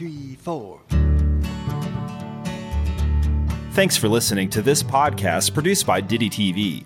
three, 0.00 0.34
four. 0.36 0.80
Thanks 3.72 3.98
for 3.98 4.08
listening 4.08 4.48
to 4.48 4.62
this 4.62 4.82
podcast 4.82 5.52
produced 5.52 5.86
by 5.86 6.00
Ditty 6.00 6.30
TV. 6.30 6.84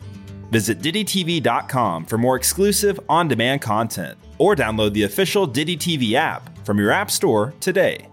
Visit 0.50 0.80
DittyTV.com 0.80 2.06
for 2.06 2.18
more 2.18 2.34
exclusive 2.34 2.98
on 3.08 3.28
demand 3.28 3.62
content 3.62 4.18
or 4.38 4.56
download 4.56 4.94
the 4.94 5.04
official 5.04 5.46
Ditty 5.46 5.76
TV 5.76 6.14
app 6.14 6.58
from 6.66 6.76
your 6.76 6.90
App 6.90 7.08
Store 7.08 7.54
today. 7.60 8.08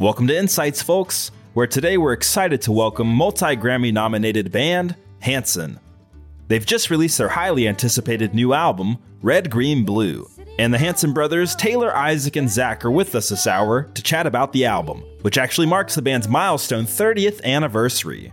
Welcome 0.00 0.26
to 0.26 0.36
Insights, 0.36 0.82
folks, 0.82 1.30
where 1.54 1.68
today 1.68 1.96
we're 1.96 2.12
excited 2.12 2.60
to 2.62 2.72
welcome 2.72 3.06
multi 3.06 3.54
Grammy 3.54 3.92
nominated 3.92 4.50
band 4.50 4.96
Hanson. 5.20 5.78
They've 6.48 6.66
just 6.66 6.90
released 6.90 7.18
their 7.18 7.28
highly 7.28 7.68
anticipated 7.68 8.34
new 8.34 8.52
album, 8.52 8.98
Red, 9.22 9.48
Green, 9.48 9.84
Blue, 9.84 10.28
and 10.58 10.74
the 10.74 10.78
Hanson 10.78 11.12
brothers, 11.12 11.54
Taylor, 11.54 11.94
Isaac, 11.96 12.34
and 12.34 12.50
Zac, 12.50 12.84
are 12.84 12.90
with 12.90 13.14
us 13.14 13.28
this 13.28 13.46
hour 13.46 13.84
to 13.94 14.02
chat 14.02 14.26
about 14.26 14.52
the 14.52 14.64
album, 14.66 15.04
which 15.22 15.38
actually 15.38 15.68
marks 15.68 15.94
the 15.94 16.02
band's 16.02 16.28
milestone 16.28 16.84
30th 16.84 17.42
anniversary. 17.44 18.32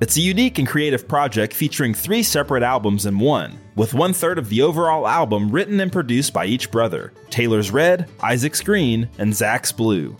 It's 0.00 0.16
a 0.16 0.20
unique 0.20 0.58
and 0.58 0.68
creative 0.68 1.08
project 1.08 1.54
featuring 1.54 1.94
three 1.94 2.22
separate 2.22 2.62
albums 2.62 3.06
in 3.06 3.18
one, 3.18 3.58
with 3.74 3.94
one 3.94 4.12
third 4.12 4.38
of 4.38 4.50
the 4.50 4.60
overall 4.60 5.06
album 5.06 5.50
written 5.50 5.80
and 5.80 5.90
produced 5.90 6.34
by 6.34 6.44
each 6.44 6.70
brother 6.70 7.12
Taylor's 7.30 7.70
Red, 7.70 8.10
Isaac's 8.20 8.60
Green, 8.60 9.08
and 9.18 9.34
Zac's 9.34 9.72
Blue. 9.72 10.16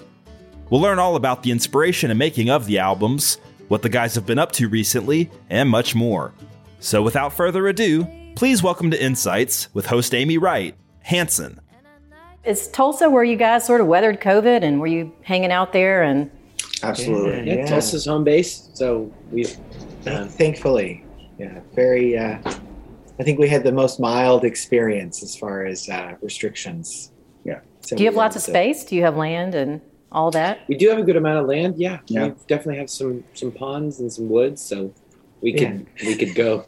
We'll 0.70 0.80
learn 0.80 0.98
all 0.98 1.16
about 1.16 1.42
the 1.42 1.50
inspiration 1.50 2.10
and 2.10 2.18
making 2.18 2.48
of 2.48 2.64
the 2.64 2.78
albums, 2.78 3.38
what 3.68 3.82
the 3.82 3.88
guys 3.88 4.14
have 4.14 4.24
been 4.24 4.38
up 4.38 4.52
to 4.52 4.68
recently, 4.68 5.30
and 5.50 5.68
much 5.68 5.94
more. 5.94 6.32
So 6.80 7.02
without 7.02 7.32
further 7.32 7.66
ado, 7.66 8.06
please 8.36 8.62
welcome 8.62 8.90
to 8.90 9.02
Insights 9.02 9.68
with 9.74 9.84
host 9.84 10.14
Amy 10.14 10.38
Wright, 10.38 10.74
Hanson. 11.02 11.60
Is 12.44 12.68
Tulsa 12.68 13.08
where 13.08 13.22
you 13.22 13.36
guys 13.36 13.64
sort 13.64 13.80
of 13.80 13.86
weathered 13.86 14.20
COVID 14.20 14.62
and 14.62 14.80
were 14.80 14.88
you 14.88 15.12
hanging 15.22 15.52
out 15.52 15.72
there 15.72 16.02
and 16.02 16.30
Absolutely. 16.82 17.46
Yeah, 17.48 17.66
Tulsa's 17.66 18.06
home 18.06 18.24
base, 18.24 18.68
so 18.74 19.12
we've 19.30 19.56
Uh, 20.04 20.26
thankfully, 20.26 21.04
yeah, 21.38 21.60
very. 21.76 22.18
Uh, 22.18 22.38
I 23.20 23.22
think 23.22 23.38
we 23.38 23.48
had 23.48 23.62
the 23.62 23.70
most 23.70 24.00
mild 24.00 24.44
experience 24.44 25.22
as 25.22 25.36
far 25.36 25.64
as 25.64 25.88
uh, 25.88 26.14
restrictions. 26.20 27.12
Yeah. 27.44 27.60
So 27.82 27.94
do 27.94 28.02
you 28.02 28.08
have 28.08 28.16
lots 28.16 28.34
of 28.34 28.42
space? 28.42 28.84
Do 28.84 28.96
you 28.96 29.02
have 29.02 29.16
land 29.16 29.54
and 29.54 29.80
all 30.10 30.32
that? 30.32 30.60
we 30.66 30.76
do 30.76 30.88
have 30.88 30.98
a 30.98 31.04
good 31.04 31.14
amount 31.16 31.38
of 31.38 31.46
land. 31.46 31.76
Yeah, 31.78 32.00
Yeah. 32.08 32.28
we 32.28 32.34
definitely 32.48 32.78
have 32.78 32.90
some 32.90 33.22
some 33.34 33.52
ponds 33.52 34.00
and 34.00 34.12
some 34.12 34.28
woods, 34.28 34.60
so 34.60 34.92
we 35.40 35.52
could 35.52 35.86
we 36.04 36.16
could 36.16 36.34
go. 36.34 36.64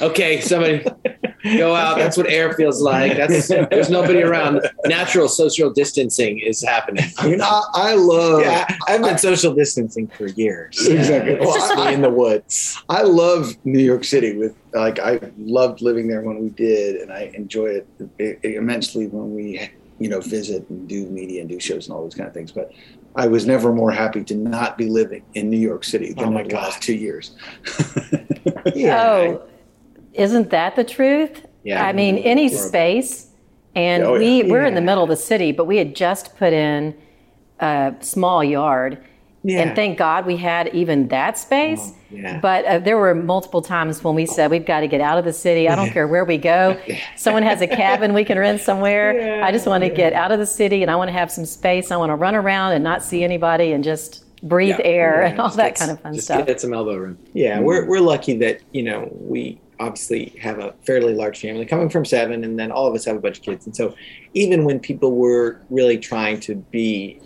Okay, 0.00 0.40
somebody 0.40 0.84
go 1.44 1.74
out. 1.74 1.98
That's 1.98 2.16
what 2.16 2.26
air 2.26 2.52
feels 2.54 2.80
like. 2.80 3.16
That's 3.16 3.48
there's 3.48 3.90
nobody 3.90 4.22
around. 4.22 4.60
Natural 4.86 5.28
social 5.28 5.70
distancing 5.70 6.38
is 6.38 6.62
happening. 6.62 7.04
I 7.18 7.28
mean, 7.28 7.42
I, 7.42 7.62
I 7.74 7.94
love. 7.94 8.42
Yeah, 8.42 8.66
I've 8.88 9.02
been 9.02 9.18
social 9.18 9.54
distancing 9.54 10.08
for 10.08 10.26
years. 10.28 10.86
Exactly. 10.86 11.32
It's 11.34 11.44
Well, 11.44 11.86
me 11.86 11.94
in 11.94 12.02
the 12.02 12.10
woods. 12.10 12.82
I 12.88 13.02
love 13.02 13.56
New 13.64 13.80
York 13.80 14.04
City. 14.04 14.36
With 14.36 14.56
like, 14.72 14.98
I 14.98 15.20
loved 15.38 15.82
living 15.82 16.08
there 16.08 16.22
when 16.22 16.40
we 16.40 16.50
did, 16.50 16.96
and 16.96 17.12
I 17.12 17.30
enjoy 17.34 17.82
it, 18.18 18.38
immensely 18.42 19.08
when 19.08 19.34
we, 19.34 19.70
you 19.98 20.08
know, 20.08 20.20
visit 20.20 20.68
and 20.70 20.88
do 20.88 21.06
media 21.06 21.40
and 21.40 21.50
do 21.50 21.60
shows 21.60 21.86
and 21.86 21.94
all 21.94 22.02
those 22.02 22.14
kind 22.14 22.28
of 22.28 22.34
things. 22.34 22.52
But 22.52 22.72
I 23.14 23.26
was 23.26 23.46
never 23.46 23.72
more 23.72 23.90
happy 23.90 24.24
to 24.24 24.34
not 24.34 24.78
be 24.78 24.88
living 24.88 25.22
in 25.34 25.50
New 25.50 25.58
York 25.58 25.84
City 25.84 26.12
than 26.14 26.28
Oh 26.28 26.30
my 26.30 26.42
in 26.42 26.48
the 26.48 26.54
last 26.54 26.82
two 26.82 26.94
years. 26.94 27.36
Oh, 28.74 29.42
isn't 30.14 30.50
that 30.50 30.76
the 30.76 30.84
truth? 30.84 31.46
Yeah. 31.64 31.84
I 31.86 31.92
mean, 31.92 32.18
any 32.18 32.48
Horrible. 32.48 32.68
space. 32.68 33.28
And 33.74 34.02
Oh, 34.02 34.14
yeah. 34.14 34.42
we, 34.44 34.50
we're 34.50 34.64
in 34.66 34.74
the 34.74 34.80
middle 34.80 35.02
of 35.02 35.08
the 35.08 35.16
city, 35.16 35.52
but 35.52 35.64
we 35.64 35.78
had 35.78 35.94
just 35.96 36.36
put 36.36 36.52
in 36.52 36.94
a 37.60 37.94
small 38.00 38.42
yard. 38.44 38.98
Yeah. 39.44 39.60
And 39.62 39.74
thank 39.74 39.98
God 39.98 40.24
we 40.26 40.36
had 40.36 40.68
even 40.74 41.08
that 41.08 41.36
space. 41.36 41.80
Oh, 41.92 41.96
yeah. 42.10 42.38
But 42.40 42.64
uh, 42.64 42.78
there 42.78 42.96
were 42.96 43.12
multiple 43.14 43.60
times 43.62 44.04
when 44.04 44.14
we 44.14 44.24
said 44.26 44.50
we've 44.52 44.66
got 44.66 44.80
to 44.80 44.86
get 44.88 45.00
out 45.00 45.18
of 45.18 45.24
the 45.24 45.32
city. 45.32 45.68
I 45.68 45.74
don't 45.74 45.90
care 45.90 46.06
where 46.06 46.24
we 46.24 46.38
go. 46.38 46.78
Someone 47.16 47.42
has 47.42 47.60
a 47.60 47.66
cabin 47.66 48.12
we 48.12 48.24
can 48.24 48.38
rent 48.38 48.60
somewhere. 48.60 49.42
I 49.44 49.50
just 49.50 49.66
want 49.66 49.82
to 49.82 49.90
get 49.90 50.12
out 50.12 50.30
of 50.30 50.38
the 50.38 50.46
city 50.46 50.82
and 50.82 50.90
I 50.90 50.96
want 50.96 51.08
to 51.08 51.12
have 51.12 51.30
some 51.32 51.44
space. 51.46 51.90
I 51.90 51.96
want 51.96 52.10
to 52.10 52.14
run 52.16 52.36
around 52.36 52.72
and 52.74 52.84
not 52.84 53.02
see 53.02 53.24
anybody 53.24 53.72
and 53.72 53.82
just 53.82 54.24
breathe 54.44 54.76
Yeah. 54.78 54.84
air 54.86 55.22
Yeah, 55.22 55.28
and 55.30 55.40
all 55.40 55.48
that 55.50 55.70
get- 55.70 55.76
kind 55.76 55.90
of 55.90 56.00
fun 56.00 56.14
Just 56.14 56.26
stuff. 56.26 56.46
get 56.46 56.60
some 56.60 56.72
elbow 56.72 56.96
room. 56.96 57.18
Yeah, 57.32 57.58
we're, 57.60 57.84
we're 57.86 58.00
lucky 58.00 58.36
that, 58.38 58.60
you 58.72 58.82
know, 58.84 59.08
we 59.12 59.58
obviously 59.86 60.30
have 60.40 60.58
a 60.58 60.72
fairly 60.86 61.14
large 61.14 61.40
family 61.40 61.66
coming 61.66 61.88
from 61.88 62.04
seven, 62.04 62.44
and 62.44 62.58
then 62.58 62.70
all 62.70 62.86
of 62.86 62.94
us 62.94 63.04
have 63.04 63.16
a 63.16 63.20
bunch 63.20 63.38
of 63.38 63.44
kids. 63.44 63.66
And 63.66 63.74
so 63.74 63.94
even 64.34 64.64
when 64.64 64.78
people 64.80 65.12
were 65.12 65.60
really 65.70 65.98
trying 65.98 66.40
to 66.40 66.54
be 66.54 67.20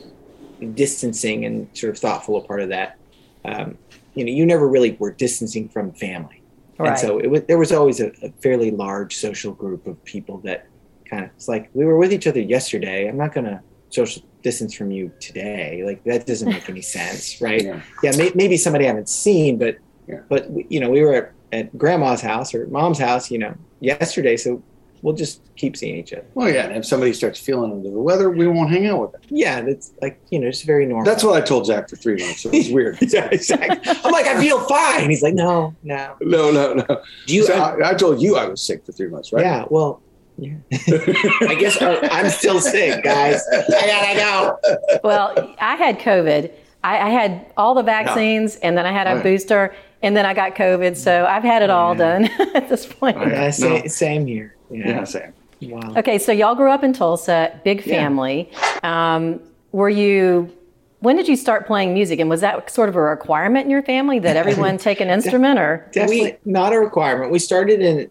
distancing 0.74 1.44
and 1.44 1.68
sort 1.74 1.92
of 1.94 1.98
thoughtful 1.98 2.36
a 2.36 2.40
part 2.40 2.60
of 2.60 2.68
that, 2.70 2.98
um, 3.44 3.76
you 4.14 4.24
know, 4.24 4.32
you 4.32 4.44
never 4.46 4.66
really 4.66 4.92
were 4.98 5.12
distancing 5.12 5.68
from 5.68 5.92
family. 5.92 6.42
Right. 6.78 6.90
And 6.90 6.98
so 6.98 7.18
it 7.18 7.28
was, 7.28 7.42
there 7.48 7.58
was 7.58 7.72
always 7.72 8.00
a, 8.00 8.08
a 8.22 8.30
fairly 8.42 8.70
large 8.70 9.16
social 9.16 9.52
group 9.52 9.86
of 9.86 10.02
people 10.04 10.38
that 10.38 10.66
kind 11.08 11.24
of, 11.24 11.30
it's 11.36 11.48
like, 11.48 11.70
we 11.74 11.84
were 11.84 11.98
with 11.98 12.12
each 12.12 12.26
other 12.26 12.40
yesterday. 12.40 13.08
I'm 13.08 13.16
not 13.16 13.32
going 13.34 13.46
to 13.46 13.60
social 13.90 14.22
distance 14.42 14.74
from 14.74 14.90
you 14.90 15.12
today. 15.20 15.82
Like, 15.84 16.02
that 16.04 16.26
doesn't 16.26 16.48
make 16.48 16.68
any 16.68 16.82
sense, 16.98 17.40
right? 17.40 17.62
Yeah. 17.62 17.80
yeah, 18.02 18.12
may, 18.16 18.32
maybe 18.34 18.56
somebody 18.56 18.84
I 18.86 18.88
haven't 18.88 19.08
seen, 19.08 19.58
but 19.58 19.76
Yeah. 20.08 20.20
but 20.28 20.42
you 20.70 20.80
know, 20.80 20.90
we 20.90 21.00
were 21.02 21.14
at, 21.20 21.32
at 21.52 21.76
grandma's 21.76 22.20
house 22.20 22.54
or 22.54 22.66
mom's 22.68 22.98
house, 22.98 23.30
you 23.30 23.38
know, 23.38 23.54
yesterday, 23.80 24.36
so 24.36 24.62
we'll 25.02 25.14
just 25.14 25.40
keep 25.56 25.76
seeing 25.76 25.96
each 25.96 26.12
other. 26.12 26.26
Well, 26.34 26.50
yeah, 26.50 26.66
and 26.66 26.76
if 26.76 26.84
somebody 26.84 27.12
starts 27.12 27.38
feeling 27.38 27.70
under 27.72 27.90
the 27.90 27.98
weather, 27.98 28.30
we 28.30 28.46
won't 28.46 28.70
hang 28.70 28.86
out 28.86 29.00
with 29.00 29.12
them. 29.12 29.20
Yeah, 29.28 29.60
that's 29.62 29.92
like 30.02 30.20
you 30.30 30.38
know, 30.38 30.48
it's 30.48 30.62
very 30.62 30.86
normal. 30.86 31.04
That's 31.04 31.24
what 31.24 31.40
I 31.40 31.44
told 31.44 31.66
Zac 31.66 31.88
for 31.88 31.96
three 31.96 32.16
months. 32.16 32.42
So 32.42 32.50
it 32.50 32.56
was 32.56 32.70
weird. 32.70 32.98
yeah, 33.00 33.28
exactly. 33.30 33.78
I'm 34.04 34.12
like, 34.12 34.26
I 34.26 34.40
feel 34.40 34.60
fine. 34.60 35.08
He's 35.08 35.22
like, 35.22 35.34
no, 35.34 35.74
no. 35.82 36.16
no, 36.20 36.50
no, 36.50 36.74
no. 36.74 37.02
Do 37.26 37.34
you? 37.34 37.44
So 37.44 37.54
I, 37.54 37.90
I 37.90 37.94
told 37.94 38.20
you 38.20 38.36
I 38.36 38.46
was 38.46 38.62
sick 38.62 38.84
for 38.84 38.92
three 38.92 39.08
months, 39.08 39.32
right? 39.32 39.44
Yeah. 39.44 39.64
Well, 39.70 40.02
yeah. 40.38 40.56
I 40.72 41.56
guess 41.58 41.80
uh, 41.80 42.08
I'm 42.10 42.28
still 42.30 42.60
sick, 42.60 43.02
guys. 43.02 43.42
I 43.52 43.86
gotta 43.86 44.18
go. 44.18 44.98
Well, 45.02 45.54
I 45.60 45.76
had 45.76 45.98
COVID. 45.98 46.52
I, 46.84 46.98
I 46.98 47.08
had 47.08 47.52
all 47.56 47.74
the 47.74 47.82
vaccines, 47.82 48.56
and 48.56 48.76
then 48.76 48.86
I 48.86 48.92
had 48.92 49.06
a 49.06 49.16
yeah. 49.16 49.22
booster, 49.22 49.74
and 50.02 50.16
then 50.16 50.26
I 50.26 50.34
got 50.34 50.54
COVID. 50.54 50.96
So 50.96 51.26
I've 51.26 51.42
had 51.42 51.62
it 51.62 51.70
all 51.70 51.94
done 51.94 52.24
at 52.54 52.68
this 52.68 52.86
point. 52.86 53.16
Oh, 53.18 53.22
yeah. 53.26 53.44
Yeah, 53.44 53.50
same, 53.50 53.72
No. 53.82 53.86
same 53.86 54.26
here. 54.26 54.54
Yeah. 54.70 54.88
Yeah, 54.88 55.04
same. 55.04 55.32
Wow. 55.62 55.94
Okay, 55.96 56.18
so 56.18 56.32
y'all 56.32 56.54
grew 56.54 56.70
up 56.70 56.84
in 56.84 56.92
Tulsa, 56.92 57.58
big 57.64 57.82
family. 57.82 58.50
Um, 58.82 59.40
were 59.72 59.88
you 59.88 60.52
when 61.00 61.14
did 61.16 61.28
you 61.28 61.36
start 61.36 61.66
playing 61.66 61.92
music? 61.94 62.18
And 62.20 62.28
was 62.30 62.40
that 62.40 62.68
sort 62.70 62.88
of 62.88 62.96
a 62.96 63.00
requirement 63.00 63.64
in 63.64 63.70
your 63.70 63.82
family 63.82 64.18
that 64.20 64.36
everyone 64.36 64.76
take 64.78 65.00
an 65.00 65.08
instrument 65.16 65.58
or? 65.58 65.86
Definitely 65.92 66.36
not 66.44 66.72
a 66.72 66.80
requirement. 66.80 67.30
We 67.30 67.38
started 67.38 67.80
in 67.80 68.10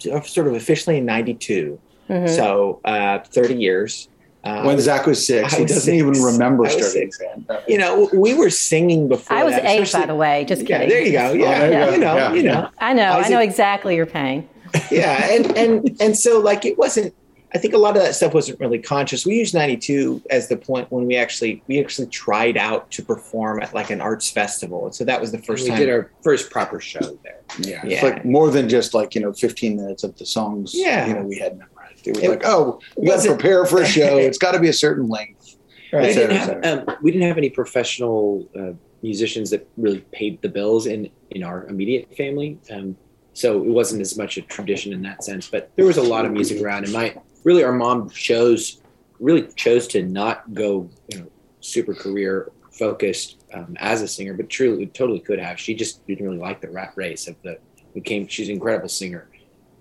sort 0.00 0.46
of 0.46 0.54
officially 0.54 0.98
in 0.98 1.06
92. 1.06 1.78
Mhm. 2.10 2.28
So 2.28 2.80
uh, 2.84 3.20
30 3.20 3.54
years. 3.54 4.08
Uh, 4.44 4.62
When 4.62 4.78
Zac 4.80 5.06
was 5.06 5.24
six, 5.26 5.52
I 5.52 5.56
he 5.56 5.62
was 5.64 5.72
doesn't 5.72 5.94
even 5.94 6.12
remember 6.12 6.68
starting 6.68 6.88
six. 7.12 7.18
band. 7.18 7.46
You 7.66 7.76
know, 7.78 8.08
we 8.14 8.34
were 8.34 8.50
singing 8.50 9.08
before. 9.08 9.36
I 9.36 9.44
was 9.44 9.54
that, 9.54 9.66
eight, 9.66 9.92
by 9.92 10.06
the 10.06 10.14
way. 10.14 10.44
Just 10.46 10.62
Yeah, 10.62 10.78
kidding. 10.78 10.88
there 10.90 11.02
you 11.04 11.12
go. 11.12 11.32
Yeah, 11.32 11.58
there 11.58 11.80
you 11.80 11.86
go. 11.86 11.92
you 11.94 11.98
know, 11.98 12.16
Yeah. 12.16 12.32
you 12.34 12.42
know. 12.44 12.68
I 12.78 12.92
know. 12.92 13.02
I 13.10 13.22
I 13.24 13.28
know 13.28 13.40
a- 13.40 13.42
exactly 13.44 13.96
your 13.96 14.06
pain. 14.06 14.48
yeah 14.90 15.30
and 15.32 15.56
and 15.56 15.96
and 15.98 16.14
so 16.14 16.40
like 16.40 16.66
it 16.66 16.76
wasn't 16.76 17.14
i 17.54 17.58
think 17.58 17.72
a 17.72 17.78
lot 17.78 17.96
of 17.96 18.02
that 18.02 18.14
stuff 18.14 18.34
wasn't 18.34 18.60
really 18.60 18.78
conscious 18.78 19.24
we 19.24 19.34
used 19.34 19.54
92 19.54 20.20
as 20.28 20.48
the 20.48 20.58
point 20.58 20.92
when 20.92 21.06
we 21.06 21.16
actually 21.16 21.62
we 21.68 21.80
actually 21.80 22.06
tried 22.08 22.58
out 22.58 22.90
to 22.90 23.02
perform 23.02 23.62
at 23.62 23.72
like 23.72 23.88
an 23.88 24.02
arts 24.02 24.28
festival 24.30 24.84
and 24.84 24.94
so 24.94 25.04
that 25.06 25.18
was 25.22 25.32
the 25.32 25.38
first 25.38 25.62
we 25.64 25.70
time 25.70 25.78
did 25.78 25.88
our 25.88 26.10
first 26.22 26.50
proper 26.50 26.80
show 26.80 27.00
there. 27.24 27.40
Yeah, 27.60 27.80
Yeah. 27.82 27.94
it's 27.94 28.02
like 28.02 28.24
more 28.26 28.50
than 28.50 28.68
just 28.68 28.92
like 28.92 29.14
you 29.14 29.22
know 29.22 29.32
15 29.32 29.76
minutes 29.76 30.04
of 30.04 30.14
the 30.18 30.26
songs. 30.26 30.72
Yeah. 30.74 31.06
you 31.06 31.14
know 31.14 31.22
we 31.22 31.38
had 31.38 31.52
memorized. 31.56 31.77
It 32.08 32.16
was 32.16 32.24
It 32.24 32.30
like, 32.30 32.42
oh, 32.44 32.80
we 32.96 33.06
got 33.06 33.22
to 33.22 33.28
prepare 33.28 33.64
for 33.66 33.82
a 33.82 33.86
show. 33.96 34.16
It's 34.16 34.38
got 34.38 34.52
to 34.52 34.60
be 34.60 34.68
a 34.68 34.72
certain 34.72 35.08
length. 35.08 35.56
we 35.92 35.98
right. 35.98 36.08
et 36.10 36.14
didn't 36.14 36.36
have 36.36 36.88
um, 36.88 36.96
we 37.02 37.10
didn't 37.12 37.28
have 37.28 37.38
any 37.38 37.50
professional 37.50 38.46
uh, 38.58 38.72
musicians 39.02 39.50
that 39.50 39.66
really 39.76 40.00
paid 40.12 40.40
the 40.42 40.48
bills 40.48 40.86
in 40.86 41.08
in 41.30 41.42
our 41.42 41.66
immediate 41.66 42.14
family. 42.16 42.58
Um, 42.70 42.96
so 43.34 43.62
it 43.62 43.68
wasn't 43.68 44.00
as 44.02 44.16
much 44.18 44.36
a 44.36 44.42
tradition 44.42 44.92
in 44.92 45.02
that 45.02 45.22
sense, 45.22 45.48
but 45.48 45.70
there 45.76 45.84
was 45.86 45.96
a 45.98 46.02
lot 46.02 46.24
of 46.24 46.32
music 46.32 46.60
around. 46.60 46.84
And 46.84 46.92
my 46.92 47.14
really 47.44 47.62
our 47.62 47.72
mom 47.72 48.10
chose 48.10 48.80
really 49.20 49.46
chose 49.54 49.86
to 49.88 50.02
not 50.02 50.52
go 50.54 50.88
you 51.12 51.20
know 51.20 51.26
super 51.60 51.94
career 51.94 52.50
focused 52.72 53.44
um, 53.54 53.76
as 53.80 54.02
a 54.02 54.08
singer, 54.08 54.34
but 54.34 54.48
truly 54.48 54.86
totally 54.86 55.20
could 55.20 55.38
have. 55.38 55.58
She 55.58 55.74
just 55.74 56.06
didn't 56.06 56.24
really 56.24 56.38
like 56.38 56.60
the 56.60 56.70
rat 56.70 56.92
race 56.96 57.26
of 57.28 57.36
the 57.42 57.58
became. 57.94 58.26
She's 58.28 58.48
an 58.48 58.54
incredible 58.54 58.88
singer. 58.88 59.28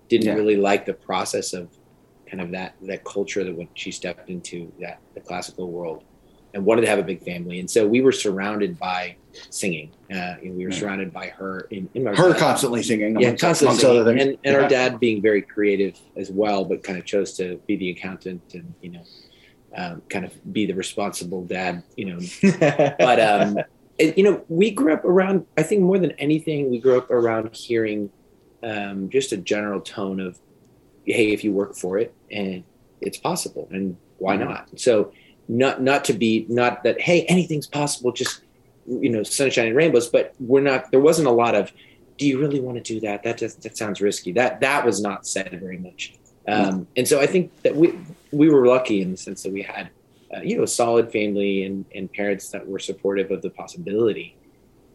Didn't 0.09 0.27
Yeah. 0.27 0.33
really 0.35 0.55
like 0.55 0.85
the 0.85 0.93
process 0.93 1.53
of 1.53 1.69
kind 2.29 2.41
of 2.41 2.51
that 2.51 2.75
that 2.83 3.03
culture 3.05 3.43
that 3.43 3.55
when 3.55 3.67
she 3.73 3.91
stepped 3.91 4.29
into 4.29 4.71
that 4.79 4.99
the 5.15 5.21
classical 5.21 5.71
world 5.71 6.03
and 6.53 6.65
wanted 6.65 6.81
to 6.81 6.87
have 6.87 6.99
a 6.99 7.03
big 7.03 7.21
family 7.23 7.59
and 7.59 7.69
so 7.69 7.85
we 7.87 8.01
were 8.01 8.11
surrounded 8.11 8.77
by 8.79 9.15
singing 9.49 9.91
uh, 10.11 10.35
and 10.41 10.55
we 10.57 10.65
were 10.65 10.71
Yeah. 10.71 10.79
surrounded 10.79 11.13
by 11.13 11.27
her 11.27 11.61
in, 11.71 11.89
in 11.93 12.05
Her 12.05 12.29
dad- 12.31 12.37
constantly 12.37 12.81
singing. 12.83 13.19
yeah 13.19 13.33
constantly 13.35 13.77
singing. 13.77 14.07
and, 14.07 14.19
and 14.21 14.37
Yeah. 14.43 14.53
our 14.55 14.67
dad 14.69 14.99
being 14.99 15.21
very 15.21 15.41
creative 15.41 15.99
as 16.15 16.31
well 16.31 16.63
but 16.65 16.83
kind 16.83 16.97
of 16.97 17.05
chose 17.05 17.33
to 17.37 17.57
be 17.67 17.75
the 17.75 17.89
accountant 17.91 18.41
and 18.53 18.73
you 18.81 18.91
know 18.91 19.03
um, 19.75 20.01
kind 20.09 20.25
of 20.25 20.31
be 20.53 20.65
the 20.65 20.73
responsible 20.73 21.43
dad 21.45 21.83
you 21.95 22.05
know 22.05 22.19
but 22.99 23.19
um 23.19 23.57
it, 23.99 24.17
you 24.17 24.23
know 24.23 24.43
we 24.47 24.71
grew 24.71 24.93
up 24.93 25.03
around 25.05 25.45
i 25.57 25.63
think 25.63 25.81
more 25.81 25.99
than 25.99 26.11
anything 26.13 26.69
we 26.71 26.79
grew 26.79 26.97
up 26.97 27.09
around 27.11 27.53
hearing 27.55 28.09
um, 28.63 29.07
just 29.09 29.31
a 29.33 29.37
general 29.37 29.79
tone 29.81 30.19
of 30.19 30.39
hey 31.07 31.31
if 31.31 31.43
you 31.43 31.51
work 31.51 31.75
for 31.75 31.97
it 31.97 32.13
and 32.31 32.63
it's 33.01 33.17
possible 33.17 33.67
and 33.71 33.95
why 34.19 34.35
Mhm. 34.37 34.45
not? 34.49 34.67
So 34.79 35.11
not 35.47 35.81
not 35.81 36.03
to 36.05 36.13
be 36.13 36.45
not 36.49 36.83
that 36.83 36.99
hey 37.01 37.23
anything's 37.23 37.67
possible 37.67 38.11
just 38.11 38.41
you 38.87 39.09
know 39.09 39.23
sunshine 39.23 39.67
and 39.67 39.75
rainbows 39.75 40.07
but 40.09 40.33
we're 40.39 40.61
not 40.61 40.91
there 40.91 40.99
wasn't 40.99 41.27
a 41.27 41.31
lot 41.31 41.55
of 41.55 41.71
do 42.17 42.25
you 42.27 42.39
really 42.39 42.59
want 42.59 42.83
to 42.83 42.93
do 42.93 42.99
that? 43.01 43.21
That 43.23 43.37
just 43.37 43.61
that 43.61 43.77
sounds 43.77 44.01
risky. 44.01 44.31
That 44.31 44.59
that 44.61 44.85
was 44.85 45.01
not 45.01 45.25
said 45.27 45.57
very 45.61 45.77
much. 45.77 46.13
Um, 46.47 46.87
and 46.95 47.05
so 47.07 47.19
i 47.19 47.27
think 47.27 47.51
that 47.63 47.75
we 47.75 47.93
we 48.31 48.49
were 48.49 48.65
lucky 48.65 49.01
in 49.01 49.11
the 49.11 49.17
sense 49.17 49.43
that 49.43 49.51
we 49.51 49.61
had 49.61 49.89
uh, 50.35 50.39
you 50.41 50.55
know 50.57 50.63
a 50.63 50.67
solid 50.67 51.11
family 51.11 51.63
and 51.65 51.85
and 51.93 52.11
parents 52.11 52.49
that 52.49 52.67
were 52.67 52.79
supportive 52.79 53.31
of 53.31 53.41
the 53.41 53.49
possibility. 53.49 54.35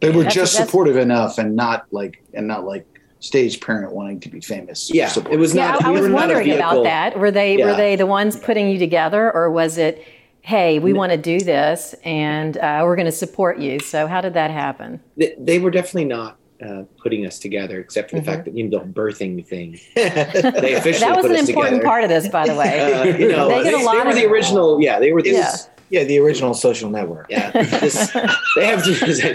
They 0.01 0.09
were 0.09 0.23
That's- 0.23 0.33
just 0.35 0.53
that's- 0.53 0.67
supportive 0.69 0.97
enough, 0.97 1.37
and 1.37 1.55
not 1.55 1.85
like 1.91 2.21
and 2.33 2.45
not 2.47 2.65
like 2.65 2.85
stage 3.23 3.61
parent 3.61 3.93
wanting 3.93 4.19
to 4.19 4.29
be 4.29 4.41
famous. 4.41 4.91
Yeah, 4.93 5.07
Supportive. 5.07 5.33
it 5.33 5.39
was 5.39 5.55
Yeah, 5.55 5.71
not 5.71 5.85
I, 5.85 5.87
I 5.87 5.91
we 5.91 6.01
was 6.01 6.03
were 6.03 6.09
not 6.09 6.29
a 6.29 6.33
wondering 6.33 6.51
about 6.51 6.83
that. 6.83 7.17
Were 7.17 7.31
they 7.31 7.57
were 7.57 7.73
they 7.75 7.95
the 7.95 8.05
ones 8.05 8.37
putting 8.37 8.67
you 8.69 8.77
together, 8.77 9.31
or 9.33 9.49
was 9.49 9.77
it, 9.77 10.05
hey, 10.41 10.79
we 10.79 10.91
want 10.91 11.11
to 11.13 11.17
do 11.17 11.39
this 11.39 11.95
and 12.03 12.57
uh, 12.57 12.81
we're 12.83 12.97
going 12.97 13.05
to 13.05 13.11
support 13.13 13.59
you? 13.59 13.79
So 13.79 14.07
how 14.07 14.19
did 14.21 14.33
that 14.33 14.51
happen? 14.51 14.99
they, 15.15 15.33
they 15.39 15.59
were 15.59 15.71
definitely 15.71 16.05
not 16.05 16.37
uh, 16.61 16.83
putting 17.01 17.25
us 17.25 17.39
together, 17.39 17.79
except 17.79 18.09
for 18.09 18.17
the 18.17 18.21
Mhm. 18.21 18.25
fact 18.25 18.45
that 18.45 18.55
you 18.57 18.63
know 18.69 18.79
the 18.79 18.85
birthing 18.85 19.45
thing. 19.45 19.79
They 19.95 20.73
officially 20.75 20.99
that 20.99 21.15
was 21.15 21.21
put 21.23 21.31
an 21.31 21.37
us 21.37 21.47
important 21.49 21.75
together. 21.77 21.83
part 21.89 22.03
of 22.03 22.09
this, 22.09 22.27
by 22.27 22.45
the 22.47 22.55
way. 22.55 22.93
Uh, 23.13 23.17
you 23.17 23.29
know, 23.29 23.47
They 23.49 23.63
they, 23.63 23.73
a 23.73 23.77
lot 23.85 23.93
they 23.97 24.03
were 24.03 24.09
of- 24.09 24.15
the 24.15 24.25
original. 24.27 24.81
Yeah, 24.81 24.99
they 24.99 25.11
were 25.13 25.21
the. 25.21 25.31
Yeah. 25.31 25.55
Yeah 25.93 26.03
the 26.03 26.19
original 26.19 26.53
social 26.53 26.89
network. 26.89 27.27
Yeah, 27.29 27.51
this, 27.51 28.11
they 28.55 28.65
have 28.65 28.83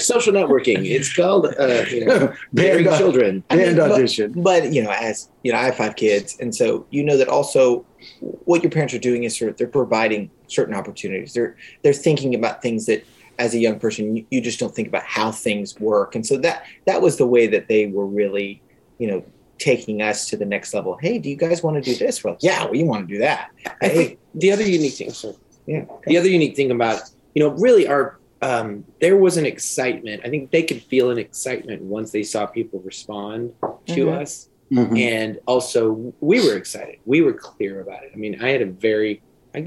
social 0.03 0.33
networking. 0.33 0.85
It's 0.85 1.15
called 1.15 1.47
uh, 1.47 1.85
you 1.89 2.05
know, 2.05 2.35
bearing 2.53 2.85
Band- 2.85 2.99
children. 2.99 3.45
I 3.49 3.57
mean, 3.57 3.77
band 3.77 4.35
but- 4.35 4.43
but 4.43 4.73
you 4.73 4.83
know 4.83 4.91
as 4.91 5.29
you 5.45 5.53
know 5.53 5.59
i 5.59 5.65
have 5.65 5.77
five 5.77 5.95
kids 5.97 6.37
and 6.41 6.55
so 6.55 6.87
you 6.91 7.05
know 7.05 7.17
that 7.17 7.29
also 7.29 7.87
what 8.21 8.63
your 8.63 8.71
parents 8.71 8.93
are 8.95 8.99
doing 8.99 9.25
is 9.25 9.39
sort 9.39 9.51
of 9.51 9.57
they're 9.57 9.67
providing 9.67 10.31
certain 10.49 10.75
opportunities. 10.75 11.33
They're 11.33 11.57
they're 11.83 11.93
thinking 11.93 12.35
about 12.35 12.63
things 12.63 12.87
that 12.87 13.05
as 13.39 13.55
a 13.55 13.59
young 13.59 13.79
person 13.79 14.17
you, 14.17 14.27
you 14.31 14.41
just 14.41 14.59
don't 14.59 14.75
think 14.75 14.89
about 14.89 15.05
how 15.05 15.31
things 15.31 15.79
work. 15.79 16.15
And 16.15 16.27
so 16.27 16.37
that 16.39 16.65
that 16.87 17.01
was 17.01 17.17
the 17.17 17.27
way 17.27 17.47
that 17.47 17.69
they 17.69 17.87
were 17.87 18.07
really 18.07 18.63
you 18.99 19.09
know 19.09 19.25
taking 19.59 20.03
us 20.03 20.29
to 20.31 20.37
the 20.37 20.45
next 20.45 20.75
level. 20.75 20.97
Hey 21.01 21.19
do 21.19 21.29
you 21.29 21.37
guys 21.37 21.63
want 21.63 21.83
to 21.83 21.93
do 21.93 21.97
this? 21.97 22.25
Well 22.25 22.37
yeah 22.41 22.67
we 22.67 22.83
want 22.83 23.09
to 23.09 23.15
do 23.15 23.21
that. 23.21 23.51
I 23.67 23.89
hey. 23.89 23.95
think 23.95 24.19
the 24.35 24.53
other 24.53 24.65
unique 24.65 24.95
thing. 24.95 25.11
So 25.11 25.37
yeah 25.73 25.85
the 26.11 26.17
other 26.21 26.29
unique 26.39 26.55
thing 26.57 26.71
about 26.79 26.99
you 27.35 27.41
know 27.43 27.51
really 27.67 27.87
our 27.87 28.05
um, 28.41 28.85
there 29.01 29.17
was 29.17 29.37
an 29.37 29.45
excitement. 29.55 30.23
I 30.25 30.29
think 30.33 30.53
they 30.53 30.63
could 30.63 30.81
feel 30.93 31.11
an 31.11 31.19
excitement 31.19 31.83
once 31.83 32.09
they 32.13 32.23
saw 32.23 32.47
people 32.47 32.79
respond 32.93 33.53
to 33.97 34.03
Mhm. 34.07 34.21
us. 34.21 34.33
Mhm. 34.71 34.99
and 35.17 35.31
also 35.47 35.81
we 36.21 36.37
were 36.47 36.57
excited 36.63 36.97
we 37.07 37.19
were 37.27 37.33
clear 37.33 37.75
about 37.81 38.01
it 38.05 38.11
i 38.15 38.17
mean 38.23 38.35
i 38.47 38.49
had 38.55 38.61
a 38.61 38.71
very 38.89 39.15
I, 39.55 39.59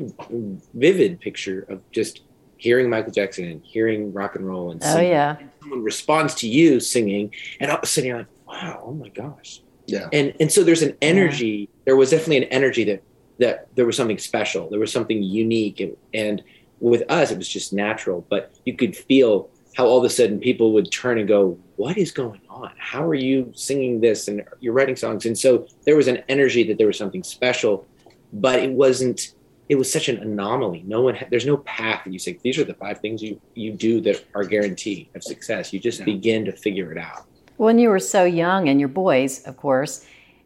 vivid 0.75 1.19
picture 1.19 1.65
of 1.69 1.77
just 1.91 2.21
hearing 2.57 2.87
michael 2.87 3.11
jackson 3.11 3.45
and 3.45 3.61
hearing 3.63 4.13
rock 4.13 4.35
and 4.35 4.45
roll 4.47 4.69
and 4.71 4.79
Oh 4.83 4.93
singing. 4.93 5.09
yeah, 5.09 5.37
someone 5.61 5.81
responds 5.83 6.35
to 6.41 6.47
you 6.47 6.79
singing 6.79 7.33
and 7.59 7.71
all 7.71 7.77
of 7.77 7.83
a 7.83 7.87
sudden 7.87 8.09
you're 8.09 8.17
like 8.19 8.27
wow 8.47 8.83
oh 8.85 8.93
my 8.93 9.09
gosh 9.09 9.61
Yeah. 9.87 10.07
and 10.13 10.33
and 10.39 10.51
so 10.51 10.63
there's 10.63 10.83
an 10.83 10.95
energy 11.01 11.67
there 11.85 11.95
was 11.95 12.11
definitely 12.11 12.37
an 12.45 12.49
energy 12.59 12.83
that 12.85 13.01
that 13.39 13.67
there 13.75 13.85
was 13.85 13.95
something 13.97 14.17
special 14.17 14.69
there 14.69 14.79
was 14.79 14.91
something 14.91 15.21
unique 15.23 15.79
and, 15.79 15.95
and 16.13 16.43
with 16.79 17.03
us 17.09 17.31
it 17.31 17.37
was 17.37 17.47
just 17.47 17.73
natural 17.73 18.25
but 18.29 18.53
you 18.65 18.75
could 18.75 18.95
feel 18.95 19.49
how 19.75 19.85
all 19.85 19.97
of 19.97 20.03
a 20.03 20.09
sudden 20.09 20.39
people 20.39 20.73
would 20.73 20.91
turn 20.91 21.17
and 21.17 21.27
go 21.27 21.57
what 21.77 21.97
is 21.97 22.11
going 22.11 22.41
on 22.49 22.71
how 22.77 23.03
are 23.05 23.15
you 23.15 23.51
singing 23.55 24.01
this 24.01 24.27
and 24.27 24.43
you're 24.59 24.73
writing 24.73 24.95
songs 24.95 25.25
and 25.25 25.37
so 25.37 25.65
there 25.85 25.95
was 25.95 26.07
an 26.07 26.23
energy 26.29 26.63
that 26.63 26.77
there 26.77 26.87
was 26.87 26.97
something 26.97 27.23
special 27.23 27.85
but 28.33 28.59
it 28.59 28.71
wasn't 28.71 29.33
it 29.69 29.75
was 29.75 29.91
such 29.91 30.09
an 30.09 30.17
anomaly 30.17 30.83
no 30.85 31.01
one 31.01 31.15
had, 31.15 31.29
there's 31.29 31.45
no 31.45 31.57
path 31.57 32.01
that 32.03 32.11
you 32.11 32.19
say 32.19 32.37
these 32.43 32.57
are 32.57 32.65
the 32.65 32.73
five 32.73 32.99
things 32.99 33.21
you 33.21 33.39
you 33.55 33.71
do 33.71 34.01
that 34.01 34.23
are 34.35 34.43
guarantee 34.43 35.09
of 35.15 35.23
success 35.23 35.71
you 35.71 35.79
just 35.79 35.99
Yeah. 35.99 36.05
begin 36.05 36.45
to 36.45 36.51
figure 36.51 36.91
it 36.91 36.97
out 36.97 37.25
when 37.61 37.77
you 37.77 37.89
were 37.89 37.99
so 37.99 38.23
young 38.23 38.69
and 38.69 38.79
your 38.79 38.89
boys, 38.89 39.43
of 39.43 39.55
course. 39.55 40.03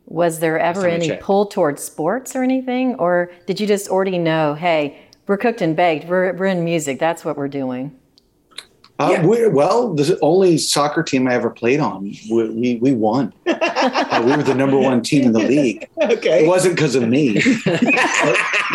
Was 0.08 0.40
there 0.40 0.60
ever 0.60 0.88
any 0.88 1.08
checked. 1.08 1.24
pull 1.24 1.48
towards 1.48 1.84
sports 1.84 2.36
or 2.36 2.44
anything, 2.44 2.96
or 2.96 3.32
did 3.48 3.60
you 3.60 3.68
just 3.68 3.90
already 3.90 4.20
know, 4.20 4.54
hey, 4.54 5.00
we're 5.28 5.38
cooked 5.38 5.62
and 5.62 5.76
baked, 5.76 6.08
we're 6.08 6.34
we're 6.34 6.46
in 6.46 6.64
music, 6.64 7.00
that's 7.00 7.26
what 7.26 7.38
we're 7.38 7.48
doing? 7.48 7.98
Uh, 8.98 9.10
Yeah. 9.12 9.26
we, 9.26 9.48
well, 9.50 9.94
the 9.94 10.18
only 10.22 10.58
soccer 10.58 11.04
team 11.04 11.28
I 11.28 11.34
ever 11.34 11.50
played 11.50 11.82
on, 11.82 12.16
we 12.30 12.50
we, 12.50 12.76
we 12.76 12.94
won. 12.94 13.34
Uh, 13.86 14.24
we 14.26 14.32
were 14.36 14.42
the 14.42 14.56
number 14.56 14.80
one 14.80 15.02
team 15.04 15.26
in 15.26 15.32
the 15.32 15.40
league. 15.40 15.88
Okay, 16.02 16.46
It 16.46 16.48
wasn't 16.48 16.76
because 16.76 16.96
of 16.96 17.08
me, 17.08 17.40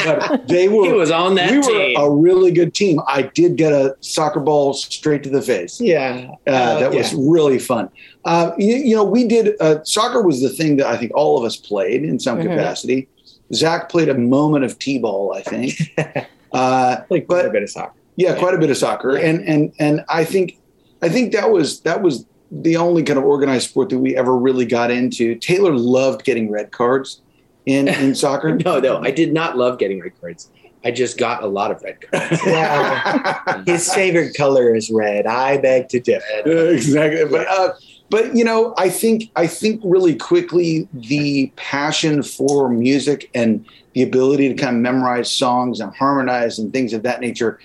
but 0.04 0.46
they 0.46 0.68
were. 0.68 0.84
he 0.84 0.92
was 0.92 1.10
on 1.10 1.34
that 1.34 1.50
we 1.50 1.56
were 1.58 1.62
team 1.64 1.96
a 1.98 2.10
really 2.10 2.50
good 2.52 2.74
team. 2.74 3.00
I 3.08 3.22
did 3.22 3.56
get 3.56 3.72
a 3.72 3.96
soccer 4.00 4.40
ball 4.40 4.72
straight 4.74 5.22
to 5.24 5.30
the 5.30 5.42
face. 5.42 5.80
yeah 5.80 6.28
Uh, 6.46 6.50
Uh, 6.50 6.78
that 6.80 6.92
was 6.94 7.12
really 7.14 7.58
fun. 7.58 7.88
Uh, 8.24 8.52
you, 8.58 8.76
you 8.76 8.94
know, 8.94 9.04
we 9.04 9.26
did 9.26 9.56
uh, 9.60 9.82
soccer 9.84 10.22
was 10.22 10.40
the 10.42 10.48
thing 10.50 10.76
that 10.76 10.86
I 10.86 10.96
think 10.96 11.12
all 11.14 11.38
of 11.38 11.44
us 11.44 11.56
played 11.56 12.04
in 12.04 12.18
some 12.20 12.38
Mhm. 12.38 12.42
capacity. 12.42 13.08
Zac 13.52 13.88
played 13.88 14.08
a 14.08 14.14
moment 14.14 14.64
of 14.64 14.78
t-ball, 14.78 15.32
I 15.34 15.42
think. 15.42 15.72
Uh, 16.52 17.02
like 17.10 17.28
but- 17.28 17.46
a 17.46 17.50
bit 17.50 17.62
of 17.62 17.70
soccer 17.70 17.94
yeah, 18.20 18.38
quite 18.38 18.52
a 18.52 18.58
bit 18.58 18.68
of 18.68 18.76
soccer, 18.76 19.16
and 19.16 19.40
and 19.48 19.72
and 19.78 20.04
I 20.10 20.24
think 20.24 20.58
I 21.00 21.08
think 21.08 21.32
that 21.32 21.50
was 21.50 21.80
that 21.80 22.02
was 22.02 22.26
the 22.52 22.76
only 22.76 23.02
kind 23.02 23.18
of 23.18 23.24
organized 23.24 23.70
sport 23.70 23.88
that 23.88 23.98
we 23.98 24.14
ever 24.14 24.36
really 24.36 24.66
got 24.66 24.90
into. 24.90 25.36
Taylor 25.36 25.72
loved 25.72 26.22
getting 26.24 26.50
red 26.50 26.70
cards 26.70 27.22
in 27.64 27.88
in 28.02 28.14
soccer. 28.14 28.54
no 28.54 28.78
no 28.78 28.98
i 28.98 29.10
did 29.10 29.32
not 29.32 29.56
love 29.56 29.78
getting 29.78 30.00
red 30.00 30.12
cards. 30.20 30.50
I 30.84 30.90
just 30.90 31.16
got 31.18 31.42
a 31.42 31.46
lot 31.46 31.70
of 31.70 31.82
red 31.82 31.98
cards. 32.00 32.40
Yeah. 32.44 33.62
His 33.66 33.92
favorite 33.92 34.34
color 34.34 34.74
is 34.74 34.90
red. 34.90 35.26
I 35.26 35.56
beg 35.56 35.88
to 35.88 36.00
differ. 36.00 36.24
Exactly, 36.46 37.24
but 37.24 37.46
uh, 37.48 37.72
but 38.10 38.36
you 38.36 38.44
know, 38.44 38.74
I 38.76 38.90
think 38.90 39.30
I 39.34 39.46
think 39.46 39.80
really 39.82 40.14
quickly 40.14 40.88
the 40.92 41.50
passion 41.56 42.22
for 42.22 42.68
music 42.68 43.30
and 43.34 43.64
the 43.94 44.02
ability 44.02 44.48
to 44.48 44.54
kind 44.54 44.76
of 44.76 44.82
memorize 44.82 45.30
songs 45.30 45.80
and 45.80 45.94
harmonize 45.94 46.58
and 46.58 46.70
things 46.70 46.92
of 46.92 47.02
that 47.04 47.22
nature 47.22 47.58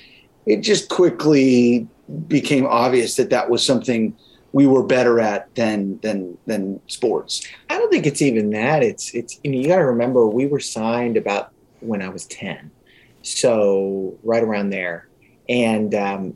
it 0.46 0.58
just 0.62 0.90
quickly 0.90 1.88
became 2.28 2.66
obvious 2.66 3.16
that 3.16 3.30
that 3.32 3.50
was 3.50 3.66
something 3.66 4.16
we 4.54 4.68
were 4.68 4.84
better 4.84 5.20
at 5.20 5.54
than 5.56 6.00
than 6.02 6.38
than 6.46 6.80
sports. 6.88 7.46
I 7.70 7.78
don't 7.78 7.92
think 7.92 8.06
it's 8.06 8.22
even 8.22 8.52
that. 8.52 8.84
It's 8.84 9.14
it's 9.14 9.40
you 9.44 9.52
know 9.52 9.58
you 9.58 9.68
got 9.68 9.78
to 9.78 9.86
remember 9.86 10.28
we 10.28 10.46
were 10.48 10.60
signed 10.60 11.18
about 11.18 11.52
when 11.82 12.02
I 12.02 12.10
was 12.10 12.26
ten, 12.26 12.72
so 13.22 14.18
right 14.24 14.44
around 14.44 14.70
there, 14.70 15.08
and 15.50 15.94
um, 15.96 16.34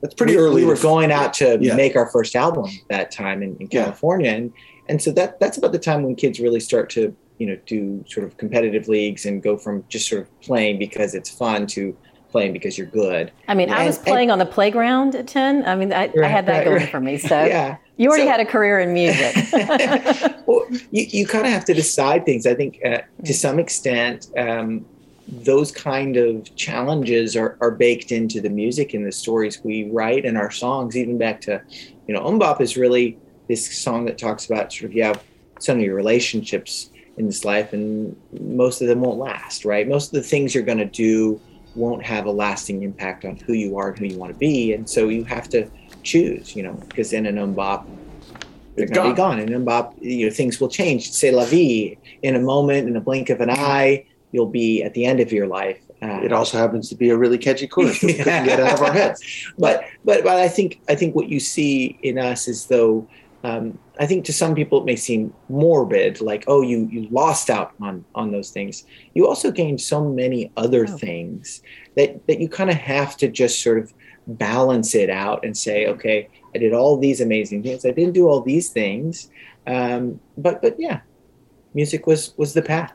That's 0.00 0.14
pretty 0.14 0.36
we, 0.36 0.42
early. 0.42 0.62
We 0.62 0.66
were 0.66 0.76
going 0.76 1.12
out 1.12 1.34
to 1.34 1.58
Yeah. 1.60 1.74
make 1.74 1.96
our 1.96 2.06
first 2.10 2.34
album 2.36 2.70
that 2.88 3.10
time 3.10 3.42
in, 3.42 3.56
in 3.56 3.68
Yeah. 3.70 3.84
California, 3.84 4.30
and 4.30 4.52
and 4.88 5.02
so 5.02 5.10
that 5.12 5.38
that's 5.40 5.58
about 5.58 5.72
the 5.72 5.78
time 5.78 6.02
when 6.04 6.14
kids 6.14 6.40
really 6.40 6.60
start 6.60 6.88
to 6.90 7.14
you 7.38 7.46
know 7.46 7.58
do 7.66 8.04
sort 8.08 8.24
of 8.26 8.36
competitive 8.36 8.88
leagues 8.88 9.26
and 9.26 9.42
go 9.42 9.56
from 9.56 9.84
just 9.88 10.08
sort 10.08 10.22
of 10.22 10.40
playing 10.40 10.78
because 10.78 11.14
it's 11.14 11.30
fun 11.30 11.66
to 11.68 11.96
playing 12.30 12.52
because 12.52 12.76
you're 12.76 12.86
good. 12.86 13.32
I 13.48 13.54
mean, 13.54 13.70
I 13.70 13.78
And- 13.78 13.86
was 13.86 13.96
and- 13.96 14.06
playing 14.06 14.30
on 14.30 14.38
the 14.38 14.46
playground 14.46 15.14
at 15.14 15.26
10. 15.26 15.64
I 15.66 15.74
mean, 15.74 15.92
I, 15.92 16.10
I 16.22 16.26
had 16.26 16.46
that 16.46 16.58
right, 16.58 16.64
going 16.64 16.76
right. 16.78 16.90
for 16.90 17.00
me. 17.00 17.18
So 17.28 17.44
yeah. 17.44 17.76
you 17.96 18.08
already 18.08 18.24
So- 18.24 18.30
had 18.30 18.40
a 18.40 18.44
career 18.46 18.80
in 18.80 18.92
music. 18.92 19.34
well, 20.46 20.66
you, 20.90 21.06
you 21.10 21.26
kind 21.26 21.46
of 21.46 21.52
have 21.52 21.64
to 21.66 21.74
decide 21.74 22.24
things. 22.24 22.46
I 22.46 22.54
think 22.54 22.80
uh, 22.84 22.98
to 23.24 23.34
some 23.34 23.58
extent, 23.58 24.28
um, 24.36 24.84
those 25.28 25.70
kind 25.70 26.16
of 26.16 26.54
challenges 26.56 27.36
are, 27.36 27.58
are 27.60 27.70
baked 27.70 28.12
into 28.12 28.40
the 28.40 28.48
music 28.48 28.94
and 28.94 29.06
the 29.06 29.12
stories 29.12 29.62
we 29.62 29.90
write 29.90 30.24
and 30.24 30.38
our 30.38 30.50
songs, 30.50 30.96
even 30.96 31.18
back 31.18 31.40
to, 31.42 31.60
you 32.06 32.14
know, 32.14 32.22
MMMBop 32.22 32.60
is 32.62 32.76
really 32.76 33.18
this 33.46 33.70
song 33.78 34.06
that 34.06 34.16
talks 34.16 34.46
about 34.46 34.72
sort 34.72 34.90
of, 34.90 34.94
you 34.96 35.02
have 35.02 35.22
some 35.60 35.78
of 35.78 35.84
your 35.84 35.94
relationships 35.94 36.90
in 37.18 37.26
this 37.26 37.44
life 37.44 37.72
and 37.72 38.16
most 38.40 38.80
of 38.80 38.88
them 38.88 39.00
won't 39.00 39.18
last, 39.18 39.64
right? 39.64 39.86
Most 39.88 40.06
of 40.08 40.12
the 40.12 40.22
things 40.22 40.54
you're 40.54 40.64
going 40.64 40.78
to 40.78 40.84
do 40.86 41.38
won't 41.78 42.04
have 42.04 42.26
a 42.26 42.30
lasting 42.30 42.82
impact 42.82 43.24
on 43.24 43.36
who 43.36 43.52
you 43.52 43.78
are 43.78 43.88
and 43.90 43.98
who 43.98 44.06
you 44.06 44.18
want 44.18 44.32
to 44.32 44.38
be. 44.38 44.74
And 44.74 44.88
so 44.88 45.08
you 45.08 45.24
have 45.24 45.48
to 45.50 45.70
choose, 46.02 46.54
you 46.56 46.62
know, 46.62 46.74
because 46.88 47.12
in 47.12 47.26
an 47.26 47.36
MMMBop, 47.36 47.86
they're 48.74 48.84
It's 48.84 48.92
going 48.92 49.08
to 49.08 49.14
be 49.14 49.16
gone. 49.16 49.38
And 49.40 49.50
in 49.50 49.64
Bob, 49.64 49.94
you 50.00 50.26
know, 50.26 50.32
things 50.32 50.60
will 50.60 50.68
change. 50.68 51.10
Say 51.10 51.30
la 51.32 51.44
vie. 51.44 51.96
In 52.22 52.36
a 52.36 52.40
moment, 52.40 52.88
in 52.88 52.96
a 52.96 53.00
blink 53.00 53.28
of 53.30 53.40
an 53.40 53.50
eye, 53.50 54.06
you'll 54.32 54.46
be 54.50 54.82
at 54.82 54.94
the 54.94 55.04
end 55.04 55.20
of 55.20 55.32
your 55.32 55.46
life. 55.46 55.80
Uh, 56.00 56.20
It 56.22 56.32
also 56.32 56.58
happens 56.58 56.88
to 56.90 56.94
be 56.94 57.10
a 57.10 57.16
really 57.16 57.38
catchy 57.38 57.66
chorus 57.66 58.00
that 58.00 58.06
we 58.06 58.14
couldn't 58.14 58.44
get 58.44 58.60
out 58.60 58.74
of 58.74 58.82
our 58.82 58.92
heads. 58.92 59.20
but 59.58 59.84
but 60.04 60.22
but 60.22 60.36
I 60.36 60.46
think 60.46 60.80
I 60.88 60.94
think 60.94 61.16
what 61.16 61.28
you 61.28 61.40
see 61.40 61.98
in 62.02 62.18
us 62.18 62.46
is 62.46 62.66
though 62.66 63.08
um, 63.44 63.78
I 64.00 64.06
think 64.06 64.24
to 64.26 64.32
some 64.32 64.54
people 64.54 64.80
it 64.80 64.84
may 64.84 64.96
seem 64.96 65.32
morbid, 65.48 66.20
like 66.20 66.44
oh 66.48 66.60
you 66.62 66.88
you 66.90 67.08
lost 67.10 67.50
out 67.50 67.72
on 67.80 68.04
on 68.14 68.32
those 68.32 68.50
things. 68.50 68.84
You 69.14 69.28
also 69.28 69.50
gained 69.50 69.80
so 69.80 70.04
many 70.04 70.50
other 70.56 70.86
Oh. 70.88 70.96
things 70.96 71.62
that 71.96 72.26
that 72.26 72.40
you 72.40 72.48
kind 72.48 72.70
of 72.70 72.76
have 72.76 73.16
to 73.18 73.28
just 73.28 73.62
sort 73.62 73.78
of 73.78 73.92
balance 74.26 74.94
it 74.94 75.08
out 75.10 75.44
and 75.44 75.56
say 75.56 75.86
okay 75.86 76.28
I 76.54 76.58
did 76.58 76.72
all 76.72 76.96
these 76.98 77.20
amazing 77.20 77.62
things. 77.62 77.84
I 77.84 77.90
didn't 77.92 78.14
do 78.14 78.28
all 78.28 78.40
these 78.42 78.70
things, 78.70 79.30
um, 79.66 80.20
but 80.36 80.60
but 80.62 80.74
yeah, 80.78 81.00
music 81.74 82.06
was 82.06 82.34
was 82.36 82.54
the 82.54 82.62
path. 82.62 82.92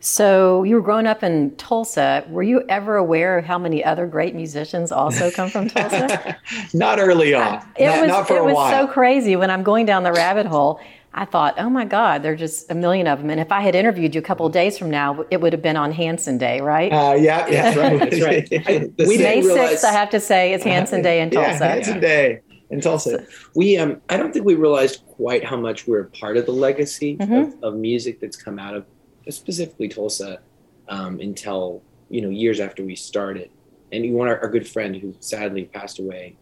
So 0.00 0.62
you 0.62 0.74
were 0.76 0.80
growing 0.82 1.06
up 1.06 1.22
in 1.22 1.54
Tulsa. 1.56 2.24
Were 2.28 2.42
you 2.42 2.62
ever 2.68 2.96
aware 2.96 3.38
of 3.38 3.44
how 3.44 3.58
many 3.58 3.84
other 3.84 4.06
great 4.06 4.34
musicians 4.34 4.92
also 4.92 5.30
come 5.30 5.50
from 5.50 5.68
Tulsa? 5.68 6.36
not 6.74 6.98
early 7.00 7.34
on. 7.34 7.62
It 7.76 7.86
not, 7.86 8.00
was, 8.00 8.08
not 8.08 8.28
for 8.28 8.36
it 8.36 8.40
a 8.40 8.44
was 8.44 8.54
while. 8.54 8.86
so 8.86 8.92
crazy 8.92 9.36
when 9.36 9.50
I'm 9.50 9.62
going 9.62 9.86
down 9.86 10.02
the 10.04 10.12
rabbit 10.12 10.46
hole. 10.46 10.80
I 11.14 11.24
thought, 11.24 11.54
oh 11.58 11.70
my 11.70 11.84
God, 11.84 12.22
there 12.22 12.34
are 12.34 12.36
just 12.36 12.70
a 12.70 12.74
million 12.74 13.06
of 13.08 13.18
them. 13.18 13.30
And 13.30 13.40
if 13.40 13.50
I 13.50 13.60
had 13.62 13.74
interviewed 13.74 14.14
you 14.14 14.20
a 14.20 14.22
couple 14.22 14.46
of 14.46 14.52
days 14.52 14.78
from 14.78 14.90
now, 14.90 15.24
it 15.30 15.40
would 15.40 15.52
have 15.52 15.62
been 15.62 15.76
on 15.76 15.90
Hanson 15.90 16.38
Day, 16.38 16.60
right? 16.60 16.92
uh, 16.92 17.14
yeah, 17.14 17.48
yeah, 17.48 17.70
That's 17.72 17.76
right. 17.76 17.98
That's 18.10 18.22
right. 18.22 18.48
I- 18.68 19.04
we 19.06 19.18
May 19.18 19.40
didn't 19.40 19.56
6th, 19.56 19.84
I 19.84 19.92
have 19.92 20.10
to 20.10 20.20
say, 20.20 20.52
is 20.52 20.62
Hanson 20.62 21.02
Day 21.02 21.20
in 21.20 21.30
Yeah, 21.32 21.48
Tulsa. 21.48 21.66
Hanson 21.66 22.00
Day 22.00 22.40
in 22.70 22.82
Tulsa. 22.82 23.26
we 23.56 23.78
um 23.78 23.98
i 24.10 24.16
don't 24.18 24.30
think 24.30 24.44
we 24.44 24.54
realized 24.54 25.00
quite 25.06 25.42
how 25.42 25.56
much 25.56 25.86
we're 25.86 26.04
part 26.20 26.36
of 26.36 26.44
the 26.44 26.52
legacy 26.52 27.16
Mhm. 27.16 27.54
of, 27.56 27.62
of 27.64 27.74
music 27.80 28.20
that's 28.20 28.36
come 28.36 28.58
out 28.58 28.74
of 28.74 28.84
specifically 29.30 29.88
tulsa 29.88 30.40
um, 30.88 31.20
until 31.20 31.82
you 32.10 32.22
know 32.22 32.30
years 32.30 32.60
after 32.60 32.84
we 32.84 32.96
started 32.96 33.50
and 33.92 34.14
one 34.14 34.28
our, 34.28 34.40
our 34.40 34.48
good 34.48 34.66
friend 34.66 34.96
who 34.96 35.14
sadly 35.20 35.64
passed 35.64 35.98
away 35.98 36.36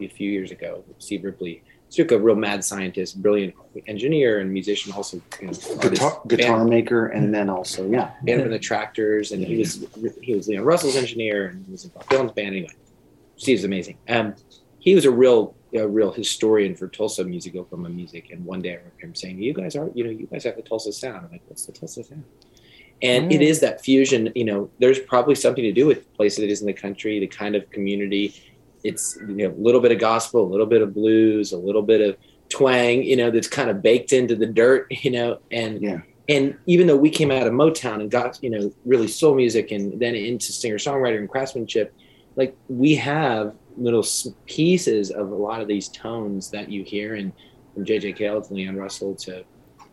a 0.00 0.08
few 0.08 0.30
years 0.30 0.50
ago 0.50 0.84
steve 0.98 1.24
ripley 1.24 1.62
took 1.90 2.10
a 2.10 2.18
real 2.18 2.34
mad 2.34 2.64
scientist 2.64 3.22
brilliant 3.22 3.54
engineer 3.86 4.40
and 4.40 4.50
musician 4.50 4.92
also 4.92 5.20
you 5.40 5.46
know, 5.46 5.52
Guitar, 5.80 6.20
guitar 6.26 6.58
band- 6.58 6.70
maker, 6.70 7.06
and 7.08 7.34
then 7.34 7.48
also, 7.50 7.88
yeah. 7.88 8.12
band 8.22 8.42
from 8.42 8.50
the 8.50 8.58
Tractors, 8.58 9.32
and 9.32 9.44
he 9.44 9.58
was 9.58 9.86
he 10.22 10.34
was 10.34 10.48
Leon 10.48 10.64
Russell's 10.64 10.96
engineer, 10.96 11.48
and 11.48 11.64
he 11.66 11.72
was 11.72 11.84
in 11.84 11.90
Bob 11.90 12.06
Dylan's 12.06 12.32
band. 12.32 12.48
Anyway, 12.48 12.72
Steve's 13.36 13.64
amazing. 13.64 13.98
Um, 14.08 14.34
he 14.78 14.94
was 14.94 15.04
a 15.04 15.10
real 15.10 15.54
a 15.74 15.86
real 15.88 16.12
historian 16.12 16.74
for 16.74 16.88
Tulsa 16.88 17.24
music, 17.24 17.56
Oklahoma 17.56 17.88
music. 17.88 18.30
And 18.30 18.44
one 18.44 18.60
day 18.62 18.70
I 18.72 18.76
remember 18.76 18.96
him 19.00 19.14
saying, 19.14 19.42
"You 19.42 19.54
guys 19.54 19.74
are, 19.76 19.90
you 19.94 20.04
know, 20.04 20.10
you 20.10 20.26
guys 20.26 20.44
have 20.44 20.56
the 20.56 20.62
Tulsa 20.62 20.92
sound." 20.92 21.24
I'm 21.26 21.30
like, 21.32 21.42
"What's 21.46 21.66
the 21.66 21.72
Tulsa 21.72 22.04
sound?" 22.04 22.24
And 23.00 23.32
it 23.32 23.40
Mm. 23.40 23.44
is 23.44 23.60
that 23.60 23.80
fusion. 23.82 24.30
You 24.34 24.44
know, 24.44 24.70
there's 24.78 24.98
probably 25.00 25.34
something 25.34 25.64
to 25.64 25.72
do 25.72 25.86
with 25.86 26.04
the 26.04 26.10
place 26.16 26.36
that 26.36 26.44
it 26.44 26.50
is 26.50 26.60
in 26.60 26.66
the 26.66 26.72
country, 26.72 27.18
the 27.18 27.26
kind 27.26 27.56
of 27.56 27.68
community. 27.70 28.34
It's 28.84 29.18
you 29.28 29.34
know 29.34 29.48
a 29.50 29.60
little 29.62 29.80
bit 29.80 29.92
of 29.92 29.98
gospel, 29.98 30.42
a 30.42 30.50
little 30.50 30.66
bit 30.66 30.82
of 30.82 30.92
blues, 30.94 31.52
a 31.52 31.58
little 31.58 31.82
bit 31.82 32.00
of 32.00 32.16
twang. 32.48 33.02
You 33.02 33.16
know, 33.16 33.30
that's 33.30 33.48
kind 33.48 33.70
of 33.70 33.82
baked 33.82 34.12
into 34.12 34.34
the 34.36 34.46
dirt. 34.46 34.86
You 35.02 35.10
know, 35.10 35.38
and 35.50 35.80
Yeah. 35.82 36.00
and 36.28 36.54
even 36.66 36.86
though 36.86 36.96
we 36.96 37.10
came 37.10 37.30
out 37.30 37.46
of 37.46 37.52
Motown 37.52 38.00
and 38.00 38.10
got 38.10 38.38
you 38.42 38.50
know 38.50 38.72
really 38.84 39.08
soul 39.08 39.34
music 39.34 39.70
and 39.72 39.98
then 39.98 40.14
into 40.14 40.52
singer 40.52 40.76
songwriter 40.78 41.18
and 41.18 41.28
craftsmanship, 41.28 41.92
like 42.36 42.54
we 42.68 42.94
have 42.96 43.54
little 43.76 44.04
pieces 44.46 45.10
of 45.10 45.30
a 45.30 45.34
lot 45.34 45.60
of 45.60 45.68
these 45.68 45.88
tones 45.88 46.50
that 46.50 46.70
you 46.70 46.84
hear 46.84 47.14
and 47.14 47.32
from 47.74 47.84
J.J. 47.84 48.14
Cale 48.14 48.42
to 48.42 48.54
Leon 48.54 48.76
Russell 48.76 49.14
to 49.16 49.44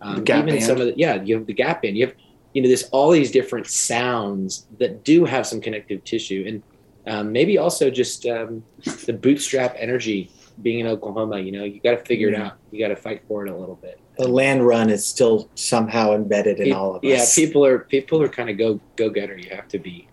um, 0.02 0.20
even 0.20 0.46
Band. 0.46 0.64
some 0.64 0.80
of 0.80 0.88
the 0.88 0.94
yeah 0.96 1.22
you 1.22 1.36
have 1.36 1.46
the 1.46 1.54
Gap 1.54 1.82
Band 1.82 1.98
you 1.98 2.06
have 2.08 2.16
you 2.54 2.62
know 2.62 2.68
there's 2.68 2.84
all 2.86 3.12
these 3.12 3.32
different 3.32 3.68
sounds 3.68 4.68
that 4.80 5.04
do 5.04 5.26
have 5.26 5.46
some 5.46 5.62
connective 5.62 6.04
tissue 6.04 6.44
and 6.48 6.64
um, 7.08 7.32
maybe 7.32 7.58
also 7.58 7.90
just 7.90 8.26
um, 8.26 8.64
the 9.06 9.14
bootstrap 9.14 9.76
energy 9.78 10.32
being 10.62 10.80
in 10.80 10.88
Oklahoma 10.88 11.40
you 11.40 11.52
know 11.52 11.64
you 11.64 11.80
got 11.82 11.92
to 11.92 12.06
figure 12.06 12.30
it 12.30 12.36
out 12.36 12.54
you 12.72 12.80
got 12.80 12.90
to 12.90 12.96
fight 12.96 13.24
for 13.28 13.46
it 13.46 13.50
a 13.50 13.56
little 13.56 13.76
bit 13.76 14.00
The 14.18 14.28
land 14.28 14.66
run 14.66 14.90
is 14.90 15.06
still 15.06 15.50
somehow 15.56 16.14
embedded 16.14 16.60
in 16.60 16.66
Pe- 16.66 16.72
all 16.72 16.96
of 16.96 17.04
us 17.04 17.10
yeah, 17.10 17.26
people 17.46 17.66
are 17.66 17.80
people 17.80 18.22
are 18.22 18.30
kind 18.30 18.50
of 18.50 18.58
go 18.58 18.80
go 18.96 19.10
getter. 19.10 19.38
You 19.38 19.50
have 19.52 19.68
to 19.70 19.80
be 19.80 20.08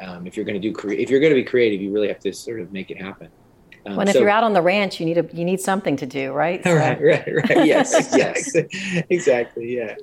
um, 0.00 0.26
if 0.26 0.36
you're 0.36 0.44
going 0.46 0.60
to 0.60 0.68
do 0.68 0.72
cre- 0.72 0.92
if 0.92 1.10
you're 1.10 1.20
going 1.20 1.30
to 1.32 1.40
be 1.40 1.44
creative, 1.44 1.80
you 1.80 1.92
really 1.92 2.08
have 2.08 2.20
to 2.20 2.32
sort 2.32 2.60
of 2.60 2.72
make 2.72 2.90
it 2.90 3.00
happen. 3.00 3.28
Um, 3.86 3.96
When 3.96 4.08
if 4.08 4.14
so- 4.14 4.20
you're 4.20 4.30
out 4.30 4.44
on 4.44 4.52
the 4.52 4.62
ranch, 4.62 5.00
you 5.00 5.06
need 5.06 5.18
a 5.18 5.26
you 5.32 5.44
need 5.44 5.60
something 5.60 5.96
to 5.96 6.06
do, 6.06 6.32
right? 6.32 6.62
So- 6.64 6.74
right, 6.74 7.00
right, 7.00 7.26
right. 7.34 7.66
Yes, 7.66 7.94
exactly. 8.14 9.04
exactly. 9.10 9.76
Yeah. 9.76 9.84
yeah 9.84 9.94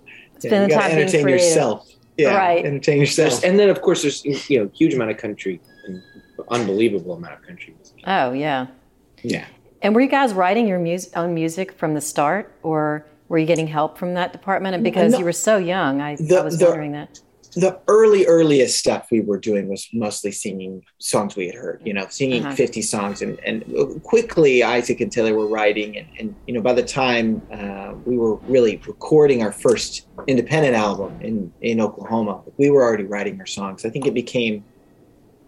you 0.44 0.50
the 0.50 0.68
gotta 0.68 0.94
entertain 0.94 1.28
yourself. 1.28 1.88
Yeah, 2.18 2.36
Right. 2.36 2.66
Entertain 2.66 3.00
yourself. 3.00 3.44
and 3.44 3.60
then 3.60 3.70
of 3.70 3.82
course 3.82 4.02
there's 4.02 4.26
you 4.50 4.60
know 4.64 4.72
huge 4.74 4.94
amount 4.96 5.12
of 5.12 5.18
country, 5.18 5.60
and 5.86 6.02
unbelievable 6.50 7.14
amount 7.14 7.34
of 7.36 7.42
country. 7.44 7.74
music. 7.76 7.98
Oh 8.08 8.32
yeah. 8.34 8.68
yeah. 9.24 9.46
And 9.84 9.94
were 9.94 10.02
you 10.02 10.10
guys 10.10 10.34
writing 10.34 10.68
your 10.68 10.80
mus- 10.80 11.12
own 11.16 11.36
music 11.36 11.72
from 11.74 11.94
the 11.94 12.02
start, 12.02 12.52
or 12.64 13.06
were 13.30 13.38
you 13.38 13.46
getting 13.46 13.68
help 13.68 13.98
from 14.00 14.16
that 14.16 14.32
department? 14.32 14.74
And 14.74 14.84
because 14.84 15.12
No. 15.12 15.20
you 15.20 15.26
were 15.26 15.32
so 15.32 15.58
young, 15.58 16.02
I, 16.02 16.16
The- 16.16 16.40
I 16.40 16.44
was 16.44 16.58
the- 16.58 16.66
wondering 16.66 16.94
that. 16.94 17.20
The 17.60 17.80
early, 17.88 18.26
earliest 18.28 18.78
stuff 18.78 19.08
we 19.12 19.22
were 19.22 19.40
doing 19.40 19.68
was 19.68 19.88
mostly 19.92 20.32
singing 20.32 20.84
songs 21.00 21.36
we 21.36 21.48
had 21.48 21.56
heard, 21.56 21.82
you 21.84 21.94
know, 21.98 22.06
singing 22.10 22.46
Uh-huh. 22.46 22.56
50 22.56 22.82
songs. 22.84 23.22
And, 23.24 23.40
and 23.50 23.58
quickly, 24.04 24.62
Isaac 24.64 25.02
and 25.02 25.12
Taylor 25.12 25.34
were 25.34 25.48
writing. 25.48 25.98
And, 25.98 26.08
and 26.20 26.36
you 26.46 26.54
know, 26.54 26.62
by 26.62 26.74
the 26.74 26.84
time 26.84 27.42
uh, 27.52 27.94
we 28.06 28.16
were 28.18 28.36
really 28.56 28.76
recording 28.86 29.42
our 29.42 29.52
first 29.52 30.06
independent 30.28 30.76
album 30.76 31.20
in, 31.22 31.52
in 31.62 31.82
Oklahoma, 31.82 32.42
we 32.58 32.70
were 32.70 32.84
already 32.84 33.06
writing 33.06 33.40
our 33.40 33.48
songs. 33.48 33.86
I 33.86 33.90
think 33.90 34.06
it 34.06 34.14
became, 34.14 34.64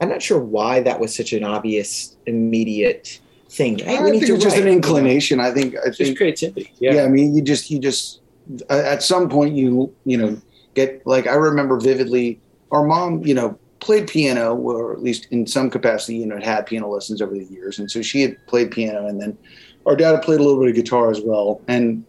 I'm 0.01 0.09
not 0.09 0.21
sure 0.21 0.39
why 0.39 0.79
that 0.81 0.99
was 0.99 1.15
such 1.15 1.31
an 1.33 1.43
obvious, 1.43 2.17
immediate 2.25 3.19
thing. 3.49 3.77
Hey, 3.79 3.97
I 3.97 4.03
need 4.03 4.11
think 4.11 4.25
to 4.27 4.33
it's 4.35 4.43
just 4.43 4.55
write, 4.55 4.63
an 4.63 4.67
you 4.67 4.71
know? 4.71 4.77
inclination. 4.77 5.39
I 5.39 5.51
think. 5.51 5.75
I 5.75 5.89
It's 5.89 5.97
just 5.97 6.17
creativity. 6.17 6.71
Yeah. 6.79 6.93
Yeah. 6.95 7.03
I 7.03 7.07
mean, 7.09 7.35
you 7.35 7.41
just, 7.43 7.69
you 7.69 7.77
just, 7.77 8.21
uh, 8.69 8.81
at 8.93 9.03
some 9.03 9.29
point, 9.29 9.53
you, 9.55 9.93
you 10.05 10.17
know, 10.17 10.41
get 10.73 11.05
like 11.05 11.27
I 11.27 11.35
remember 11.35 11.79
vividly. 11.79 12.39
Our 12.71 12.85
mom, 12.85 13.25
you 13.25 13.33
know, 13.33 13.57
played 13.79 14.07
piano, 14.07 14.55
or 14.55 14.93
at 14.93 15.01
least 15.01 15.27
in 15.31 15.47
some 15.47 15.69
capacity, 15.69 16.17
you 16.17 16.25
know, 16.25 16.39
had 16.39 16.65
piano 16.65 16.87
lessons 16.87 17.21
over 17.21 17.33
the 17.33 17.45
years, 17.45 17.79
and 17.79 17.89
so 17.89 18.01
she 18.01 18.21
had 18.21 18.37
played 18.47 18.71
piano, 18.71 19.07
and 19.07 19.19
then 19.19 19.37
our 19.85 19.95
dad 19.95 20.11
had 20.11 20.21
played 20.21 20.39
a 20.39 20.43
little 20.43 20.59
bit 20.59 20.69
of 20.69 20.75
guitar 20.75 21.09
as 21.09 21.21
well, 21.21 21.61
and 21.67 22.05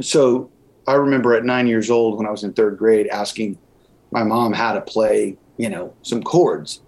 so 0.00 0.50
I 0.86 0.94
remember 0.94 1.34
at 1.34 1.44
nine 1.44 1.66
years 1.66 1.90
old 1.90 2.16
when 2.16 2.26
I 2.26 2.30
was 2.30 2.44
in 2.44 2.52
third 2.54 2.78
grade 2.78 3.08
asking 3.08 3.58
my 4.10 4.22
mom 4.22 4.54
how 4.54 4.72
to 4.72 4.80
play, 4.80 5.36
you 5.58 5.68
know, 5.68 5.92
some 6.02 6.22
chords. 6.22 6.80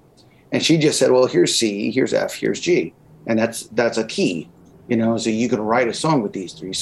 And 0.52 0.62
she 0.62 0.78
just 0.78 0.98
said, 0.98 1.10
well, 1.10 1.26
here's 1.26 1.54
C, 1.54 1.90
here's 1.90 2.14
F, 2.14 2.34
here's 2.34 2.60
G. 2.60 2.94
And 3.26 3.38
that's, 3.38 3.64
that's 3.68 3.98
a 3.98 4.06
key, 4.06 4.48
you 4.88 4.96
know, 4.96 5.18
so 5.18 5.28
you 5.28 5.48
can 5.50 5.60
write 5.60 5.88
a 5.88 5.94
song 5.94 6.22
with 6.22 6.32
these 6.32 6.54
three, 6.54 6.72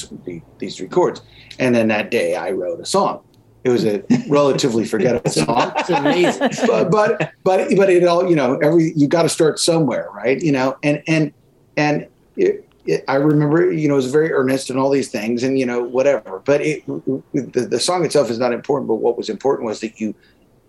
these 0.59 0.77
three 0.77 0.87
chords. 0.87 1.21
And 1.59 1.75
then 1.75 1.89
that 1.89 2.09
day 2.09 2.35
I 2.35 2.51
wrote 2.51 2.79
a 2.79 2.85
song 2.85 3.21
It 3.63 3.69
was 3.69 3.85
a 3.85 4.03
relatively 4.27 4.85
forgettable 4.85 5.29
song. 5.31 5.73
It's 5.77 5.89
amazing. 5.89 6.49
but 6.67 6.89
but 6.89 7.33
but 7.43 7.69
but 7.75 7.89
it 7.89 8.05
all 8.05 8.29
you 8.29 8.35
know 8.35 8.57
every 8.57 8.93
you 8.95 9.07
got 9.07 9.23
to 9.23 9.29
start 9.29 9.59
somewhere 9.59 10.09
right 10.13 10.41
you 10.41 10.51
know 10.51 10.77
and 10.81 11.03
and 11.07 11.33
and 11.75 12.07
it, 12.37 12.67
it, 12.85 13.03
I 13.07 13.15
remember 13.15 13.71
you 13.71 13.87
know 13.87 13.95
it 13.95 13.97
was 13.97 14.11
very 14.11 14.31
earnest 14.31 14.69
and 14.69 14.79
all 14.79 14.89
these 14.89 15.09
things 15.09 15.43
and 15.43 15.59
you 15.59 15.65
know 15.65 15.83
whatever 15.83 16.41
but 16.45 16.61
it 16.61 16.85
the, 16.87 17.67
the 17.69 17.79
song 17.79 18.05
itself 18.05 18.29
is 18.29 18.39
not 18.39 18.53
important 18.53 18.87
but 18.87 18.95
what 18.95 19.17
was 19.17 19.29
important 19.29 19.65
was 19.65 19.81
that 19.81 19.99
you 19.99 20.15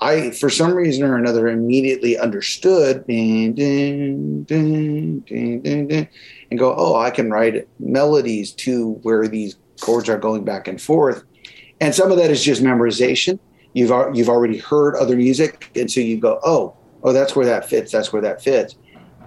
I 0.00 0.30
for 0.32 0.50
some 0.50 0.72
reason 0.72 1.04
or 1.04 1.16
another 1.16 1.48
immediately 1.48 2.18
understood 2.18 3.06
dun, 3.06 3.52
dun, 3.54 4.44
dun, 4.44 6.08
and 6.50 6.58
go 6.58 6.74
oh 6.76 6.96
I 6.96 7.10
can 7.10 7.30
write 7.30 7.68
melodies 7.78 8.52
to 8.52 8.94
where 9.02 9.28
these 9.28 9.56
chords 9.80 10.08
are 10.08 10.18
going 10.18 10.44
back 10.44 10.66
and 10.66 10.80
forth 10.80 11.24
and 11.80 11.94
some 11.94 12.10
of 12.10 12.18
that 12.18 12.30
is 12.30 12.42
just 12.42 12.62
memorization. 12.62 13.38
You've 13.72 13.92
you've 14.14 14.28
already 14.28 14.58
heard 14.58 14.96
other 14.96 15.16
music 15.16 15.70
and 15.76 15.90
so 15.90 16.00
you 16.00 16.18
go 16.18 16.40
oh 16.42 16.74
oh 17.02 17.12
that's 17.12 17.36
where 17.36 17.46
that 17.46 17.68
fits 17.68 17.92
that's 17.92 18.12
where 18.12 18.22
that 18.22 18.42
fits. 18.42 18.76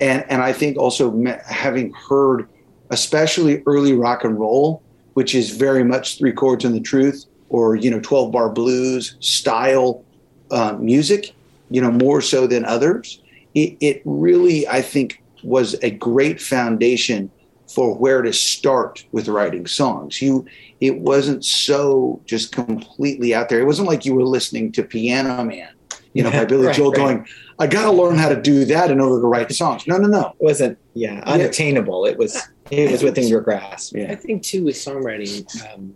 And 0.02 0.26
and 0.30 0.42
i 0.42 0.52
think 0.52 0.78
also 0.78 1.12
me- 1.12 1.36
having 1.46 1.94
heard 1.94 2.50
especially 2.90 3.64
early 3.66 3.94
rock 3.94 4.24
and 4.24 4.38
roll 4.38 4.84
which 5.14 5.34
is 5.36 5.52
very 5.52 5.84
much 5.84 6.18
three 6.18 6.34
chords 6.34 6.66
and 6.66 6.76
the 6.76 6.82
truth 6.82 7.26
or 7.50 7.76
you 7.76 7.90
know 7.90 8.00
12 8.02 8.32
bar 8.32 8.50
blues 8.50 9.16
style 9.20 10.04
uh, 10.52 10.74
music 10.74 11.34
you 11.70 11.80
know 11.80 11.92
more 11.92 12.22
so 12.22 12.48
than 12.48 12.66
others 12.66 13.22
it, 13.54 13.78
it 13.80 14.02
really 14.04 14.68
i 14.68 14.82
think 14.82 15.24
was 15.44 15.76
a 15.84 15.92
great 15.92 16.42
foundation 16.42 17.32
for 17.74 17.96
where 17.96 18.22
to 18.22 18.32
start 18.32 19.06
with 19.12 19.28
writing 19.28 19.66
songs. 19.66 20.22
You 20.22 20.46
it 20.88 20.96
wasn't 21.00 21.44
so 21.46 22.22
just 22.26 22.52
completely 22.52 23.34
out 23.34 23.48
there 23.50 23.60
it 23.60 23.66
wasn't 23.66 23.88
like 23.88 24.06
you 24.06 24.14
were 24.14 24.28
listening 24.38 24.72
to 24.72 24.84
piano 24.84 25.44
man 25.44 25.70
you 26.14 26.22
know 26.24 26.32
by 26.32 26.46
billy 26.46 26.68
Right, 26.68 26.76
joel 26.76 26.92
right. 26.92 26.98
going 26.98 27.28
i 27.60 27.68
gotta 27.68 27.92
learn 27.92 28.18
how 28.18 28.30
to 28.30 28.40
do 28.42 28.66
that 28.66 28.92
in 28.92 29.00
order 29.00 29.22
to 29.22 29.28
write 29.28 29.48
the 29.48 29.54
songs 29.54 29.88
no 29.88 29.98
no 29.98 30.08
no 30.08 30.26
It 30.40 30.44
wasn't 30.44 30.78
yeah 30.94 31.24
unattainable. 31.26 32.06
It 32.06 32.18
was 32.18 32.34
it 32.72 32.92
was 32.92 33.04
within 33.04 33.28
your 33.28 33.42
grasp. 33.42 33.96
I 33.96 34.16
think 34.16 34.44
too 34.44 34.64
with 34.66 34.76
songwriting, 34.76 35.46
um, 35.74 35.96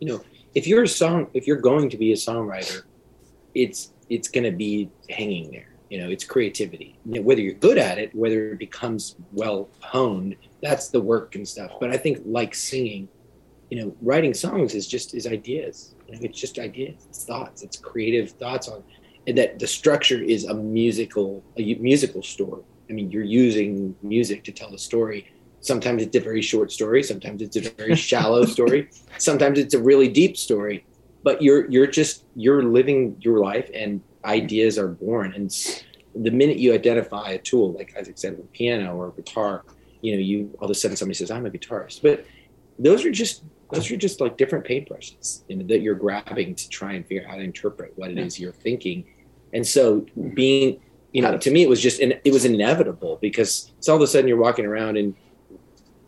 you 0.00 0.08
know, 0.08 0.20
if 0.54 0.66
you're 0.66 0.82
a 0.82 0.88
song, 0.88 1.28
if 1.34 1.46
you're 1.46 1.60
going 1.60 1.90
to 1.90 1.96
be 1.96 2.12
a 2.12 2.16
songwriter, 2.16 2.82
it's 3.54 3.92
it's 4.08 4.28
going 4.28 4.44
to 4.44 4.56
be 4.56 4.90
hanging 5.10 5.50
there. 5.50 5.70
You 5.90 5.98
know, 6.00 6.08
it's 6.10 6.24
creativity. 6.24 6.98
You 7.04 7.14
know, 7.16 7.22
whether 7.22 7.40
you're 7.40 7.54
good 7.68 7.78
at 7.78 7.98
it, 7.98 8.14
whether 8.14 8.52
it 8.52 8.58
becomes 8.58 9.16
well 9.32 9.68
honed, 9.80 10.36
that's 10.62 10.88
the 10.88 11.00
work 11.00 11.34
and 11.36 11.46
stuff. 11.46 11.72
But 11.80 11.90
I 11.90 11.96
think 11.96 12.22
like 12.24 12.54
singing, 12.54 13.08
you 13.70 13.82
know, 13.82 13.96
writing 14.00 14.34
songs 14.34 14.74
is 14.74 14.86
just 14.86 15.14
is 15.14 15.26
ideas. 15.26 15.94
You 16.06 16.14
know, 16.14 16.20
it's 16.22 16.40
just 16.40 16.58
ideas. 16.58 17.06
It's 17.08 17.24
thoughts. 17.24 17.62
It's 17.62 17.76
creative 17.76 18.30
thoughts 18.30 18.68
on, 18.68 18.82
and 19.26 19.36
that 19.38 19.58
the 19.58 19.66
structure 19.66 20.22
is 20.22 20.44
a 20.44 20.54
musical 20.54 21.42
a 21.56 21.74
musical 21.74 22.22
story. 22.22 22.62
I 22.88 22.92
mean, 22.92 23.10
you're 23.10 23.24
using 23.24 23.96
music 24.02 24.44
to 24.44 24.52
tell 24.52 24.72
a 24.74 24.78
story 24.78 25.26
sometimes 25.60 26.02
it's 26.02 26.16
a 26.16 26.20
very 26.20 26.42
short 26.42 26.70
story 26.70 27.02
sometimes 27.02 27.42
it's 27.42 27.56
a 27.56 27.60
very 27.60 27.94
shallow 28.08 28.44
story 28.44 28.88
sometimes 29.18 29.58
it's 29.58 29.74
a 29.74 29.82
really 29.82 30.08
deep 30.08 30.36
story 30.36 30.84
but 31.22 31.42
you're 31.42 31.68
you're 31.70 31.86
just 31.86 32.24
you're 32.34 32.62
living 32.62 33.16
your 33.20 33.40
life 33.40 33.68
and 33.74 34.00
ideas 34.24 34.78
are 34.78 34.88
born 34.88 35.34
and 35.34 35.50
the 36.14 36.30
minute 36.30 36.58
you 36.58 36.72
identify 36.72 37.30
a 37.30 37.38
tool 37.38 37.72
like 37.72 37.92
as 37.96 38.08
i 38.08 38.12
said 38.14 38.36
with 38.36 38.50
piano 38.52 38.94
or 38.96 39.08
a 39.08 39.12
guitar 39.12 39.64
you 40.00 40.12
know 40.12 40.18
you 40.18 40.50
all 40.58 40.66
of 40.66 40.70
a 40.70 40.74
sudden 40.74 40.96
somebody 40.96 41.16
says 41.16 41.30
i'm 41.30 41.46
a 41.46 41.50
guitarist 41.50 42.02
but 42.02 42.24
those 42.78 43.04
are 43.04 43.10
just 43.10 43.42
those 43.72 43.90
are 43.90 43.96
just 43.96 44.20
like 44.20 44.36
different 44.36 44.64
paintbrushes 44.64 45.42
you 45.48 45.56
know, 45.56 45.66
that 45.66 45.80
you're 45.80 45.94
grabbing 45.94 46.54
to 46.54 46.68
try 46.68 46.92
and 46.92 47.06
figure 47.06 47.24
out 47.24 47.30
how 47.30 47.36
to 47.36 47.42
interpret 47.42 47.92
what 47.96 48.10
it 48.10 48.18
is 48.18 48.38
you're 48.38 48.52
thinking. 48.52 49.04
And 49.52 49.66
so 49.66 50.06
being 50.34 50.80
you 51.12 51.22
know 51.22 51.38
to 51.38 51.50
me 51.50 51.62
it 51.62 51.68
was 51.68 51.80
just 51.80 52.00
an, 52.00 52.14
it 52.24 52.32
was 52.32 52.44
inevitable 52.44 53.18
because 53.20 53.72
it's 53.78 53.88
all 53.88 53.96
of 53.96 54.02
a 54.02 54.06
sudden 54.06 54.28
you're 54.28 54.36
walking 54.36 54.66
around 54.66 54.96
and 54.96 55.14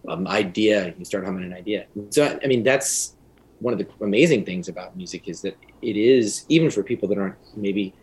um, 0.09 0.27
idea 0.27 0.95
you 0.99 1.05
start 1.05 1.25
humming 1.25 1.45
an 1.45 1.53
idea. 1.53 1.87
So 2.11 2.39
i 2.43 2.47
mean 2.47 2.63
that's 2.63 3.17
one 3.61 3.73
of 3.73 3.79
the 3.79 3.89
amazing 4.03 4.45
things 4.45 4.69
about 4.69 4.97
music 4.97 5.29
is 5.29 5.43
that 5.43 5.57
it 5.83 5.97
is 5.97 6.45
even 6.49 6.71
for 6.71 6.83
people 6.83 7.09
that 7.09 7.19
aren't 7.19 7.37
maybe 7.57 7.95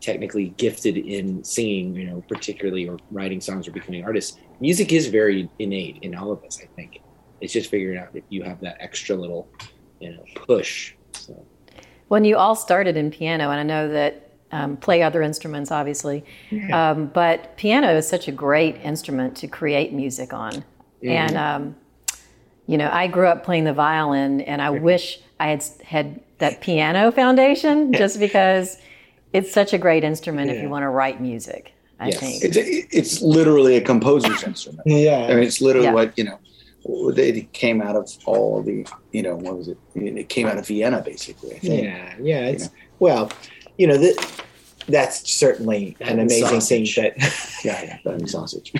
technically 0.00 0.50
gifted 0.56 0.96
in 0.96 1.42
singing 1.42 1.94
you 1.94 2.06
know 2.06 2.22
particularly 2.28 2.88
or 2.88 2.98
writing 3.10 3.40
songs 3.40 3.66
or 3.66 3.72
becoming 3.72 4.04
artists 4.04 4.38
music 4.60 4.92
is 4.92 5.08
very 5.08 5.48
innate 5.58 5.98
in 6.02 6.14
all 6.14 6.30
of 6.30 6.42
us 6.44 6.60
i 6.62 6.66
think 6.76 7.00
it's 7.40 7.52
just 7.52 7.70
figuring 7.70 7.98
out 7.98 8.08
if 8.14 8.24
you 8.28 8.42
have 8.42 8.60
that 8.60 8.76
extra 8.80 9.16
little 9.16 9.48
you 10.00 10.10
know 10.12 10.24
push 10.34 10.94
so 11.12 11.46
When 12.08 12.24
you 12.24 12.36
all 12.36 12.54
started 12.54 12.96
in 12.96 13.10
piano, 13.10 13.50
and 13.50 13.60
I 13.60 13.62
know 13.62 13.88
that 13.88 14.12
um, 14.50 14.76
play 14.78 15.02
other 15.02 15.20
instruments, 15.22 15.70
obviously, 15.70 16.24
um, 16.72 17.06
but 17.12 17.56
piano 17.58 17.88
is 17.94 18.08
such 18.08 18.28
a 18.28 18.32
great 18.32 18.76
instrument 18.76 19.36
to 19.38 19.46
create 19.48 19.92
music 19.92 20.32
on. 20.32 20.64
And 21.02 21.36
um, 21.36 21.76
you 22.66 22.78
know, 22.78 22.88
I 22.90 23.08
grew 23.08 23.26
up 23.26 23.44
playing 23.44 23.64
the 23.64 23.74
violin, 23.74 24.40
and 24.42 24.62
I 24.62 24.70
wish 24.70 25.20
I 25.40 25.48
had 25.48 25.64
had 25.84 26.20
that 26.38 26.60
piano 26.60 27.12
foundation, 27.12 27.92
just 28.02 28.18
because 28.18 28.78
it's 29.32 29.52
such 29.52 29.72
a 29.74 29.78
great 29.78 30.02
instrument 30.04 30.50
if 30.50 30.62
you 30.62 30.68
want 30.70 30.82
to 30.84 30.88
write 30.88 31.20
music. 31.20 31.74
I 32.00 32.08
Yes. 32.10 32.20
think. 32.20 32.44
it's 32.44 32.56
it's 32.94 33.22
literally 33.22 33.76
a 33.76 33.80
composer's 33.80 34.42
instrument 34.44 34.82
I 34.86 34.90
Yeah. 34.90 35.26
mean, 35.28 35.40
it's 35.44 35.60
literally 35.60 35.88
Yeah. 35.88 35.94
what 35.94 36.16
you 36.16 36.24
know. 36.24 36.38
It 36.88 37.52
came 37.52 37.82
out 37.82 37.96
of 37.96 38.10
all 38.24 38.62
the, 38.62 38.86
you 39.12 39.22
know, 39.22 39.36
what 39.36 39.56
was 39.58 39.68
it? 39.68 39.78
It 39.94 40.28
came 40.28 40.46
out 40.46 40.56
of 40.56 40.66
Vienna, 40.66 41.02
basically. 41.02 41.56
I 41.56 41.58
think. 41.58 41.84
Yeah, 41.84 42.14
yeah. 42.20 42.46
It's 42.46 42.70
well, 42.98 43.30
you 43.76 43.86
know, 43.86 43.98
that 43.98 44.42
that's 44.88 45.30
certainly 45.30 45.96
That 45.98 46.08
an 46.08 46.20
and 46.20 46.30
amazing 46.30 46.60
thing 46.60 46.86
sausage. 46.86 46.94
that 46.96 47.60
yeah, 47.64 47.82
yeah. 47.82 47.98
Button 48.04 48.26
sausage. 48.26 48.72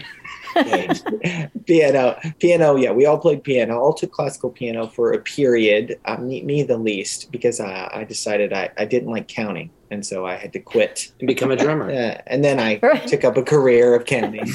piano, 1.66 2.18
piano. 2.38 2.76
Yeah, 2.76 2.92
we 2.92 3.04
all 3.06 3.18
played 3.18 3.44
piano. 3.44 3.78
All 3.78 3.92
took 3.92 4.10
classical 4.10 4.50
piano 4.50 4.88
for 4.88 5.12
a 5.12 5.18
period. 5.18 6.00
Uh, 6.06 6.16
me, 6.16 6.42
me 6.42 6.62
the 6.62 6.78
least, 6.78 7.30
because 7.30 7.60
uh, 7.60 7.88
I 7.92 8.04
decided 8.04 8.52
I, 8.52 8.70
I 8.78 8.86
didn't 8.86 9.10
like 9.10 9.28
counting, 9.28 9.70
and 9.90 10.04
so 10.04 10.26
I 10.26 10.36
had 10.36 10.52
to 10.54 10.60
quit. 10.60 11.12
and 11.20 11.26
become 11.26 11.50
a 11.50 11.56
drummer 11.56 11.90
Uh, 11.98 12.20
and 12.26 12.42
then 12.42 12.58
I 12.58 12.76
took 13.06 13.24
up 13.24 13.36
a 13.36 13.42
career 13.42 13.94
of 13.94 14.06
counting. 14.06 14.46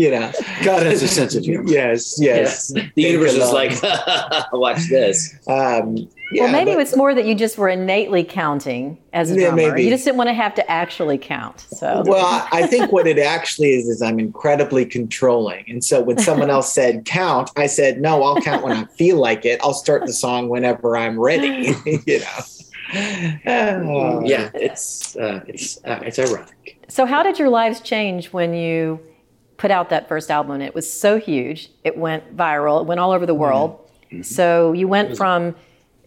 You 0.00 0.10
know, 0.10 0.32
God 0.64 0.82
has 0.86 1.02
a 1.02 1.08
sense 1.08 1.34
of 1.34 1.44
humor. 1.44 1.64
yes, 1.68 2.18
yes. 2.18 2.68
the 2.72 2.90
universe 3.10 3.34
is 3.34 3.50
like 3.52 3.72
watch 4.52 4.88
this 4.88 5.34
Um, 5.46 6.08
yeah, 6.32 6.44
well, 6.44 6.52
maybe 6.52 6.72
but- 6.74 6.80
it's 6.82 6.96
more 6.96 7.12
that 7.14 7.26
you 7.26 7.34
just 7.34 7.58
were 7.58 7.68
innately 7.68 8.22
counting 8.24 8.96
as 9.12 9.30
a 9.30 9.34
Yeah, 9.34 9.48
drummer. 9.50 9.56
maybe. 9.74 9.82
You 9.84 9.90
just 9.90 10.04
didn't 10.04 10.16
want 10.16 10.28
to 10.28 10.34
have 10.34 10.54
to 10.54 10.70
actually 10.70 11.18
count. 11.18 11.66
So 11.80 12.02
Well, 12.06 12.24
I- 12.24 12.48
I 12.62 12.66
think 12.66 12.92
what 12.92 13.06
it 13.06 13.18
actually 13.18 13.72
is 13.74 13.88
is 13.88 14.00
I'm 14.00 14.18
incredibly 14.18 14.84
controlling, 14.86 15.64
and 15.68 15.84
so 15.84 16.00
when 16.00 16.18
someone 16.18 16.48
else 16.48 16.72
said 16.72 17.04
count, 17.04 17.50
I 17.56 17.66
said 17.66 18.00
no. 18.00 18.22
I'll 18.22 18.40
count 18.40 18.62
when 18.64 18.74
I 18.76 18.84
feel 18.96 19.16
like 19.18 19.44
it. 19.44 19.60
I'll 19.62 19.74
start 19.74 20.06
the 20.06 20.12
song 20.14 20.48
whenever 20.48 20.96
I'm 20.96 21.18
ready. 21.20 21.74
you 22.06 22.20
know. 22.20 22.38
Oh. 23.46 24.20
yeah 24.24 24.50
it's 24.54 25.14
uh, 25.16 25.40
it's 25.46 25.78
uh, 25.84 26.00
it's 26.02 26.18
ironic 26.18 26.76
So, 26.88 27.06
how 27.06 27.22
did 27.22 27.38
your 27.38 27.48
lives 27.48 27.80
change 27.80 28.32
when 28.32 28.52
you 28.52 28.98
put 29.60 29.70
out 29.70 29.90
that 29.90 30.08
first 30.08 30.30
album? 30.30 30.52
And 30.52 30.62
it 30.62 30.74
was 30.74 30.90
so 30.90 31.18
huge. 31.18 31.70
It 31.84 31.96
went 31.96 32.36
viral. 32.36 32.80
It 32.80 32.86
went 32.86 32.98
all 32.98 33.12
over 33.12 33.26
the 33.26 33.34
world. 33.34 33.78
So, 34.22 34.72
you 34.72 34.88
went 34.88 35.16
from, 35.16 35.54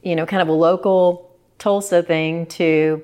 you 0.02 0.16
know, 0.18 0.26
kind 0.26 0.42
of 0.42 0.48
a 0.50 0.58
local 0.70 1.30
Tulsa 1.60 2.04
thing 2.04 2.48
to 2.48 3.02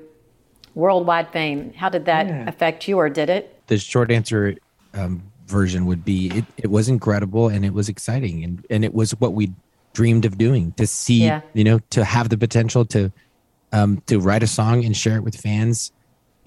worldwide 0.74 1.30
fame. 1.32 1.72
How 1.72 1.88
did 1.88 2.04
that 2.06 2.48
affect 2.48 2.86
you, 2.86 2.98
or 2.98 3.08
did 3.08 3.30
it? 3.30 3.56
the 3.68 3.78
short 3.78 4.10
answer 4.10 4.56
um, 4.94 5.22
version 5.46 5.86
would 5.86 6.04
be 6.04 6.28
it, 6.34 6.44
it 6.56 6.70
was 6.70 6.88
incredible 6.88 7.48
and 7.48 7.64
it 7.64 7.72
was 7.72 7.88
exciting 7.88 8.42
and, 8.42 8.66
and 8.68 8.84
it 8.84 8.92
was 8.92 9.12
what 9.20 9.32
we 9.32 9.52
dreamed 9.92 10.24
of 10.24 10.36
doing 10.36 10.72
to 10.72 10.88
see 10.88 11.22
Yeah. 11.24 11.42
you 11.54 11.62
know 11.62 11.78
to 11.90 12.02
have 12.04 12.30
the 12.30 12.36
potential 12.36 12.84
to 12.86 13.12
um, 13.72 14.02
to 14.06 14.18
write 14.18 14.42
a 14.42 14.48
song 14.48 14.84
and 14.84 14.96
share 14.96 15.14
it 15.18 15.22
with 15.22 15.36
fans 15.36 15.92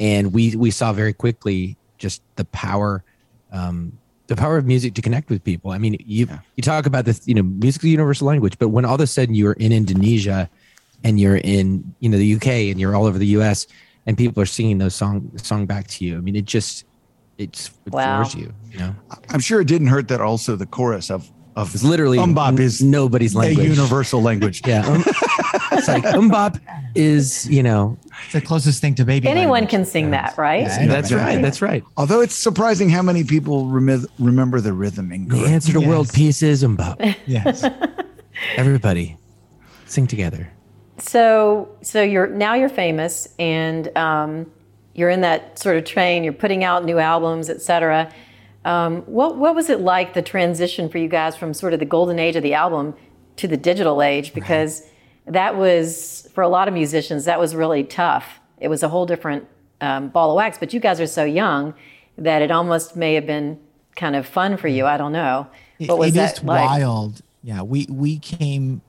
and 0.01 0.33
we 0.33 0.53
we 0.57 0.69
saw 0.69 0.91
very 0.91 1.13
quickly 1.13 1.77
just 1.97 2.21
the 2.35 2.43
power 2.43 3.05
um, 3.53 3.93
the 4.27 4.35
power 4.35 4.57
of 4.57 4.65
music 4.65 4.93
to 4.95 5.01
connect 5.01 5.29
with 5.29 5.43
people. 5.43 5.71
I 5.71 5.77
mean 5.77 5.95
you 5.99 6.27
you 6.57 6.63
talk 6.63 6.85
about 6.85 7.05
this 7.05 7.25
you 7.27 7.33
know 7.35 7.43
music's 7.43 7.85
a 7.85 7.89
universal 7.89 8.27
language 8.27 8.57
but 8.59 8.69
when 8.69 8.83
all 8.85 8.95
of 8.95 9.01
a 9.01 9.07
sudden 9.07 9.35
you're 9.35 9.53
in 9.53 9.71
indonesia 9.71 10.49
and 11.03 11.19
you're 11.19 11.37
in 11.37 11.93
you 11.99 12.09
know 12.09 12.17
the 12.17 12.35
uk 12.35 12.47
and 12.47 12.79
you're 12.79 12.95
all 12.95 13.05
over 13.05 13.19
the 13.19 13.27
us 13.27 13.67
and 14.05 14.17
people 14.17 14.41
are 14.41 14.45
singing 14.47 14.77
those 14.79 14.95
song 14.95 15.29
song 15.37 15.65
back 15.65 15.87
to 15.87 16.03
you 16.05 16.17
i 16.17 16.21
mean 16.21 16.35
it 16.35 16.45
just 16.45 16.85
it's 17.37 17.69
it 17.85 17.91
Wow. 17.93 18.23
floors 18.23 18.33
you 18.35 18.53
you 18.71 18.79
know? 18.79 18.95
I'm 19.29 19.39
sure 19.41 19.59
it 19.61 19.67
didn't 19.67 19.87
hurt 19.87 20.07
that 20.07 20.21
also 20.21 20.55
the 20.55 20.65
chorus 20.65 21.11
of 21.11 21.29
of 21.55 21.73
it's 21.75 21.83
literally 21.83 22.17
MMMBop 22.17 22.47
n- 22.57 22.59
is 22.59 22.81
nobody's 22.81 23.35
a 23.35 23.39
language. 23.39 23.67
universal 23.77 24.21
language. 24.23 24.61
yeah. 24.65 24.87
um, 24.87 25.03
it's 25.77 25.87
like 25.87 26.03
MMMBop 26.03 26.59
is 26.95 27.49
you 27.49 27.63
know 27.63 27.97
It's 28.25 28.33
the 28.33 28.41
closest 28.41 28.81
thing 28.81 28.95
to 28.95 29.05
baby. 29.05 29.27
Anyone 29.27 29.51
language. 29.51 29.69
can 29.71 29.85
sing 29.85 30.11
that, 30.11 30.37
right? 30.37 30.61
Yeah, 30.61 30.85
that's 30.87 31.11
exactly. 31.11 31.15
right 31.35 31.41
that's 31.41 31.61
right 31.61 31.83
Although 31.97 32.21
it's 32.21 32.35
surprising 32.35 32.89
how 32.89 33.01
many 33.01 33.23
people 33.23 33.67
remi- 33.67 34.05
remember 34.19 34.61
the 34.61 34.73
rhythm 34.73 35.09
the 35.09 35.15
incorrect. 35.15 35.47
answer 35.47 35.73
to 35.73 35.79
world 35.81 36.11
peace 36.13 36.41
is 36.43 36.63
MMMBop 36.63 37.15
Yes. 37.25 37.65
everybody 38.55 39.17
sing 39.85 40.07
together 40.07 40.49
So, 40.99 41.69
so 41.81 42.01
you're 42.01 42.27
now 42.27 42.53
you're 42.53 42.69
famous, 42.69 43.27
and 43.39 43.95
um, 43.97 44.51
you're 44.93 45.09
in 45.09 45.21
that 45.21 45.57
sort 45.59 45.77
of 45.77 45.83
train. 45.85 46.23
You're 46.23 46.33
putting 46.33 46.63
out 46.63 46.85
new 46.85 46.99
albums, 46.99 47.49
etc. 47.49 48.11
Um, 48.65 49.01
what 49.01 49.37
what 49.37 49.55
was 49.55 49.69
it 49.69 49.81
like 49.81 50.13
the 50.13 50.21
transition 50.21 50.89
for 50.89 50.97
you 50.99 51.07
guys 51.09 51.35
from 51.35 51.53
sort 51.53 51.73
of 51.73 51.79
the 51.79 51.85
golden 51.85 52.19
age 52.19 52.35
of 52.35 52.43
the 52.43 52.53
album 52.53 52.93
to 53.37 53.47
the 53.47 53.57
digital 53.57 54.01
age? 54.01 54.33
Because 54.33 54.81
right. 54.81 54.89
That 55.25 55.57
was 55.57 56.29
for 56.33 56.41
a 56.41 56.49
lot 56.49 56.67
of 56.67 56.73
musicians 56.73 57.25
that 57.25 57.39
was 57.39 57.55
really 57.55 57.83
tough. 57.83 58.39
It 58.59 58.67
was 58.67 58.83
a 58.83 58.89
whole 58.89 59.05
different 59.05 59.47
um, 59.81 60.09
ball 60.09 60.31
of 60.31 60.35
wax. 60.35 60.57
But 60.57 60.73
you 60.73 60.79
guys 60.79 60.99
are 60.99 61.07
so 61.07 61.23
young 61.23 61.73
that 62.17 62.41
it 62.41 62.51
almost 62.51 62.95
may 62.95 63.13
have 63.15 63.25
been 63.25 63.59
kind 63.95 64.15
of 64.15 64.25
fun 64.25 64.57
for 64.57 64.67
you. 64.67 64.85
I 64.85 64.97
don't 64.97 65.13
know. 65.13 65.47
What 65.79 65.99
was 65.99 66.09
it 66.09 66.15
that 66.15 66.37
is 66.37 66.43
like? 66.43 66.65
wild. 66.65 67.21
Yeah, 67.43 67.61
we 67.61 67.87
we 67.89 68.19
came 68.19 68.81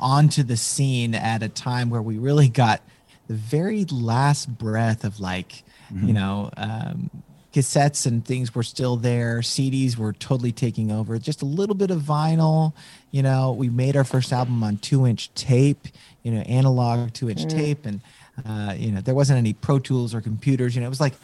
onto 0.00 0.42
the 0.42 0.56
scene 0.56 1.14
at 1.14 1.42
a 1.42 1.48
time 1.48 1.90
where 1.90 2.02
we 2.02 2.18
really 2.18 2.48
got 2.48 2.82
the 3.28 3.34
very 3.34 3.84
last 3.86 4.58
breath 4.58 5.04
of 5.04 5.20
like, 5.20 5.64
mm-hmm. 5.90 6.08
you 6.08 6.12
know, 6.12 6.50
um, 6.56 7.10
cassettes 7.54 8.04
and 8.04 8.24
things 8.24 8.54
were 8.54 8.64
still 8.64 8.96
there. 8.96 9.38
CDs 9.38 9.96
were 9.96 10.12
totally 10.12 10.50
taking 10.50 10.90
over. 10.90 11.18
Just 11.18 11.40
a 11.40 11.44
little 11.44 11.76
bit 11.76 11.90
of 11.90 12.02
vinyl. 12.02 12.72
You 13.12 13.22
know, 13.22 13.52
we 13.52 13.68
made 13.68 13.96
our 13.96 14.02
first 14.02 14.32
album 14.32 14.62
on 14.64 14.78
two 14.78 15.06
inch 15.06 15.32
tape. 15.34 15.86
You 16.24 16.32
know, 16.32 16.40
analog 16.40 17.12
two 17.12 17.30
inch 17.30 17.44
mm. 17.44 17.50
tape, 17.50 17.86
and 17.86 18.00
uh, 18.44 18.74
you 18.76 18.90
know, 18.90 19.00
there 19.00 19.14
wasn't 19.14 19.38
any 19.38 19.52
Pro 19.52 19.78
Tools 19.78 20.14
or 20.14 20.20
computers. 20.20 20.74
You 20.74 20.80
know, 20.80 20.86
it 20.86 20.90
was 20.90 21.00
like 21.00 21.14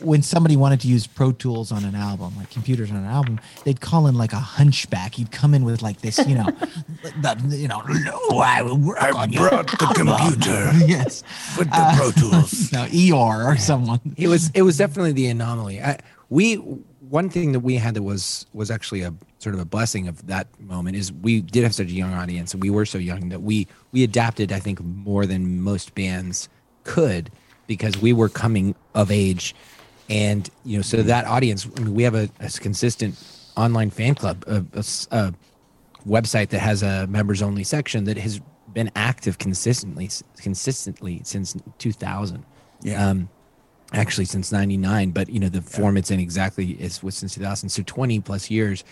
when 0.00 0.22
somebody 0.22 0.56
wanted 0.56 0.80
to 0.82 0.88
use 0.88 1.06
Pro 1.06 1.32
Tools 1.32 1.72
on 1.72 1.84
an 1.84 1.96
album, 1.96 2.34
like 2.36 2.50
computers 2.50 2.90
on 2.90 2.98
an 2.98 3.04
album, 3.04 3.40
they'd 3.64 3.80
call 3.80 4.06
in 4.06 4.14
like 4.14 4.32
a 4.32 4.38
hunchback. 4.38 5.16
He'd 5.16 5.32
come 5.32 5.54
in 5.54 5.64
with 5.64 5.82
like 5.82 6.00
this, 6.02 6.18
you 6.26 6.36
know, 6.36 6.44
the, 7.02 7.56
you 7.56 7.66
know, 7.66 7.80
no, 7.80 8.38
I, 8.38 8.60
I 8.98 9.26
brought 9.26 9.66
the 9.66 9.92
computer. 9.94 10.70
yes, 10.86 11.24
with 11.58 11.68
the 11.68 11.76
uh, 11.76 11.96
Pro 11.96 12.10
Tools. 12.12 12.72
no, 12.72 12.84
ER 12.84 13.50
or 13.50 13.56
someone. 13.56 14.00
It 14.16 14.28
was 14.28 14.50
it 14.54 14.62
was 14.62 14.76
definitely 14.76 15.12
the 15.12 15.26
anomaly. 15.26 15.82
I, 15.82 15.98
we 16.28 16.54
one 16.54 17.28
thing 17.28 17.52
that 17.52 17.60
we 17.60 17.74
had 17.74 17.94
that 17.94 18.02
was 18.02 18.46
was 18.52 18.70
actually 18.70 19.02
a 19.02 19.12
sort 19.40 19.54
of 19.54 19.60
a 19.60 19.64
blessing 19.64 20.06
of 20.06 20.26
that 20.26 20.46
moment 20.60 20.96
is 20.96 21.12
we 21.12 21.40
did 21.40 21.62
have 21.62 21.74
such 21.74 21.88
a 21.88 21.92
young 21.92 22.12
audience 22.12 22.52
and 22.52 22.62
we 22.62 22.68
were 22.68 22.84
so 22.84 22.98
young 22.98 23.30
that 23.30 23.40
we 23.40 23.66
we 23.90 24.04
adapted 24.04 24.52
I 24.52 24.60
think 24.60 24.80
more 24.82 25.26
than 25.26 25.62
most 25.62 25.94
bands 25.94 26.48
could 26.84 27.30
because 27.66 27.96
we 27.98 28.12
were 28.12 28.28
coming 28.28 28.74
of 28.94 29.10
age. 29.10 29.54
And 30.10 30.48
you 30.64 30.76
know 30.76 30.82
so 30.82 30.98
mm-hmm. 30.98 31.08
that 31.08 31.24
audience 31.24 31.66
I 31.76 31.80
mean, 31.80 31.94
we 31.94 32.02
have 32.02 32.14
a, 32.14 32.28
a 32.38 32.50
consistent 32.50 33.18
online 33.56 33.90
fan 33.90 34.14
club 34.14 34.44
a, 34.46 34.64
a, 34.74 34.84
a, 35.10 35.34
website 36.06 36.48
that 36.48 36.60
has 36.60 36.82
a 36.82 37.06
members 37.06 37.42
only 37.42 37.64
section 37.64 38.04
that 38.04 38.16
has 38.16 38.40
been 38.72 38.90
active 38.94 39.38
consistently 39.38 40.08
consistently 40.38 41.20
since 41.24 41.56
2000 41.78 42.42
yeah. 42.82 43.08
Um, 43.08 43.28
actually 43.92 44.24
since 44.24 44.50
99 44.50 45.10
but 45.10 45.28
you 45.28 45.38
know 45.38 45.50
the 45.50 45.60
form 45.60 45.98
it's 45.98 46.10
in 46.10 46.18
exactly 46.18 46.70
is 46.70 47.02
was 47.02 47.16
since 47.16 47.34
2000 47.34 47.68
so 47.68 47.82
20 47.84 48.20
plus 48.20 48.50
years 48.50 48.82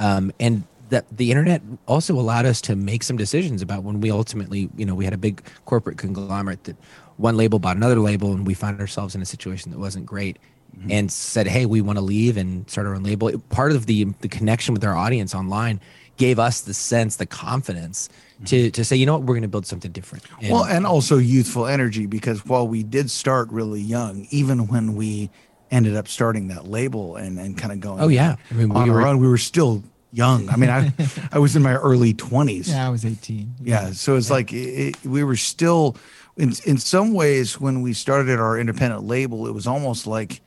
um, 0.00 0.32
and 0.40 0.64
that 0.88 1.04
the 1.16 1.30
internet 1.30 1.62
also 1.86 2.14
allowed 2.14 2.46
us 2.46 2.60
to 2.62 2.74
make 2.74 3.04
some 3.04 3.16
decisions 3.16 3.62
about 3.62 3.84
when 3.84 4.00
we 4.00 4.10
ultimately 4.10 4.68
you 4.76 4.84
know 4.84 4.94
we 4.94 5.04
had 5.04 5.14
a 5.14 5.18
big 5.18 5.42
corporate 5.64 5.98
conglomerate 5.98 6.64
that 6.64 6.76
one 7.16 7.36
label 7.36 7.58
bought 7.58 7.76
another 7.76 8.00
label 8.00 8.32
and 8.32 8.44
we 8.46 8.54
found 8.54 8.80
ourselves 8.80 9.14
in 9.14 9.22
a 9.22 9.26
situation 9.26 9.70
that 9.70 9.78
wasn't 9.78 10.04
great 10.04 10.38
mm-hmm. 10.76 10.90
and 10.90 11.12
said 11.12 11.46
hey 11.46 11.64
we 11.64 11.80
want 11.80 11.96
to 11.96 12.04
leave 12.04 12.36
and 12.36 12.68
start 12.68 12.88
our 12.88 12.94
own 12.96 13.04
label 13.04 13.30
part 13.50 13.70
of 13.70 13.86
the 13.86 14.04
the 14.20 14.28
connection 14.28 14.74
with 14.74 14.84
our 14.84 14.96
audience 14.96 15.32
online 15.32 15.80
gave 16.16 16.38
us 16.38 16.60
the 16.62 16.74
sense 16.74 17.16
the 17.16 17.26
confidence 17.26 18.10
to 18.46 18.70
to 18.70 18.84
say, 18.84 18.96
you 18.96 19.06
know 19.06 19.14
what, 19.14 19.22
we're 19.22 19.34
going 19.34 19.42
to 19.42 19.48
build 19.48 19.66
something 19.66 19.90
different. 19.90 20.24
And, 20.40 20.52
well, 20.52 20.64
and 20.64 20.86
also 20.86 21.18
youthful 21.18 21.66
energy 21.66 22.06
because 22.06 22.44
while 22.46 22.66
we 22.66 22.82
did 22.82 23.10
start 23.10 23.48
really 23.50 23.80
young, 23.80 24.26
even 24.30 24.66
when 24.68 24.94
we 24.94 25.30
ended 25.70 25.96
up 25.96 26.08
starting 26.08 26.48
that 26.48 26.66
label 26.66 27.16
and 27.16 27.38
and 27.38 27.56
kind 27.56 27.72
of 27.72 27.80
going, 27.80 28.00
oh 28.00 28.08
yeah, 28.08 28.36
I 28.50 28.54
mean, 28.54 28.70
on 28.72 28.84
we 28.84 28.90
were, 28.90 29.06
own, 29.06 29.18
we 29.18 29.28
were 29.28 29.38
still 29.38 29.82
young. 30.12 30.48
I 30.48 30.56
mean, 30.56 30.70
I 30.70 30.92
I 31.32 31.38
was 31.38 31.56
in 31.56 31.62
my 31.62 31.74
early 31.74 32.14
twenties. 32.14 32.68
Yeah, 32.68 32.86
I 32.86 32.90
was 32.90 33.04
eighteen. 33.04 33.54
Yeah, 33.62 33.92
so 33.92 34.16
it's 34.16 34.28
yeah. 34.28 34.34
like 34.34 34.52
it, 34.52 35.04
we 35.04 35.24
were 35.24 35.36
still. 35.36 35.96
In, 36.36 36.52
in 36.64 36.78
some 36.78 37.12
ways, 37.12 37.60
when 37.60 37.82
we 37.82 37.92
started 37.92 38.38
our 38.38 38.58
independent 38.58 39.04
label, 39.04 39.46
it 39.46 39.52
was 39.52 39.66
almost 39.66 40.06
like 40.06 40.40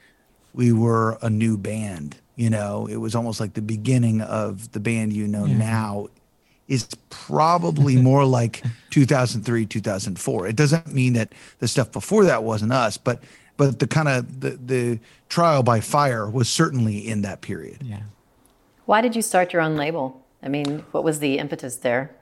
we 0.54 0.72
were 0.72 1.20
a 1.22 1.30
new 1.30 1.56
band. 1.56 2.16
You 2.36 2.50
know, 2.50 2.88
it 2.88 2.96
was 2.96 3.14
almost 3.14 3.40
like 3.40 3.54
the 3.54 3.62
beginning 3.62 4.22
of 4.22 4.72
the 4.72 4.80
band 4.80 5.14
you 5.14 5.28
know 5.28 5.46
yeah. 5.46 5.58
now 5.58 6.08
is 6.68 6.88
probably 7.10 7.96
more 8.02 8.26
like 8.26 8.64
2003 8.92 9.66
2004 9.66 10.48
it 10.48 10.56
doesn't 10.56 10.94
mean 10.94 11.14
that 11.14 11.34
the 11.60 11.68
stuff 11.68 11.92
before 11.92 12.24
that 12.26 12.44
wasn't 12.44 12.72
us 12.72 12.98
but 12.98 13.22
but 13.58 13.80
the 13.80 13.88
kind 13.88 14.08
of 14.08 14.39
the, 14.42 14.52
the 14.52 15.00
trial 15.30 15.63
by 15.63 15.80
fire 15.80 16.30
was 16.30 16.50
certainly 16.50 17.08
in 17.08 17.22
that 17.22 17.42
period. 17.42 17.78
Yeah. 17.82 18.02
Why 18.86 19.02
did 19.02 19.16
you 19.16 19.22
start 19.22 19.54
your 19.54 19.62
own 19.62 19.76
label? 19.76 20.22
I 20.42 20.50
mean 20.50 20.84
what 20.92 21.04
was 21.04 21.20
the 21.20 21.38
impetus 21.38 21.78
there? 21.78 22.16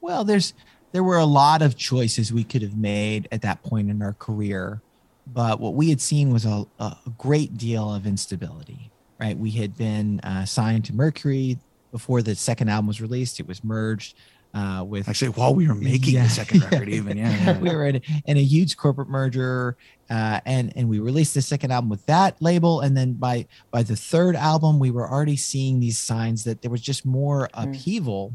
Well 0.00 0.24
there's 0.24 0.54
there 0.92 1.04
were 1.04 1.18
a 1.18 1.26
lot 1.26 1.62
of 1.62 1.76
choices 1.76 2.32
we 2.32 2.44
could 2.44 2.62
have 2.62 2.76
made 2.76 3.28
at 3.30 3.42
that 3.42 3.62
point 3.62 3.90
in 3.90 4.00
our 4.02 4.14
career 4.14 4.80
but 5.26 5.58
what 5.58 5.74
we 5.74 5.90
had 5.90 6.00
seen 6.00 6.32
was 6.32 6.44
a, 6.44 6.64
a 6.78 6.96
great 7.18 7.58
deal 7.58 7.92
of 7.92 8.06
instability 8.06 8.90
right? 9.18 9.36
We 9.36 9.50
had 9.50 9.76
been 9.76 10.20
uh, 10.20 10.44
signed 10.44 10.84
to 10.86 10.94
mercury 10.94 11.58
before 11.92 12.22
the 12.22 12.34
second 12.34 12.68
album 12.68 12.86
was 12.86 13.00
released. 13.00 13.40
It 13.40 13.46
was 13.46 13.64
merged 13.64 14.16
uh, 14.56 14.82
with 14.82 15.06
actually 15.06 15.28
while 15.28 15.54
we 15.54 15.68
were 15.68 15.74
making 15.74 16.14
yeah, 16.14 16.22
the 16.24 16.30
second 16.30 16.62
record, 16.62 16.88
even 17.00 17.18
yeah, 17.18 17.44
yeah. 17.44 17.58
we 17.58 17.68
were 17.68 17.86
in, 17.86 18.00
in, 18.24 18.38
a 18.38 18.42
huge 18.42 18.76
corporate 18.78 19.08
merger, 19.08 19.76
uh, 20.08 20.40
and 20.46 20.72
and 20.76 20.88
we 20.88 20.98
released 20.98 21.34
the 21.34 21.42
second 21.42 21.70
album 21.70 21.90
with 21.90 22.04
that 22.06 22.40
label, 22.40 22.80
and 22.80 22.96
then 22.96 23.12
by 23.12 23.46
by 23.70 23.82
the 23.82 23.94
third 23.94 24.34
album, 24.34 24.78
we 24.78 24.90
were 24.90 25.08
already 25.08 25.36
seeing 25.36 25.78
these 25.78 25.98
signs 25.98 26.44
that 26.44 26.62
there 26.62 26.70
was 26.70 26.80
just 26.80 27.04
more 27.04 27.50
mm. 27.52 27.68
upheaval, 27.68 28.32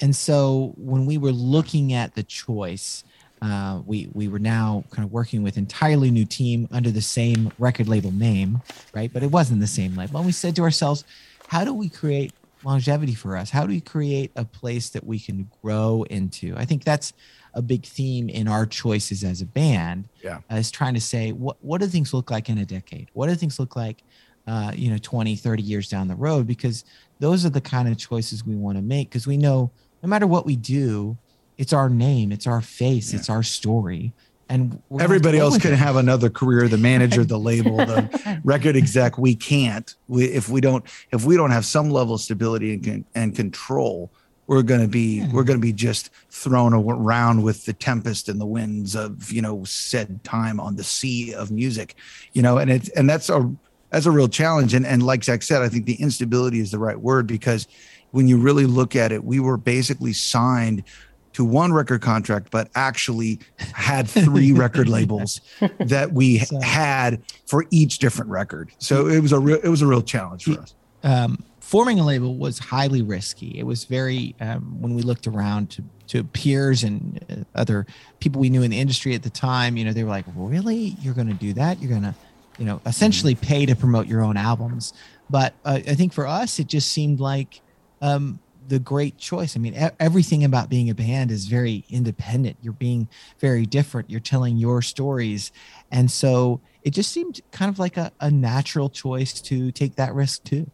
and 0.00 0.16
so 0.16 0.74
when 0.76 1.06
we 1.06 1.16
were 1.16 1.32
looking 1.32 1.92
at 1.92 2.14
the 2.14 2.24
choice. 2.24 3.04
Uh, 3.40 3.82
we 3.84 4.08
we 4.12 4.28
were 4.28 4.38
now 4.38 4.84
kind 4.92 5.04
of 5.04 5.10
working 5.10 5.42
with 5.42 5.58
entirely 5.58 6.12
new 6.12 6.24
team 6.24 6.68
under 6.70 6.92
the 6.92 7.02
same 7.02 7.50
record 7.58 7.88
label 7.88 8.12
name, 8.12 8.62
right? 8.94 9.12
But 9.12 9.24
it 9.24 9.32
wasn't 9.32 9.58
the 9.58 9.66
same 9.66 9.96
label. 9.96 10.18
And 10.18 10.26
we 10.26 10.30
said 10.30 10.54
to 10.54 10.62
ourselves, 10.62 11.02
how 11.48 11.64
do 11.64 11.74
we 11.74 11.88
create 11.88 12.32
longevity 12.64 13.14
for 13.14 13.36
us? 13.36 13.50
How 13.50 13.62
do 13.62 13.68
we 13.68 13.80
create 13.80 14.32
a 14.36 14.44
place 14.44 14.90
that 14.90 15.04
we 15.04 15.18
can 15.18 15.50
grow 15.62 16.04
into? 16.10 16.54
I 16.56 16.64
think 16.64 16.84
that's 16.84 17.12
a 17.54 17.62
big 17.62 17.84
theme 17.84 18.28
in 18.28 18.48
our 18.48 18.66
choices 18.66 19.24
as 19.24 19.40
a 19.40 19.46
band. 19.46 20.08
Yeah, 20.22 20.40
uh, 20.50 20.56
is 20.56 20.70
trying 20.70 20.94
to 20.94 21.00
say 21.00 21.32
what 21.32 21.56
what 21.62 21.80
do 21.80 21.86
things 21.86 22.14
look 22.14 22.30
like 22.30 22.48
in 22.48 22.58
a 22.58 22.64
decade? 22.64 23.08
What 23.12 23.28
do 23.28 23.34
things 23.34 23.58
look 23.58 23.76
like, 23.76 24.02
uh, 24.46 24.72
you 24.74 24.90
know, 24.90 24.98
20, 24.98 25.36
30 25.36 25.62
years 25.62 25.88
down 25.88 26.08
the 26.08 26.14
road? 26.14 26.46
Because 26.46 26.84
those 27.20 27.44
are 27.44 27.50
the 27.50 27.60
kind 27.60 27.88
of 27.88 27.96
choices 27.98 28.44
we 28.44 28.54
want 28.54 28.78
to 28.78 28.82
make. 28.82 29.08
Because 29.08 29.26
we 29.26 29.36
know 29.36 29.70
no 30.02 30.08
matter 30.08 30.26
what 30.26 30.46
we 30.46 30.56
do, 30.56 31.16
it's 31.58 31.72
our 31.72 31.88
name, 31.88 32.32
it's 32.32 32.46
our 32.46 32.60
face, 32.60 33.12
yeah. 33.12 33.18
it's 33.18 33.30
our 33.30 33.42
story 33.42 34.12
and 34.52 34.82
everybody 35.00 35.38
else 35.38 35.56
can 35.56 35.72
it. 35.72 35.78
have 35.78 35.96
another 35.96 36.28
career 36.28 36.68
the 36.68 36.76
manager 36.76 37.24
the 37.24 37.38
label 37.38 37.76
the 37.78 38.40
record 38.44 38.76
exec 38.76 39.16
we 39.16 39.34
can't 39.34 39.94
we, 40.08 40.24
if 40.24 40.48
we 40.48 40.60
don't 40.60 40.84
if 41.10 41.24
we 41.24 41.36
don't 41.36 41.50
have 41.50 41.64
some 41.64 41.90
level 41.90 42.14
of 42.14 42.20
stability 42.20 42.74
and, 42.74 43.04
and 43.14 43.34
control 43.34 44.10
we're 44.46 44.62
going 44.62 44.82
to 44.82 44.88
be 44.88 45.20
yeah. 45.20 45.28
we're 45.32 45.44
going 45.44 45.58
to 45.58 45.62
be 45.62 45.72
just 45.72 46.10
thrown 46.28 46.74
around 46.74 47.42
with 47.42 47.64
the 47.64 47.72
tempest 47.72 48.28
and 48.28 48.40
the 48.40 48.46
winds 48.46 48.94
of 48.94 49.32
you 49.32 49.40
know 49.40 49.64
said 49.64 50.22
time 50.22 50.60
on 50.60 50.76
the 50.76 50.84
sea 50.84 51.32
of 51.32 51.50
music 51.50 51.94
you 52.34 52.42
know 52.42 52.58
and 52.58 52.70
it's 52.70 52.90
and 52.90 53.08
that's 53.08 53.30
a 53.30 53.50
that's 53.90 54.06
a 54.06 54.10
real 54.10 54.28
challenge 54.28 54.74
and 54.74 54.84
and 54.84 55.02
like 55.02 55.24
zac 55.24 55.42
said 55.42 55.62
i 55.62 55.68
think 55.68 55.86
the 55.86 56.00
instability 56.00 56.60
is 56.60 56.70
the 56.70 56.78
right 56.78 57.00
word 57.00 57.26
because 57.26 57.66
when 58.10 58.28
you 58.28 58.36
really 58.36 58.66
look 58.66 58.94
at 58.94 59.12
it 59.12 59.24
we 59.24 59.40
were 59.40 59.56
basically 59.56 60.12
signed 60.12 60.84
to 61.32 61.44
one 61.44 61.72
record 61.72 62.02
contract, 62.02 62.50
but 62.50 62.70
actually 62.74 63.40
had 63.58 64.08
three 64.08 64.52
record 64.64 64.88
labels 64.88 65.40
that 65.78 66.12
we 66.12 66.38
so, 66.38 66.60
had 66.60 67.22
for 67.46 67.64
each 67.70 67.98
different 67.98 68.30
record. 68.30 68.70
So 68.78 69.06
it 69.06 69.20
was 69.20 69.32
a 69.32 69.38
real 69.38 69.60
it 69.62 69.68
was 69.68 69.82
a 69.82 69.86
real 69.86 70.02
challenge 70.02 70.44
for 70.44 70.60
us. 70.60 70.74
Um, 71.04 71.42
forming 71.60 71.98
a 71.98 72.04
label 72.04 72.36
was 72.36 72.58
highly 72.58 73.00
risky. 73.00 73.58
It 73.58 73.64
was 73.64 73.84
very 73.84 74.34
um, 74.40 74.80
when 74.80 74.94
we 74.94 75.02
looked 75.02 75.26
around 75.26 75.70
to 75.70 75.84
to 76.08 76.24
peers 76.24 76.84
and 76.84 77.24
uh, 77.30 77.58
other 77.58 77.86
people 78.20 78.40
we 78.40 78.50
knew 78.50 78.62
in 78.62 78.70
the 78.70 78.78
industry 78.78 79.14
at 79.14 79.22
the 79.22 79.30
time. 79.30 79.76
You 79.76 79.86
know, 79.86 79.92
they 79.92 80.04
were 80.04 80.10
like, 80.10 80.26
"Really? 80.36 80.96
You're 81.00 81.14
going 81.14 81.28
to 81.28 81.34
do 81.34 81.54
that? 81.54 81.80
You're 81.80 81.90
going 81.90 82.02
to, 82.02 82.14
you 82.58 82.66
know, 82.66 82.80
essentially 82.84 83.34
pay 83.34 83.64
to 83.66 83.74
promote 83.74 84.06
your 84.06 84.22
own 84.22 84.36
albums?" 84.36 84.92
But 85.30 85.54
uh, 85.64 85.80
I 85.88 85.94
think 85.94 86.12
for 86.12 86.26
us, 86.26 86.58
it 86.58 86.66
just 86.66 86.92
seemed 86.92 87.20
like 87.20 87.62
um, 88.02 88.38
the 88.68 88.78
great 88.78 89.18
choice. 89.18 89.56
I 89.56 89.60
mean, 89.60 89.74
everything 89.98 90.44
about 90.44 90.68
being 90.68 90.90
a 90.90 90.94
band 90.94 91.30
is 91.30 91.46
very 91.46 91.84
independent. 91.90 92.56
You're 92.62 92.72
being 92.72 93.08
very 93.38 93.66
different. 93.66 94.10
You're 94.10 94.20
telling 94.20 94.56
your 94.56 94.82
stories. 94.82 95.52
And 95.90 96.10
so 96.10 96.60
it 96.82 96.90
just 96.90 97.12
seemed 97.12 97.40
kind 97.50 97.68
of 97.68 97.78
like 97.78 97.96
a, 97.96 98.12
a 98.20 98.30
natural 98.30 98.88
choice 98.88 99.40
to 99.42 99.72
take 99.72 99.96
that 99.96 100.14
risk 100.14 100.44
too. 100.44 100.70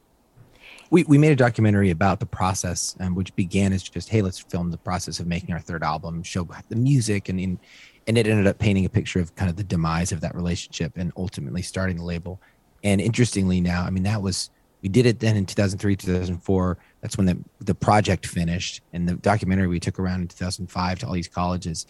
we, 0.90 1.04
we 1.04 1.18
made 1.18 1.32
a 1.32 1.36
documentary 1.36 1.90
about 1.90 2.20
the 2.20 2.26
process, 2.26 2.96
um, 3.00 3.14
which 3.14 3.34
began 3.36 3.72
as 3.72 3.82
just, 3.82 4.08
hey, 4.08 4.22
let's 4.22 4.38
film 4.38 4.70
the 4.70 4.78
process 4.78 5.20
of 5.20 5.26
making 5.26 5.52
our 5.52 5.60
third 5.60 5.82
album, 5.82 6.22
show 6.22 6.48
the 6.68 6.76
music, 6.76 7.28
and 7.28 7.38
in, 7.40 7.58
and 8.06 8.16
it 8.16 8.26
ended 8.26 8.46
up 8.46 8.58
painting 8.58 8.84
a 8.84 8.88
picture 8.88 9.20
of 9.20 9.34
kind 9.34 9.50
of 9.50 9.56
the 9.56 9.64
demise 9.64 10.12
of 10.12 10.20
that 10.22 10.34
relationship 10.34 10.92
and 10.96 11.12
ultimately 11.16 11.62
starting 11.62 11.96
the 11.96 12.04
label. 12.04 12.40
And 12.82 13.00
interestingly, 13.00 13.60
now, 13.60 13.82
I 13.82 13.90
mean, 13.90 14.04
that 14.04 14.22
was 14.22 14.50
we 14.82 14.88
did 14.88 15.06
it 15.06 15.20
then 15.20 15.36
in 15.36 15.46
2003, 15.46 15.96
2004. 15.96 16.78
That's 17.00 17.16
when 17.16 17.26
the 17.26 17.38
the 17.60 17.74
project 17.74 18.26
finished, 18.26 18.82
and 18.92 19.08
the 19.08 19.14
documentary 19.14 19.68
we 19.68 19.80
took 19.80 19.98
around 19.98 20.22
in 20.22 20.28
2005 20.28 20.98
to 21.00 21.06
all 21.06 21.12
these 21.12 21.28
colleges, 21.28 21.86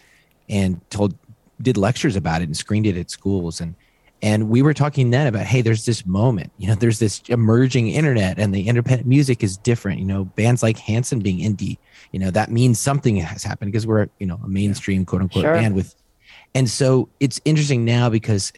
and 0.49 0.81
told 0.90 1.14
did 1.61 1.77
lectures 1.77 2.16
about 2.16 2.40
it 2.42 2.44
and 2.44 2.57
screened 2.57 2.87
it 2.87 2.97
at 2.97 3.11
schools. 3.11 3.61
And 3.61 3.75
and 4.21 4.49
we 4.49 4.62
were 4.62 4.75
talking 4.75 5.11
then 5.11 5.29
about 5.29 5.47
hey 5.47 5.62
there's 5.62 5.87
this 5.87 6.05
moment 6.05 6.51
you 6.59 6.66
know 6.66 6.75
there's 6.83 6.99
this 6.99 7.23
emerging 7.29 7.88
internet 7.88 8.38
and 8.38 8.55
the 8.55 8.68
independent 8.68 9.09
music 9.09 9.42
is 9.42 9.57
different. 9.57 10.01
You 10.01 10.07
know 10.07 10.25
bands 10.25 10.62
like 10.62 10.79
hanson 10.79 11.21
being 11.21 11.38
indie 11.38 11.79
you 12.12 12.18
know 12.18 12.31
that 12.31 12.51
means 12.51 12.79
something 12.79 13.16
has 13.16 13.42
happened 13.42 13.73
because 13.73 13.87
we're 13.87 14.09
you 14.18 14.27
know 14.27 14.40
a 14.44 14.49
mainstream 14.49 15.05
quote 15.05 15.23
unquote 15.23 15.44
Sure. 15.44 15.55
band 15.55 15.75
with 15.75 15.94
and 16.55 16.68
so 16.68 17.09
it's 17.21 17.40
interesting 17.44 17.85
now 17.85 18.09
because 18.09 18.53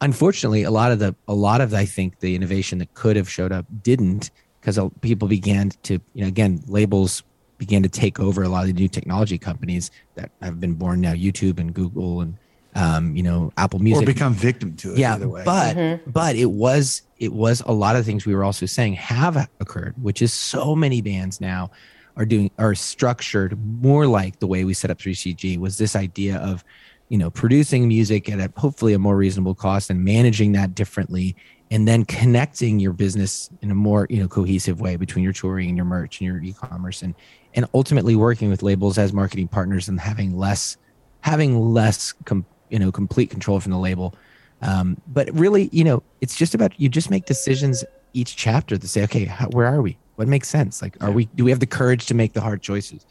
unfortunately 0.00 0.62
a 0.62 0.70
lot 0.70 0.92
of 0.92 0.98
the 0.98 1.14
a 1.28 1.34
lot 1.34 1.60
of 1.60 1.74
i 1.74 1.84
think 1.84 2.20
the 2.20 2.34
innovation 2.34 2.78
that 2.78 2.92
could 2.94 3.16
have 3.16 3.28
showed 3.28 3.52
up 3.52 3.66
didn't 3.82 4.30
because 4.62 4.78
people 5.00 5.28
began 5.28 5.70
to 5.82 6.00
you 6.14 6.22
know 6.22 6.28
again 6.28 6.62
labels 6.66 7.22
began 7.58 7.82
to 7.82 7.88
take 7.88 8.18
over 8.18 8.42
a 8.42 8.48
lot 8.48 8.62
of 8.62 8.68
the 8.68 8.72
new 8.72 8.88
technology 8.88 9.36
companies 9.36 9.90
that 10.14 10.30
have 10.40 10.60
been 10.60 10.74
born 10.74 11.00
now 11.00 11.12
youtube 11.12 11.58
and 11.58 11.74
google 11.74 12.20
and 12.20 12.36
um, 12.74 13.14
you 13.14 13.22
know 13.22 13.52
apple 13.58 13.80
music 13.80 14.04
or 14.04 14.06
become 14.06 14.32
victim 14.32 14.74
to 14.76 14.92
it. 14.92 14.98
yeah 14.98 15.14
either 15.14 15.28
way. 15.28 15.42
but 15.44 16.00
but 16.10 16.36
it 16.36 16.50
was 16.50 17.02
it 17.18 17.32
was 17.32 17.60
a 17.66 17.72
lot 17.72 17.96
of 17.96 18.06
things 18.06 18.24
we 18.24 18.34
were 18.34 18.44
also 18.44 18.64
saying 18.64 18.94
have 18.94 19.48
occurred 19.60 19.94
which 20.02 20.22
is 20.22 20.32
so 20.32 20.74
many 20.74 21.02
bands 21.02 21.40
now 21.40 21.70
are 22.16 22.24
doing 22.24 22.50
are 22.58 22.74
structured 22.74 23.58
more 23.82 24.06
like 24.06 24.38
the 24.38 24.46
way 24.46 24.64
we 24.64 24.72
set 24.72 24.90
up 24.90 24.98
3cg 24.98 25.58
was 25.58 25.76
this 25.76 25.94
idea 25.94 26.38
of 26.38 26.64
you 27.10 27.18
know 27.18 27.30
producing 27.30 27.86
music 27.86 28.30
at 28.30 28.40
a 28.40 28.50
hopefully 28.58 28.94
a 28.94 28.98
more 28.98 29.16
reasonable 29.16 29.54
cost 29.54 29.90
and 29.90 30.02
managing 30.02 30.52
that 30.52 30.74
differently 30.74 31.36
and 31.72 31.88
then 31.88 32.04
connecting 32.04 32.78
your 32.78 32.92
business 32.92 33.48
in 33.62 33.70
a 33.70 33.74
more 33.74 34.06
you 34.10 34.20
know 34.20 34.28
cohesive 34.28 34.80
way 34.80 34.94
between 34.96 35.24
your 35.24 35.32
touring 35.32 35.68
and 35.68 35.76
your 35.76 35.86
merch 35.86 36.20
and 36.20 36.26
your 36.26 36.40
e-commerce 36.42 37.00
and 37.02 37.14
and 37.54 37.66
ultimately 37.72 38.14
working 38.14 38.50
with 38.50 38.62
labels 38.62 38.98
as 38.98 39.12
marketing 39.12 39.48
partners 39.48 39.88
and 39.88 39.98
having 39.98 40.36
less 40.36 40.76
having 41.22 41.58
less 41.58 42.12
com- 42.26 42.44
you 42.68 42.78
know 42.78 42.92
complete 42.92 43.30
control 43.30 43.58
from 43.58 43.72
the 43.72 43.78
label. 43.78 44.14
Um, 44.60 45.00
but 45.08 45.28
really 45.32 45.70
you 45.72 45.82
know 45.82 46.02
it's 46.20 46.36
just 46.36 46.54
about 46.54 46.78
you 46.78 46.90
just 46.90 47.10
make 47.10 47.24
decisions 47.24 47.84
each 48.12 48.36
chapter 48.36 48.76
to 48.76 48.86
say 48.86 49.02
okay 49.04 49.24
how, 49.24 49.48
where 49.48 49.66
are 49.66 49.80
we? 49.80 49.96
What 50.16 50.28
makes 50.28 50.48
sense? 50.48 50.82
Like 50.82 51.02
are 51.02 51.10
we 51.10 51.24
do 51.24 51.42
we 51.42 51.50
have 51.50 51.60
the 51.60 51.66
courage 51.66 52.04
to 52.06 52.14
make 52.14 52.34
the 52.34 52.42
hard 52.42 52.60
choices? 52.60 53.06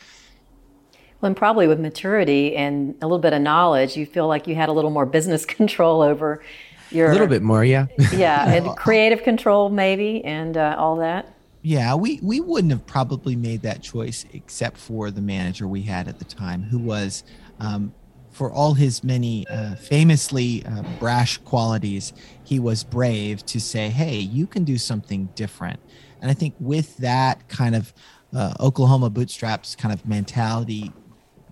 Well, 1.19 1.27
and 1.27 1.37
probably 1.37 1.67
with 1.67 1.79
maturity 1.79 2.55
and 2.55 2.95
a 3.01 3.05
little 3.05 3.19
bit 3.19 3.33
of 3.33 3.41
knowledge, 3.41 3.95
you 3.95 4.07
feel 4.07 4.27
like 4.27 4.47
you 4.47 4.55
had 4.55 4.69
a 4.69 4.71
little 4.71 4.89
more 4.89 5.05
business 5.05 5.45
control 5.57 6.03
over 6.03 6.43
your 6.91 7.09
a 7.09 7.11
little 7.11 7.27
bit 7.27 7.41
more 7.41 7.63
yeah 7.63 7.87
yeah, 8.13 8.49
and 8.53 8.75
creative 8.77 9.23
control 9.23 9.69
maybe, 9.69 10.23
and 10.23 10.57
uh, 10.57 10.75
all 10.77 10.97
that. 10.97 11.33
Yeah, 11.61 11.95
we 11.95 12.19
we 12.21 12.39
wouldn't 12.39 12.71
have 12.71 12.85
probably 12.85 13.35
made 13.35 13.61
that 13.61 13.81
choice 13.81 14.25
except 14.33 14.77
for 14.77 15.11
the 15.11 15.21
manager 15.21 15.67
we 15.67 15.83
had 15.83 16.07
at 16.07 16.19
the 16.19 16.25
time, 16.25 16.63
who 16.63 16.79
was, 16.79 17.23
um, 17.59 17.93
for 18.31 18.51
all 18.51 18.73
his 18.73 19.03
many 19.03 19.47
uh, 19.47 19.75
famously 19.75 20.65
uh, 20.65 20.83
brash 20.99 21.37
qualities, 21.39 22.13
he 22.43 22.59
was 22.59 22.83
brave 22.83 23.45
to 23.47 23.59
say, 23.59 23.89
"Hey, 23.89 24.17
you 24.17 24.47
can 24.47 24.63
do 24.63 24.77
something 24.77 25.29
different." 25.35 25.79
And 26.21 26.31
I 26.31 26.33
think 26.33 26.55
with 26.59 26.97
that 26.97 27.47
kind 27.47 27.75
of 27.75 27.93
uh, 28.33 28.53
Oklahoma 28.59 29.09
bootstraps 29.09 29.75
kind 29.75 29.93
of 29.93 30.07
mentality 30.07 30.91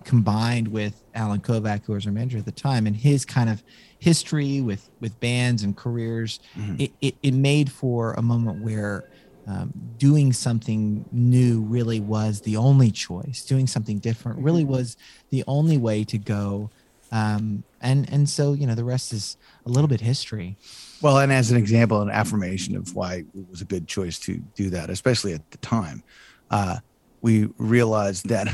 combined 0.04 0.68
with 0.68 1.04
Allen 1.14 1.40
Kovac, 1.40 1.84
who 1.84 1.92
was 1.92 2.06
our 2.06 2.12
manager 2.12 2.38
at 2.38 2.46
the 2.46 2.52
time, 2.52 2.86
and 2.86 2.96
his 2.96 3.24
kind 3.24 3.48
of 3.48 3.62
history 4.00 4.60
with 4.60 4.90
with 5.00 5.18
bands 5.20 5.62
and 5.62 5.76
careers, 5.76 6.40
it, 6.78 6.92
it, 7.00 7.14
it 7.22 7.34
made 7.34 7.70
for 7.70 8.14
a 8.14 8.22
moment 8.22 8.64
where 8.64 9.04
um, 9.46 9.72
doing 9.96 10.32
something 10.32 11.04
new 11.12 11.60
really 11.62 12.00
was 12.00 12.40
the 12.40 12.56
only 12.56 12.90
choice. 12.90 13.44
Doing 13.44 13.66
something 13.66 13.98
different 13.98 14.38
really 14.40 14.64
was 14.64 14.96
the 15.30 15.44
only 15.46 15.78
way 15.78 16.04
to 16.04 16.18
go. 16.18 16.70
Um, 17.12 17.64
and 17.80 18.10
and 18.12 18.28
so 18.28 18.52
you 18.52 18.66
know 18.66 18.74
the 18.74 18.84
rest 18.84 19.12
is 19.12 19.36
a 19.66 19.68
little 19.68 19.88
bit 19.88 20.00
history. 20.00 20.56
Well, 21.02 21.18
and 21.18 21.32
as 21.32 21.50
an 21.50 21.56
example, 21.56 22.02
an 22.02 22.10
affirmation 22.10 22.76
of 22.76 22.94
why 22.94 23.24
it 23.34 23.50
was 23.50 23.60
a 23.60 23.64
good 23.64 23.88
choice 23.88 24.18
to 24.20 24.36
do 24.54 24.70
that, 24.70 24.90
especially 24.90 25.32
at 25.32 25.50
the 25.50 25.58
time, 25.58 26.02
uh, 26.50 26.78
we 27.22 27.48
realized 27.56 28.28
that, 28.28 28.48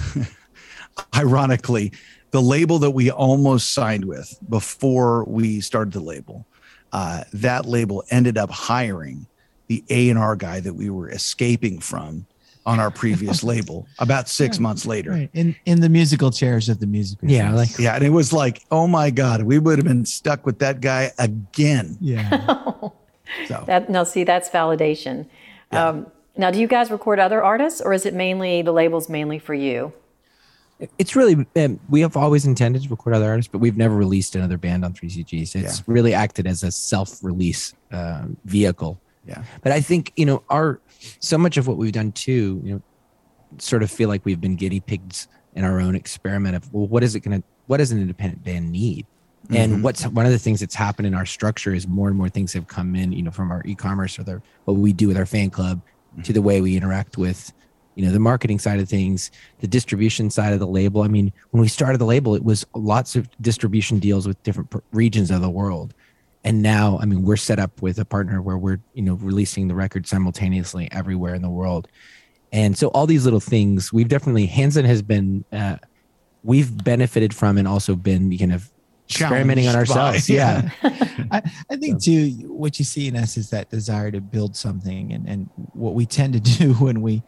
ironically, 1.16 1.92
the 2.36 2.42
label 2.42 2.78
that 2.78 2.90
we 2.90 3.10
almost 3.10 3.72
signed 3.72 4.04
with 4.04 4.38
before 4.50 5.24
we 5.24 5.58
started 5.58 5.94
the 5.94 6.00
label, 6.00 6.46
uh, 6.92 7.24
that 7.32 7.64
label 7.64 8.04
ended 8.10 8.36
up 8.36 8.50
hiring 8.50 9.26
the 9.68 9.82
A 9.88 10.10
and 10.10 10.18
R 10.18 10.36
guy 10.36 10.60
that 10.60 10.74
we 10.74 10.90
were 10.90 11.08
escaping 11.08 11.80
from 11.80 12.26
on 12.66 12.78
our 12.78 12.90
previous 12.90 13.42
label 13.52 13.86
about 14.00 14.28
six 14.28 14.58
months 14.58 14.84
later. 14.84 15.12
Right. 15.12 15.30
In 15.32 15.56
in 15.64 15.80
the 15.80 15.88
musical 15.88 16.30
chairs 16.30 16.68
of 16.68 16.78
the 16.78 16.86
music. 16.86 17.20
Yeah, 17.22 17.52
business. 17.52 17.70
like 17.70 17.82
Yeah, 17.82 17.94
and 17.94 18.04
it 18.04 18.10
was 18.10 18.34
like, 18.34 18.62
oh 18.70 18.86
my 18.86 19.08
god, 19.08 19.44
we 19.44 19.58
would 19.58 19.78
have 19.78 19.86
been 19.86 20.04
stuck 20.04 20.44
with 20.44 20.58
that 20.58 20.82
guy 20.82 21.12
again. 21.18 21.96
yeah. 22.02 22.66
So 23.48 23.64
That 23.66 23.88
now, 23.88 24.04
see, 24.04 24.24
that's 24.24 24.50
validation. 24.50 25.26
Um, 25.72 26.06
now, 26.36 26.50
do 26.50 26.60
you 26.60 26.68
guys 26.68 26.90
record 26.90 27.18
other 27.18 27.42
artists, 27.42 27.80
or 27.80 27.94
is 27.94 28.04
it 28.04 28.12
mainly 28.12 28.60
the 28.60 28.72
labels 28.72 29.08
mainly 29.08 29.38
for 29.38 29.54
you? 29.54 29.94
It's 30.98 31.16
really 31.16 31.46
um, 31.56 31.80
we 31.88 32.00
have 32.00 32.16
always 32.16 32.44
intended 32.44 32.82
to 32.82 32.88
record 32.88 33.14
other 33.14 33.28
artists 33.30 33.50
but 33.50 33.58
we've 33.58 33.76
never 33.76 33.94
released 33.96 34.36
another 34.36 34.58
band 34.58 34.84
on 34.84 34.92
3cgs 34.92 35.54
it's 35.54 35.54
Yeah. 35.78 35.84
really 35.86 36.12
acted 36.14 36.46
as 36.46 36.62
a 36.62 36.70
self-release 36.70 37.74
uh, 37.92 38.24
vehicle. 38.44 39.00
Yeah, 39.26 39.42
but 39.62 39.72
i 39.72 39.80
think 39.80 40.12
you 40.16 40.26
know 40.26 40.42
our 40.50 40.80
so 41.18 41.36
much 41.38 41.56
of 41.56 41.66
what 41.66 41.76
we've 41.78 41.92
done 41.92 42.12
too 42.12 42.60
you 42.64 42.74
know 42.74 42.82
sort 43.58 43.82
of 43.82 43.90
feel 43.90 44.08
like 44.08 44.24
we've 44.24 44.40
been 44.40 44.54
guinea 44.56 44.80
pigs 44.80 45.28
in 45.54 45.64
our 45.64 45.80
own 45.80 45.94
experiment 45.96 46.54
of 46.56 46.72
well 46.72 46.86
what 46.86 47.02
is 47.02 47.14
it 47.14 47.20
going 47.20 47.40
to 47.40 47.46
what 47.66 47.78
does 47.78 47.90
an 47.90 48.00
independent 48.00 48.44
band 48.44 48.70
need? 48.70 49.04
And 49.50 49.82
what's 49.82 50.04
one 50.06 50.24
of 50.26 50.32
the 50.32 50.38
things 50.38 50.58
that's 50.60 50.74
happened 50.74 51.06
in 51.06 51.14
our 51.14 51.26
structure 51.26 51.72
is 51.74 51.86
more 51.88 52.08
and 52.08 52.16
more 52.16 52.28
things 52.28 52.52
have 52.52 52.66
come 52.68 52.94
in 52.96 53.12
you 53.12 53.22
know 53.22 53.30
from 53.32 53.50
our 53.50 53.62
e-commerce 53.64 54.18
or 54.18 54.22
the, 54.24 54.42
what 54.66 54.74
we 54.74 54.92
do 54.92 55.08
with 55.08 55.16
our 55.16 55.26
fan 55.26 55.50
club 55.50 55.80
to 56.24 56.32
the 56.32 56.42
way 56.42 56.60
we 56.60 56.76
interact 56.76 57.16
with 57.18 57.52
you 57.96 58.04
know 58.04 58.12
the 58.12 58.20
marketing 58.20 58.60
side 58.60 58.78
of 58.78 58.88
things 58.88 59.32
the 59.58 59.66
distribution 59.66 60.30
side 60.30 60.52
of 60.52 60.60
the 60.60 60.66
label. 60.66 61.02
I 61.02 61.08
mean 61.08 61.32
when 61.50 61.60
we 61.60 61.68
started 61.68 61.98
the 61.98 62.04
label 62.04 62.36
it 62.36 62.44
was 62.44 62.64
lots 62.74 63.16
of 63.16 63.28
distribution 63.40 63.98
deals 63.98 64.28
with 64.28 64.40
different 64.44 64.72
regions 64.92 65.32
of 65.32 65.40
the 65.40 65.50
world. 65.50 65.94
And 66.44 66.62
now 66.62 66.98
i 67.02 67.04
mean 67.04 67.24
we're 67.24 67.36
set 67.36 67.58
up 67.58 67.82
with 67.82 67.98
a 67.98 68.04
partner 68.04 68.40
where 68.40 68.56
we're 68.56 68.78
you 68.94 69.02
know 69.02 69.14
releasing 69.14 69.66
the 69.66 69.74
record 69.74 70.06
simultaneously 70.06 70.88
everywhere 70.92 71.34
in 71.34 71.42
the 71.42 71.50
world. 71.50 71.88
And 72.52 72.78
so 72.78 72.88
all 72.88 73.06
these 73.06 73.24
little 73.24 73.40
things 73.40 73.92
we've 73.92 74.08
definitely 74.08 74.46
hanson 74.46 74.84
has 74.84 75.02
been 75.02 75.44
uh, 75.50 75.78
we've 76.44 76.84
benefited 76.84 77.34
from 77.34 77.58
and 77.58 77.66
also 77.66 77.96
been 77.96 78.36
kind 78.38 78.52
of 78.52 78.70
experimenting 79.08 79.66
on 79.66 79.72
Challenged 79.72 79.94
by- 79.94 80.00
ourselves. 80.00 80.28
Yeah. 80.28 80.70
I, 81.30 81.42
I 81.70 81.76
think 81.76 82.02
too 82.02 82.30
what 82.48 82.78
you 82.78 82.84
see 82.84 83.08
in 83.08 83.16
us 83.16 83.36
is 83.36 83.50
that 83.50 83.70
desire 83.70 84.10
to 84.10 84.20
build 84.20 84.56
something 84.56 85.12
and, 85.12 85.28
and 85.28 85.50
what 85.72 85.94
we 85.94 86.06
tend 86.06 86.32
to 86.34 86.40
do 86.58 86.74
when 86.74 87.02
we 87.02 87.22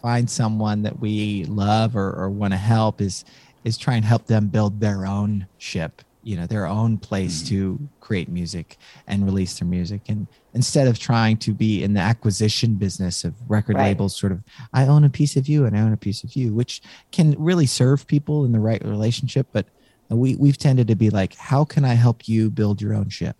find 0.00 0.28
someone 0.28 0.82
that 0.82 1.00
we 1.00 1.44
love 1.44 1.96
or, 1.96 2.12
or 2.12 2.30
want 2.30 2.52
to 2.52 2.58
help 2.58 3.00
is 3.00 3.24
is 3.64 3.76
try 3.76 3.94
and 3.94 4.04
help 4.04 4.26
them 4.26 4.48
build 4.48 4.80
their 4.80 5.04
own 5.06 5.46
ship 5.58 6.02
you 6.22 6.36
know 6.36 6.46
their 6.46 6.66
own 6.66 6.98
place 6.98 7.42
mm-hmm. 7.42 7.54
to 7.54 7.88
create 8.00 8.28
music 8.28 8.76
and 9.06 9.24
release 9.24 9.58
their 9.58 9.68
music. 9.68 10.02
And 10.08 10.26
instead 10.52 10.88
of 10.88 10.98
trying 10.98 11.36
to 11.38 11.52
be 11.52 11.82
in 11.82 11.94
the 11.94 12.00
acquisition 12.00 12.74
business 12.74 13.24
of 13.24 13.34
record 13.48 13.76
Right. 13.76 13.88
labels 13.88 14.16
sort 14.16 14.32
of 14.32 14.42
i 14.72 14.86
own 14.86 15.04
a 15.04 15.10
piece 15.10 15.36
of 15.36 15.48
you 15.48 15.64
and 15.64 15.76
i 15.76 15.80
own 15.80 15.92
a 15.92 15.96
piece 15.96 16.24
of 16.24 16.34
you 16.34 16.52
which 16.52 16.82
can 17.12 17.36
really 17.38 17.66
serve 17.66 18.06
people 18.06 18.44
in 18.44 18.52
the 18.52 18.58
right 18.58 18.84
relationship 18.84 19.46
but 19.52 19.66
we, 20.08 20.34
we've 20.34 20.58
tended 20.58 20.88
to 20.88 20.96
be 20.96 21.08
like 21.08 21.36
how 21.36 21.64
can 21.64 21.84
i 21.84 21.94
help 21.94 22.28
you 22.28 22.50
build 22.50 22.82
your 22.82 22.94
own 22.94 23.08
ship? 23.08 23.36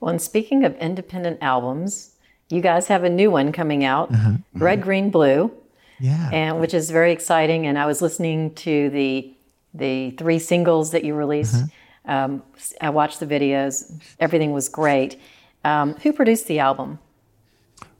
Well, 0.00 0.10
and 0.10 0.20
speaking 0.20 0.64
of 0.64 0.76
independent 0.76 1.38
albums, 1.40 2.15
you 2.48 2.60
guys 2.60 2.86
have 2.88 3.04
a 3.04 3.10
new 3.10 3.30
one 3.30 3.52
coming 3.52 3.84
out, 3.84 4.12
Red, 4.54 4.82
Green, 4.82 5.10
Blue, 5.10 5.52
yeah 5.98 6.30
and 6.32 6.60
which 6.60 6.74
is 6.74 6.90
very 6.90 7.12
exciting. 7.12 7.66
And 7.66 7.78
I 7.78 7.86
was 7.86 8.02
listening 8.02 8.54
to 8.54 8.90
the 8.90 9.32
the 9.74 10.10
three 10.12 10.38
singles 10.38 10.92
that 10.92 11.04
you 11.04 11.14
released. 11.14 11.64
Um, 12.06 12.42
I 12.80 12.90
watched 12.90 13.20
the 13.20 13.26
videos; 13.26 13.92
everything 14.20 14.52
was 14.52 14.68
great. 14.68 15.20
Um, 15.64 15.94
who 15.94 16.12
produced 16.12 16.46
the 16.46 16.60
album? 16.60 17.00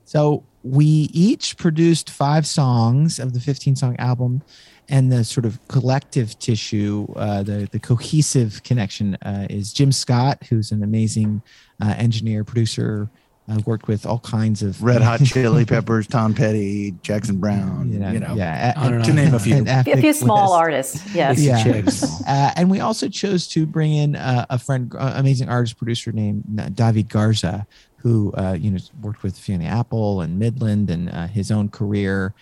So 0.05 0.43
we 0.63 0.85
each 0.85 1.57
produced 1.57 2.09
five 2.09 2.47
songs 2.47 3.19
of 3.19 3.33
the 3.33 3.41
15 3.41 3.75
song 3.75 3.95
album, 3.99 4.41
and 4.87 5.11
the 5.11 5.25
sort 5.25 5.45
of 5.45 5.59
collective 5.67 6.39
tissue, 6.39 7.07
uh, 7.17 7.43
the 7.43 7.67
the 7.71 7.79
cohesive 7.79 8.63
connection 8.63 9.15
uh, 9.15 9.47
is 9.49 9.73
Jim 9.73 9.91
Scott, 9.91 10.43
who's 10.49 10.71
an 10.71 10.83
amazing 10.83 11.41
uh, 11.81 11.93
engineer, 11.97 12.45
producer, 12.45 13.09
I've 13.49 13.65
worked 13.65 13.87
with 13.87 14.05
all 14.05 14.19
kinds 14.19 14.61
of 14.61 14.83
Red 14.83 15.01
Hot 15.01 15.21
Chili 15.25 15.63
Peppers, 15.63 16.05
Tom 16.05 16.33
Petty, 16.33 16.91
Jackson 17.01 17.37
Browne. 17.37 17.91
You 17.91 17.99
know, 17.99 18.11
you 18.11 18.19
know 18.19 18.35
yeah, 18.35 18.73
uh, 18.75 19.01
to 19.03 19.13
name 19.13 19.33
a 19.33 19.39
few. 19.39 19.63
A 19.65 19.83
few 19.83 20.11
small 20.13 20.51
artists, 20.53 21.01
yes. 21.15 21.39
Yeah. 21.39 21.83
Uh, 22.27 22.51
and 22.57 22.69
we 22.69 22.81
also 22.81 23.07
chose 23.07 23.47
to 23.49 23.65
bring 23.65 23.93
in 23.93 24.15
uh, 24.17 24.45
a 24.49 24.59
friend, 24.59 24.93
uh, 24.97 25.13
amazing 25.15 25.47
artist 25.47 25.77
producer 25.77 26.11
named 26.11 26.43
David 26.75 27.07
Garza, 27.07 27.65
who 27.97 28.33
uh, 28.33 28.57
you 28.59 28.71
know 28.71 28.79
worked 29.01 29.23
with 29.23 29.37
Fiona 29.39 29.65
Apple 29.65 30.21
and 30.21 30.37
Midland 30.37 30.89
and 30.89 31.09
uh, 31.09 31.27
his 31.27 31.49
own 31.49 31.69
career. 31.69 32.33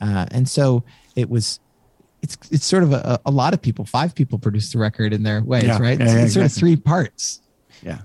and 0.00 0.48
so 0.48 0.82
it 1.14 1.28
was 1.28 1.60
it's 2.22 2.38
it's 2.50 2.64
sort 2.64 2.82
of 2.82 2.94
a, 2.94 3.20
a 3.26 3.30
lot 3.30 3.52
of 3.52 3.60
people, 3.60 3.84
five 3.84 4.14
people 4.14 4.38
produced 4.38 4.72
the 4.72 4.78
record 4.78 5.12
in 5.12 5.22
their 5.24 5.42
ways, 5.42 5.64
Yeah. 5.64 5.78
right? 5.78 5.98
Yeah, 5.98 6.06
it's 6.06 6.14
yeah, 6.14 6.24
it's 6.24 6.34
sort 6.34 6.46
of 6.46 6.52
three 6.52 6.76
parts. 6.76 7.42
Yeah. 7.82 7.98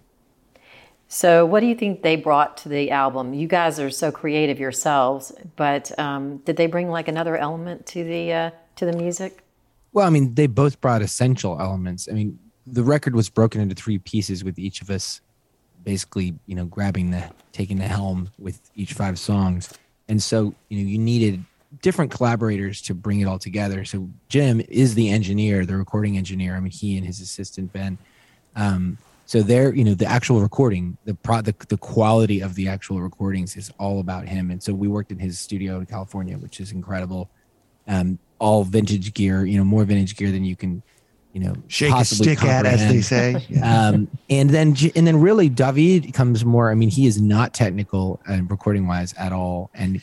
So, 1.11 1.43
what 1.43 1.61
do 1.61 1.65
you 1.65 1.73
think 1.73 2.03
they 2.03 2.15
brought 2.15 2.57
to 2.57 2.69
the 2.69 2.91
album? 2.91 3.33
You 3.33 3.47
guys 3.47 3.79
are 3.79 3.89
so 3.89 4.11
creative 4.11 4.59
yourselves, 4.59 5.31
but 5.55 5.97
um, 5.97 6.37
did 6.45 6.55
they 6.55 6.67
bring 6.67 6.89
like 6.89 7.07
another 7.07 7.35
element 7.35 7.87
to 7.87 8.03
the 8.03 8.31
uh, 8.31 8.51
to 8.75 8.85
the 8.85 8.93
music? 8.93 9.43
Well, 9.91 10.05
I 10.05 10.11
mean, 10.11 10.35
they 10.35 10.45
both 10.45 10.79
brought 10.81 11.01
essential 11.01 11.59
elements. 11.59 12.07
I 12.07 12.13
mean, 12.13 12.37
the 12.67 12.83
record 12.83 13.15
was 13.15 13.27
broken 13.27 13.59
into 13.59 13.73
three 13.73 13.97
pieces 13.97 14.43
with 14.43 14.59
each 14.59 14.83
of 14.83 14.91
us 14.91 15.19
basically, 15.83 16.35
you 16.45 16.53
know, 16.53 16.65
grabbing 16.65 17.09
the 17.09 17.31
taking 17.53 17.77
the 17.77 17.87
helm 17.87 18.29
with 18.37 18.69
each 18.75 18.93
five 18.93 19.17
songs. 19.17 19.73
And 20.07 20.21
so, 20.21 20.53
you 20.69 20.83
know, 20.83 20.87
you 20.87 20.99
needed 20.99 21.43
different 21.81 22.11
collaborators 22.11 22.83
to 22.83 22.93
bring 22.93 23.19
it 23.19 23.25
all 23.25 23.39
together. 23.39 23.83
So 23.83 24.07
Jim 24.27 24.61
is 24.69 24.93
the 24.93 25.09
engineer, 25.09 25.65
the 25.65 25.75
recording 25.75 26.17
engineer. 26.17 26.55
I 26.55 26.59
mean, 26.59 26.71
he 26.71 26.97
and 26.97 27.05
his 27.07 27.19
assistant 27.19 27.73
Ben. 27.73 27.97
Um, 28.55 28.99
so 29.29 29.43
they're, 29.43 29.75
you 29.75 29.83
know, 29.83 29.93
the 29.93 30.07
actual 30.07 30.41
recording, 30.41 30.97
the 31.05 31.13
pro 31.13 31.41
the, 31.41 31.53
the 31.67 31.77
quality 31.77 32.41
of 32.41 32.55
the 32.55 32.67
actual 32.67 32.99
recordings 32.99 33.55
is 33.55 33.71
all 33.77 33.99
about 33.99 34.27
him. 34.27 34.49
And 34.49 34.61
so 34.63 34.73
we 34.73 34.87
worked 34.87 35.11
in 35.11 35.19
his 35.19 35.39
studio 35.39 35.77
in 35.77 35.85
California, 35.85 36.35
which 36.35 36.59
is 36.59 36.71
incredible. 36.71 37.29
Um, 37.87 38.17
all 38.39 38.63
vintage 38.63 39.13
gear, 39.13 39.45
you 39.45 39.59
know, 39.59 39.63
more 39.63 39.85
vintage 39.85 40.15
gear 40.15 40.31
than 40.31 40.45
you 40.45 40.55
can, 40.55 40.81
you 41.33 41.41
know, 41.41 41.53
Shake 41.67 41.93
a 41.93 42.05
stick 42.05 42.43
at, 42.43 42.65
as 42.65 42.87
they 42.87 43.01
say. 43.01 43.45
Yeah. 43.49 43.89
um, 43.89 44.07
and 44.31 44.49
then 44.49 44.75
and 44.95 45.05
then 45.05 45.21
really 45.21 45.47
David 45.47 46.11
comes 46.11 46.43
more. 46.43 46.71
I 46.71 46.73
mean, 46.73 46.89
he 46.89 47.05
is 47.05 47.21
not 47.21 47.53
technical 47.53 48.19
and 48.27 48.49
recording 48.49 48.87
wise 48.87 49.13
at 49.13 49.31
all, 49.31 49.69
and 49.75 50.01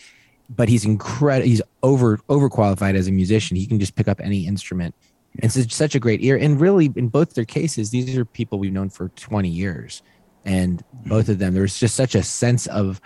but 0.49 0.69
he's 0.69 0.85
incredible. 0.85 1.49
He's 1.49 1.63
over 1.83 2.19
overqualified 2.29 2.95
as 2.95 3.09
a 3.09 3.13
musician. 3.13 3.57
He 3.57 3.67
can 3.67 3.81
just 3.81 3.97
pick 3.97 4.07
up 4.07 4.21
any 4.21 4.47
instrument. 4.47 4.95
And 5.43 5.57
it's 5.57 5.75
such 5.75 5.95
a 5.95 6.01
great 6.01 6.23
ear. 6.23 6.37
And 6.37 6.61
really, 6.61 6.93
in 6.97 7.09
both 7.09 7.35
their 7.35 7.45
cases, 7.45 7.91
these 7.91 8.17
are 8.17 8.25
people 8.25 8.59
we've 8.59 8.73
known 8.73 8.91
for 8.91 9.09
20 9.11 9.49
years. 9.49 10.03
And 10.45 10.83
both 11.07 11.29
of 11.29 11.39
them, 11.39 11.55
there's 11.55 11.79
just 11.79 11.97
such 11.97 12.15
a 12.15 12.23
sense 12.23 12.67
of 12.69 13.01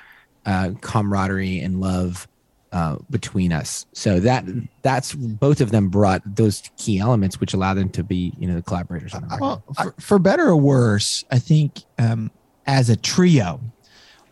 uh, 0.45 0.73
camaraderie 0.81 1.61
and 1.61 1.81
love 1.81 2.29
uh, 2.73 2.97
between 3.11 3.53
us. 3.53 3.87
So 3.93 4.21
that 4.21 4.45
that's 4.83 5.15
both 5.15 5.61
of 5.61 5.71
them 5.71 5.89
brought 5.89 6.23
those 6.25 6.63
key 6.77 6.99
elements, 6.99 7.41
which 7.41 7.53
allow 7.53 7.75
them 7.75 7.89
to 7.91 8.05
be, 8.05 8.33
you 8.39 8.47
know, 8.47 8.55
the 8.55 8.63
collaborators 8.63 9.15
on 9.15 9.23
the 9.23 9.29
record. 9.29 9.41
Well, 9.41 9.65
for, 9.75 9.95
for 9.99 10.19
better 10.19 10.49
or 10.49 10.57
worse, 10.57 11.25
I 11.31 11.39
think 11.39 11.81
um, 11.99 12.31
as 12.67 12.89
a 12.89 12.97
trio, 12.97 13.61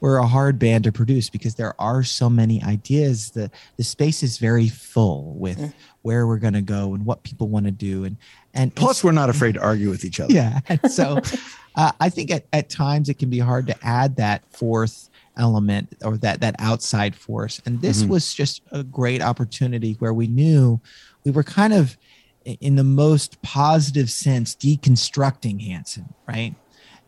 we're 0.01 0.19
a 0.19 0.27
hard 0.27 0.59
band 0.59 0.85
to 0.85 0.93
produce 0.93 1.29
because 1.29 1.57
there 1.57 1.75
are 1.81 2.05
so 2.05 2.31
many 2.31 2.63
ideas. 2.63 3.31
The 3.33 3.51
the 3.77 3.85
space 3.85 4.23
is 4.23 4.39
very 4.39 4.69
full 4.69 5.35
with 5.35 5.59
where 6.03 6.27
we're 6.27 6.39
going 6.39 6.55
to 6.55 6.63
go 6.63 6.95
and 6.95 7.05
what 7.05 7.23
people 7.23 7.49
want 7.49 7.67
to 7.67 7.73
do, 7.73 8.05
and 8.05 8.17
and 8.55 8.75
Plus, 8.75 9.03
we're 9.05 9.13
not 9.13 9.31
afraid 9.31 9.55
to 9.55 9.61
argue 9.63 9.91
with 9.91 10.05
each 10.05 10.21
other. 10.21 10.33
yeah. 10.33 10.61
And 10.69 10.81
so 10.91 11.21
uh, 11.77 11.93
I 12.01 12.09
think 12.09 12.31
at, 12.31 12.47
at 12.53 12.69
times 12.71 13.09
it 13.09 13.15
can 13.19 13.31
be 13.31 13.39
hard 13.39 13.67
to 13.69 13.77
add 13.87 14.17
that 14.17 14.43
fourth 14.51 15.09
element 15.37 15.95
or 16.05 16.17
that 16.19 16.41
that 16.41 16.57
outside 16.59 17.15
force. 17.15 17.61
And 17.65 17.81
this 17.81 18.03
Mhm. 18.03 18.09
was 18.09 18.35
just 18.35 18.63
a 18.73 18.83
great 18.83 19.23
opportunity 19.23 19.95
where 20.01 20.13
we 20.15 20.27
knew 20.27 20.81
we 21.25 21.31
were 21.31 21.45
kind 21.45 21.73
of 21.73 21.97
in 22.45 22.77
the 22.77 22.85
most 22.85 23.41
positive 23.43 24.11
sense 24.11 24.55
deconstructing 24.57 25.61
Hanson, 25.67 26.15
right? 26.27 26.55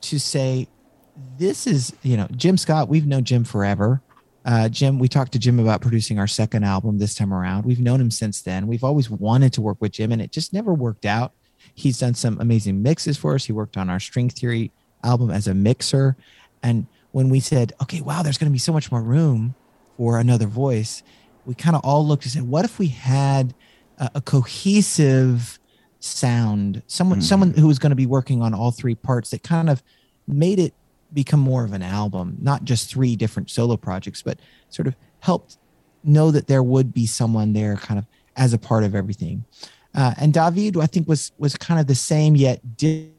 To 0.03 0.19
say 0.21 0.69
this 1.39 1.67
is, 1.67 1.93
you 2.03 2.17
know, 2.17 2.29
Jim 2.37 2.57
Scott, 2.57 2.89
we've 2.89 3.07
known 3.07 3.25
Jim 3.25 3.45
forever. 3.45 4.01
Uh, 4.45 4.69
Jim, 4.69 4.99
we 4.99 5.09
talked 5.09 5.33
to 5.33 5.39
Jim 5.39 5.59
about 5.59 5.83
producing 5.83 6.19
our 6.19 6.27
second 6.27 6.65
album 6.65 6.99
this 6.99 7.15
time 7.15 7.33
around. 7.33 7.65
We've 7.65 7.81
known 7.81 8.01
him 8.01 8.11
since 8.11 8.41
then. 8.41 8.67
We've 8.67 8.85
always 8.85 9.11
wanted 9.11 9.53
to 9.55 9.61
work 9.61 9.79
with 9.81 9.93
Jim, 9.93 10.13
and 10.13 10.23
it 10.23 10.33
just 10.33 10.53
never 10.53 10.73
worked 10.73 11.05
out. 11.05 11.33
He's 11.75 11.99
done 11.99 12.15
some 12.15 12.41
amazing 12.41 12.83
mixes 12.83 13.19
for 13.19 13.35
us. 13.35 13.45
He 13.45 13.53
worked 13.53 13.77
on 13.77 13.91
our 13.91 14.01
String 14.01 14.31
Theory 14.31 14.73
album 15.05 15.31
as 15.31 15.47
a 15.47 15.55
mixer. 15.55 16.17
And 16.63 16.87
when 17.13 17.29
we 17.29 17.41
said, 17.41 17.75
okay, 17.83 18.01
wow, 18.01 18.23
there's 18.23 18.39
going 18.39 18.51
to 18.51 18.53
be 18.53 18.59
so 18.59 18.73
much 18.73 18.91
more 18.91 19.03
room 19.03 19.55
for 19.97 20.19
another 20.19 20.47
voice, 20.47 21.03
we 21.45 21.55
kind 21.55 21.77
of 21.77 21.83
all 21.85 22.07
looked 22.07 22.25
and 22.25 22.33
said, 22.33 22.43
what 22.43 22.65
if 22.65 22.79
we 22.79 22.89
had 22.89 23.55
a, 23.99 24.11
a 24.17 24.21
cohesive 24.21 25.59
sound, 25.99 26.83
someone, 26.87 27.21
someone 27.21 27.53
who 27.53 27.67
was 27.67 27.79
going 27.79 27.91
to 27.91 27.97
be 27.97 28.07
working 28.07 28.41
on 28.41 28.55
all 28.55 28.71
three 28.71 28.95
parts 28.95 29.31
that 29.31 29.43
kind 29.43 29.69
of 29.69 29.83
made 30.27 30.59
it 30.59 30.73
become 31.13 31.41
more 31.41 31.65
of 31.65 31.73
an 31.73 31.83
album, 31.83 32.37
not 32.41 32.65
just 32.65 32.91
three 32.91 33.17
different 33.17 33.51
solo 33.51 33.77
projects, 33.77 34.23
but 34.23 34.39
sort 34.69 34.87
of 34.89 34.95
helped 35.21 35.59
know 36.05 36.31
that 36.31 36.47
there 36.47 36.63
would 36.63 36.93
be 36.95 37.07
someone 37.07 37.53
there 37.53 37.77
kind 37.77 37.99
of 37.99 38.07
as 38.37 38.53
a 38.53 38.59
part 38.59 38.85
of 38.85 38.95
everything. 38.95 39.45
Uh, 39.95 40.15
and 40.19 40.33
David, 40.33 40.77
I 40.77 40.87
think, 40.87 41.09
was 41.09 41.33
was 41.39 41.57
kind 41.57 41.81
of 41.81 41.87
the 41.87 41.95
same 41.95 42.37
yet 42.37 42.77
different, 42.77 43.13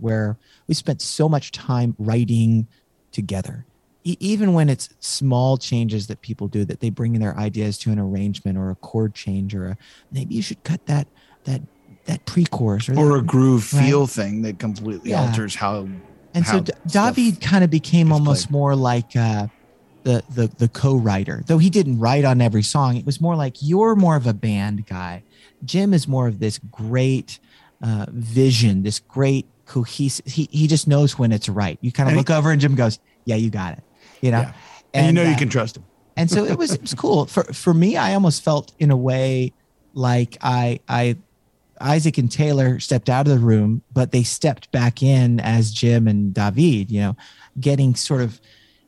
where 0.00 0.36
we 0.66 0.74
spent 0.74 1.00
so 1.00 1.28
much 1.28 1.52
time 1.52 1.94
writing 1.98 2.66
together. 3.12 3.64
E- 4.04 4.16
even 4.20 4.52
when 4.52 4.68
it's 4.68 4.88
small 5.00 5.56
changes 5.56 6.08
that 6.08 6.20
people 6.22 6.48
do, 6.48 6.64
that 6.64 6.80
they 6.80 6.90
bring 6.90 7.14
in 7.14 7.20
their 7.20 7.36
ideas 7.38 7.78
to 7.78 7.92
an 7.92 7.98
arrangement 7.98 8.58
or 8.58 8.70
a 8.70 8.74
chord 8.76 9.14
change 9.14 9.54
or 9.54 9.66
a 9.66 9.76
maybe 10.10 10.34
you 10.34 10.42
should 10.42 10.62
cut 10.64 10.84
that 10.86 11.06
that 11.44 11.62
that 12.06 12.24
pre-chorus 12.26 12.88
or, 12.88 12.98
Or 12.98 13.08
that- 13.10 13.14
a 13.18 13.22
groove 13.22 13.72
right? 13.72 13.84
feel 13.86 14.06
thing 14.08 14.42
that 14.42 14.58
completely 14.58 15.10
Yeah. 15.10 15.26
alters 15.28 15.54
how. 15.54 15.88
And 16.36 16.46
so 16.46 16.60
D- 16.60 16.72
David 16.86 17.40
kind 17.40 17.64
of 17.64 17.70
became 17.70 18.12
almost 18.12 18.50
more 18.50 18.76
like 18.76 19.16
uh, 19.16 19.48
the 20.04 20.22
the 20.30 20.46
the 20.58 20.68
co-writer, 20.68 21.42
though 21.46 21.58
he 21.58 21.70
didn't 21.70 21.98
write 21.98 22.24
on 22.24 22.40
every 22.40 22.62
song. 22.62 22.96
It 22.96 23.04
was 23.06 23.20
more 23.20 23.34
like 23.34 23.56
you're 23.60 23.96
more 23.96 24.16
of 24.16 24.26
a 24.26 24.34
band 24.34 24.86
guy. 24.86 25.22
Jim 25.64 25.92
is 25.94 26.06
more 26.06 26.28
of 26.28 26.38
this 26.38 26.58
great 26.70 27.38
uh, 27.82 28.06
vision, 28.10 28.82
this 28.82 29.00
great 29.00 29.46
cohesive. 29.64 30.26
He 30.26 30.48
he 30.52 30.66
just 30.66 30.86
knows 30.86 31.18
when 31.18 31.32
it's 31.32 31.48
right. 31.48 31.78
You 31.80 31.90
kind 31.90 32.08
of 32.08 32.12
And 32.12 32.18
look 32.18 32.30
over 32.30 32.50
and 32.50 32.60
Jim 32.60 32.74
goes, 32.74 32.98
"Yeah, 33.24 33.36
you 33.36 33.50
got 33.50 33.72
it," 33.78 33.84
you 34.20 34.30
know. 34.30 34.40
Yeah. 34.40 34.52
And, 34.94 35.06
you 35.08 35.12
know 35.12 35.28
you 35.28 35.34
uh, 35.34 35.38
can 35.38 35.48
trust 35.50 35.76
him. 35.76 35.84
and 36.16 36.30
so 36.30 36.44
it 36.44 36.56
was 36.56 36.72
it 36.72 36.80
was 36.80 36.94
cool 36.94 37.26
for 37.26 37.44
for 37.52 37.74
me 37.74 37.98
i 37.98 38.14
almost 38.14 38.42
felt 38.42 38.72
in 38.78 38.90
a 38.90 38.96
way 38.96 39.52
like 39.92 40.38
i 40.40 40.80
i 40.88 41.18
isaac 41.80 42.18
and 42.18 42.30
taylor 42.30 42.78
stepped 42.78 43.08
out 43.08 43.26
of 43.26 43.32
the 43.32 43.38
room 43.38 43.82
but 43.92 44.12
they 44.12 44.22
stepped 44.22 44.70
back 44.72 45.02
in 45.02 45.40
as 45.40 45.70
jim 45.70 46.06
and 46.08 46.34
david 46.34 46.90
you 46.90 47.00
know 47.00 47.16
getting 47.60 47.94
sort 47.94 48.20
of 48.20 48.40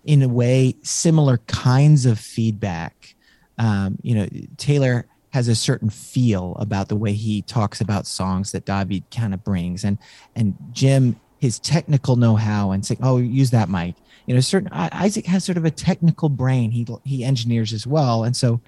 in 0.08 0.22
a 0.22 0.28
way 0.28 0.74
similar 0.82 1.36
kinds 1.46 2.06
of 2.06 2.18
feedback. 2.18 3.14
Um, 3.58 3.98
you 4.02 4.14
know 4.14 4.26
taylor 4.56 5.06
has 5.30 5.48
a 5.48 5.54
certain 5.54 5.90
feel 5.90 6.56
about 6.58 6.88
the 6.88 6.96
way 6.96 7.12
he 7.12 7.42
talks 7.42 7.82
about 7.82 8.06
songs 8.06 8.52
that 8.52 8.64
david 8.64 9.04
kind 9.10 9.34
of 9.34 9.44
brings. 9.44 9.84
And 9.84 9.98
and 10.34 10.56
jim 10.72 11.20
his 11.38 11.58
technical 11.58 12.16
know-how 12.16 12.70
and 12.70 12.84
saying 12.86 13.00
oh 13.02 13.18
use 13.18 13.50
that 13.50 13.68
mic. 13.68 13.96
You 14.26 14.34
know 14.34 14.40
certain 14.40 14.70
isaac 14.72 15.26
has 15.26 15.44
sort 15.44 15.58
of 15.58 15.64
a 15.66 15.70
technical 15.70 16.30
brain. 16.30 16.70
He 16.70 16.86
he 17.04 17.22
engineers 17.22 17.74
as 17.74 17.86
well. 17.86 18.24
And 18.24 18.34
so 18.34 18.62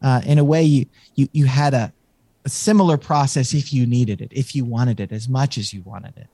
uh, 0.00 0.22
in 0.24 0.38
a 0.38 0.44
way 0.44 0.62
you 0.62 0.86
you 1.14 1.28
you 1.32 1.44
had 1.44 1.74
a, 1.74 1.92
a 2.46 2.48
similar 2.48 2.96
process 2.96 3.52
if 3.52 3.72
you 3.72 3.84
needed 3.86 4.20
it 4.22 4.32
if 4.32 4.54
you 4.54 4.64
wanted 4.64 5.00
it 5.00 5.10
as 5.12 5.28
much 5.28 5.58
as 5.58 5.74
you 5.74 5.82
wanted 5.82 6.14
it 6.16 6.28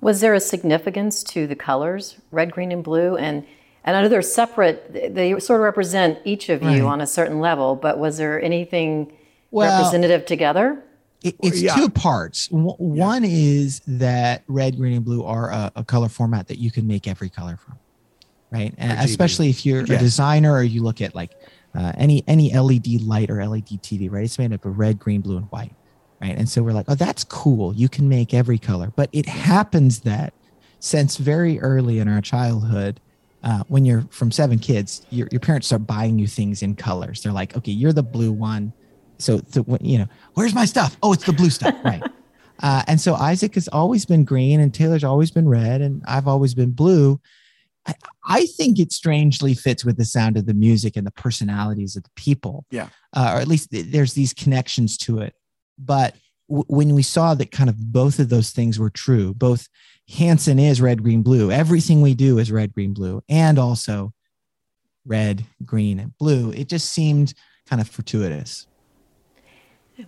Was 0.00 0.20
there 0.20 0.32
a 0.34 0.40
significance 0.40 1.22
to 1.24 1.46
the 1.46 1.56
colors, 1.56 2.16
red, 2.30 2.50
green, 2.52 2.72
and 2.72 2.82
blue? 2.84 3.16
And 3.16 3.44
and 3.84 3.96
I 3.96 4.02
know 4.02 4.08
they're 4.08 4.22
separate; 4.22 4.92
they 5.14 5.38
sort 5.40 5.60
of 5.60 5.64
represent 5.64 6.18
each 6.24 6.48
of 6.48 6.62
you 6.62 6.86
on 6.86 7.00
a 7.00 7.06
certain 7.06 7.40
level. 7.40 7.74
But 7.74 7.98
was 7.98 8.16
there 8.16 8.40
anything 8.40 9.12
Well- 9.50 9.76
representative 9.76 10.24
together? 10.24 10.82
It, 11.24 11.34
it's 11.42 11.60
yeah. 11.60 11.74
two 11.74 11.90
parts. 11.90 12.46
W- 12.48 12.76
One 12.78 13.24
is 13.24 13.80
that 13.88 14.44
red, 14.46 14.76
green, 14.76 14.92
and 14.94 15.04
blue 15.04 15.24
are 15.24 15.50
a, 15.50 15.72
a 15.74 15.84
color 15.84 16.08
format 16.08 16.46
that 16.46 16.58
you 16.58 16.70
can 16.70 16.86
make 16.86 17.08
every 17.08 17.28
color 17.28 17.56
from, 17.56 17.74
right? 18.52 18.72
And 18.78 18.92
especially 19.00 19.50
if 19.50 19.66
you're 19.66 19.84
Yeah. 19.84 19.96
a 19.96 19.98
designer 19.98 20.52
or 20.54 20.62
you 20.62 20.84
look 20.84 21.00
at 21.02 21.16
like 21.16 21.32
uh, 21.78 21.92
any 21.96 22.24
any 22.26 22.52
LED 22.52 23.02
light 23.02 23.30
or 23.30 23.46
LED 23.46 23.68
TV, 23.82 24.10
right? 24.10 24.24
It's 24.24 24.38
made 24.38 24.52
up 24.52 24.64
of 24.64 24.78
red, 24.78 24.98
green, 24.98 25.20
blue, 25.20 25.36
and 25.36 25.46
white, 25.46 25.72
right? 26.20 26.36
And 26.36 26.48
so 26.48 26.62
we're 26.62 26.72
like, 26.72 26.86
oh, 26.88 26.96
that's 26.96 27.22
cool. 27.22 27.72
You 27.72 27.88
can 27.88 28.08
make 28.08 28.34
every 28.34 28.58
color, 28.58 28.92
but 28.96 29.08
it 29.12 29.26
happens 29.26 30.00
that 30.00 30.34
since 30.80 31.16
very 31.16 31.60
early 31.60 32.00
in 32.00 32.08
our 32.08 32.20
childhood, 32.20 33.00
uh, 33.44 33.62
when 33.68 33.84
you're 33.84 34.02
from 34.10 34.32
seven 34.32 34.58
kids, 34.58 35.06
your, 35.10 35.28
your 35.30 35.38
parents 35.38 35.68
start 35.68 35.86
buying 35.86 36.18
you 36.18 36.26
things 36.26 36.62
in 36.62 36.74
colors. 36.74 37.22
They're 37.22 37.32
like, 37.32 37.56
okay, 37.56 37.70
you're 37.70 37.92
the 37.92 38.02
blue 38.02 38.32
one. 38.32 38.72
So, 39.18 39.40
so 39.48 39.64
you 39.80 39.98
know, 39.98 40.06
where's 40.34 40.54
my 40.54 40.64
stuff? 40.64 40.96
Oh, 41.00 41.12
it's 41.12 41.24
the 41.24 41.32
blue 41.32 41.50
stuff. 41.50 41.74
Right. 41.84 42.02
Uh, 42.60 42.82
and 42.88 43.00
so 43.00 43.14
Isaac 43.14 43.54
has 43.54 43.68
always 43.68 44.04
been 44.04 44.24
green 44.24 44.58
and 44.58 44.74
Taylor's 44.74 45.04
always 45.04 45.30
been 45.30 45.48
red 45.48 45.80
and 45.80 46.02
I've 46.08 46.26
always 46.26 46.54
been 46.54 46.72
blue. 46.72 47.20
I, 47.88 47.94
I 48.24 48.46
think 48.46 48.78
it 48.78 48.92
strangely 48.92 49.54
fits 49.54 49.84
with 49.84 49.96
the 49.96 50.04
sound 50.04 50.36
of 50.36 50.46
the 50.46 50.54
music 50.54 50.96
and 50.96 51.06
the 51.06 51.12
personalities 51.12 51.96
of 51.96 52.04
the 52.04 52.10
people. 52.14 52.66
Yeah. 52.70 52.88
Uh, 53.14 53.32
or 53.34 53.40
at 53.40 53.48
least 53.48 53.70
th- 53.70 53.86
there's 53.86 54.12
these 54.12 54.34
connections 54.34 54.96
to 54.98 55.20
it. 55.20 55.34
But 55.78 56.14
w- 56.48 56.66
when 56.68 56.94
we 56.94 57.02
saw 57.02 57.34
that 57.34 57.50
kind 57.50 57.70
of 57.70 57.92
both 57.92 58.18
of 58.18 58.28
those 58.28 58.50
things 58.50 58.78
were 58.78 58.90
true, 58.90 59.34
both 59.34 59.68
Hanson 60.16 60.58
is 60.58 60.80
red, 60.80 61.02
green, 61.02 61.22
blue. 61.22 61.50
Everything 61.50 62.00
we 62.02 62.14
do 62.14 62.38
is 62.38 62.52
red, 62.52 62.72
green, 62.72 62.92
blue, 62.92 63.22
and 63.28 63.58
also 63.58 64.12
red, 65.04 65.44
green, 65.64 65.98
and 65.98 66.16
blue. 66.18 66.52
It 66.52 66.68
just 66.68 66.90
seemed 66.90 67.34
kind 67.66 67.80
of 67.80 67.88
fortuitous. 67.88 68.66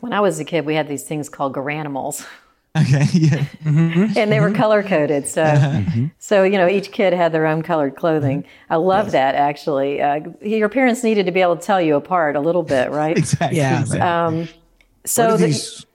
When 0.01 0.12
I 0.12 0.20
was 0.20 0.39
a 0.39 0.45
kid, 0.45 0.66
we 0.66 0.74
had 0.74 0.87
these 0.87 1.03
things 1.03 1.28
called 1.28 1.55
garanimals. 1.55 2.26
Okay. 2.79 3.07
Yeah. 3.12 3.45
Mm-hmm. 3.64 4.16
and 4.16 4.33
they 4.33 4.41
were 4.41 4.49
mm-hmm. 4.49 4.57
color 4.57 4.83
coded. 4.83 5.27
So, 5.27 5.43
uh-huh. 5.43 5.68
mm-hmm. 5.68 6.07
so 6.18 6.45
you 6.45 6.57
know, 6.57 6.68
each 6.68 6.93
kid 6.93 7.12
had 7.12 7.33
their 7.33 7.47
own 7.47 7.62
colored 7.62 7.97
clothing. 7.97 8.45
I 8.68 8.77
love 8.77 9.11
that 9.12 9.35
actually. 9.35 10.01
Uh, 10.01 10.21
your 10.41 10.68
parents 10.68 11.03
needed 11.03 11.27
to 11.27 11.33
be 11.33 11.41
able 11.41 11.57
to 11.57 11.62
tell 11.62 11.81
you 11.81 11.97
apart 11.97 12.37
a 12.37 12.41
little 12.41 12.62
bit, 12.62 12.91
right? 12.91 13.16
exactly. 13.18 13.59
Yeah. 13.59 14.27
Um, 14.27 14.49
so 15.05 15.29
where, 15.29 15.37
do 15.37 15.43
the- 15.43 15.47
these, 15.47 15.87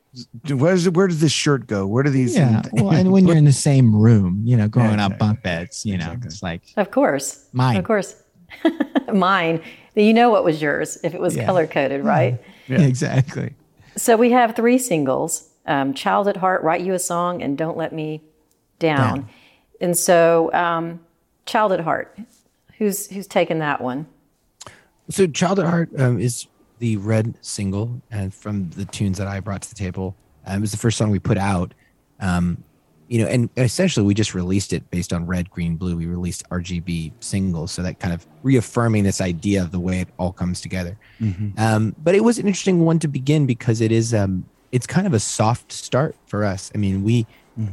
where's, 0.50 0.90
where 0.90 1.08
does 1.08 1.22
this 1.22 1.32
shirt 1.32 1.68
go? 1.68 1.88
Where 1.88 2.04
do 2.04 2.10
these? 2.10 2.36
Yeah. 2.36 2.62
Well, 2.74 2.92
and 2.92 3.12
when 3.12 3.28
you're 3.28 3.38
in 3.38 3.46
the 3.46 3.52
same 3.70 3.96
room, 3.96 4.42
you 4.46 4.58
know, 4.58 4.68
growing 4.68 5.00
Yeah, 5.00 5.08
up 5.08 5.18
bunk 5.18 5.44
beds, 5.44 5.86
you 5.86 5.98
know, 5.98 6.16
it's 6.24 6.44
like 6.44 6.62
of 6.78 6.92
course, 6.92 7.48
Mine. 7.54 7.78
of 7.78 7.86
course, 7.86 8.16
mine. 9.14 9.62
You 9.96 10.14
know 10.14 10.30
what 10.30 10.44
was 10.44 10.62
yours 10.62 10.98
if 11.04 11.14
it 11.14 11.22
was 11.22 11.36
Yeah. 11.36 11.46
color 11.46 11.68
coded, 11.68 12.04
right? 12.04 12.40
Yeah. 12.68 12.82
exactly. 12.82 13.54
So 13.96 14.18
we 14.18 14.32
have 14.32 14.56
three 14.56 14.78
singles: 14.78 15.50
um, 15.68 15.94
"Child 15.94 16.28
at 16.28 16.38
Heart," 16.38 16.64
"Write 16.64 16.82
You 16.82 16.94
a 16.94 17.00
Song," 17.00 17.42
and 17.42 17.58
"Don't 17.58 17.78
Let 17.78 17.94
Me 17.94 18.22
Down." 18.80 18.98
Down. 18.98 19.30
And 19.82 19.98
so, 19.98 20.52
um, 20.54 21.00
"Child 21.46 21.74
at 21.74 21.80
Heart," 21.82 22.18
who's 22.78 23.08
who's 23.08 23.28
taken 23.28 23.60
that 23.60 23.82
one? 23.82 24.08
So, 25.10 25.28
Child 25.28 25.60
at 25.60 25.66
Heart 25.66 25.90
um, 26.00 26.20
is 26.20 26.48
the 26.80 26.98
red 26.98 27.36
single, 27.42 28.02
and 28.12 28.34
from 28.34 28.70
the 28.72 28.86
tunes 28.86 29.18
that 29.18 29.28
I 29.28 29.40
brought 29.40 29.62
to 29.64 29.70
the 29.70 29.76
table, 29.76 30.16
um, 30.46 30.58
it 30.58 30.62
was 30.62 30.72
the 30.72 30.78
first 30.78 30.98
song 30.98 31.10
we 31.10 31.20
put 31.20 31.38
out. 31.38 31.74
Um, 32.20 32.64
you 33.08 33.20
know, 33.22 33.28
and 33.28 33.50
essentially 33.56 34.04
we 34.04 34.16
just 34.16 34.34
released 34.34 34.74
it 34.74 34.90
based 34.90 35.14
on 35.14 35.28
red, 35.28 35.50
green, 35.52 35.76
blue. 35.76 35.96
We 35.96 36.08
released 36.08 36.44
RGB 36.50 37.12
singles, 37.20 37.72
so 37.72 37.84
that 37.84 38.00
kind 38.00 38.14
of 38.14 38.26
reaffirming 38.42 39.04
this 39.04 39.22
idea 39.22 39.62
of 39.62 39.72
the 39.72 39.80
way 39.80 40.00
it 40.02 40.08
all 40.18 40.32
comes 40.32 40.60
together. 40.60 40.98
Um, 41.60 41.96
but 42.04 42.16
it 42.16 42.24
was 42.24 42.40
an 42.40 42.48
interesting 42.48 42.80
one 42.84 42.98
to 43.00 43.08
begin 43.08 43.46
because 43.46 43.80
it 43.80 43.92
is 43.92 44.12
um, 44.14 44.46
it's 44.76 44.86
kind 44.86 45.08
of 45.08 45.14
a 45.14 45.22
soft 45.22 45.72
start 45.72 46.18
for 46.26 46.44
us. 46.44 46.70
I 46.76 46.78
mean, 46.78 47.02
we 47.02 47.26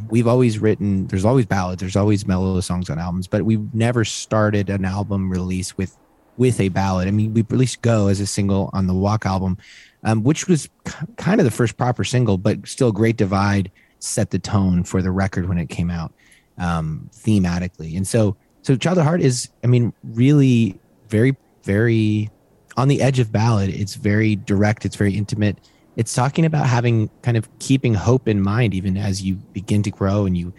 we've 0.08 0.28
always 0.28 0.60
written. 0.60 1.08
There's 1.08 1.24
always 1.24 1.46
ballads. 1.46 1.80
There's 1.80 1.96
always 1.96 2.28
mellow 2.28 2.60
songs 2.60 2.88
on 2.88 3.00
albums, 3.00 3.26
but 3.26 3.42
we've 3.42 3.74
never 3.74 4.04
started 4.04 4.70
an 4.70 4.84
album 4.84 5.28
release 5.28 5.76
with 5.76 5.98
with 6.36 6.60
a 6.60 6.68
ballad. 6.68 7.08
I 7.08 7.10
mean, 7.10 7.34
we 7.34 7.44
released 7.48 7.82
"Go" 7.82 8.06
as 8.06 8.20
a 8.20 8.26
single 8.26 8.70
on 8.72 8.86
the 8.86 8.94
Walk 8.94 9.26
album, 9.26 9.58
um, 10.04 10.22
which 10.22 10.46
was 10.46 10.68
k- 10.84 11.06
kind 11.16 11.40
of 11.40 11.44
the 11.44 11.50
first 11.50 11.76
proper 11.76 12.04
single, 12.04 12.38
but 12.38 12.68
still 12.68 12.92
"Great 12.92 13.16
Divide" 13.16 13.72
set 13.98 14.30
the 14.30 14.38
tone 14.38 14.84
for 14.84 15.02
the 15.02 15.10
record 15.10 15.48
when 15.48 15.58
it 15.58 15.68
came 15.68 15.90
out 15.90 16.12
um, 16.56 17.10
thematically. 17.12 17.96
And 17.96 18.06
so, 18.06 18.36
so 18.62 18.76
"Child 18.76 18.98
at 18.98 19.04
Heart" 19.04 19.22
is, 19.22 19.48
I 19.64 19.66
mean, 19.66 19.92
really 20.04 20.78
very, 21.08 21.36
very 21.64 22.30
on 22.76 22.86
the 22.86 23.02
edge 23.02 23.18
of 23.18 23.32
ballad. 23.32 23.70
It's 23.70 23.96
very 23.96 24.36
direct. 24.36 24.84
It's 24.84 24.94
very 24.94 25.16
intimate. 25.16 25.58
It's 25.96 26.14
talking 26.14 26.44
about 26.44 26.66
having 26.66 27.10
kind 27.22 27.36
of 27.36 27.48
keeping 27.58 27.94
hope 27.94 28.28
in 28.28 28.40
mind, 28.40 28.74
even 28.74 28.96
as 28.96 29.22
you 29.22 29.36
begin 29.36 29.82
to 29.82 29.90
grow 29.90 30.26
and 30.26 30.36
you 30.36 30.52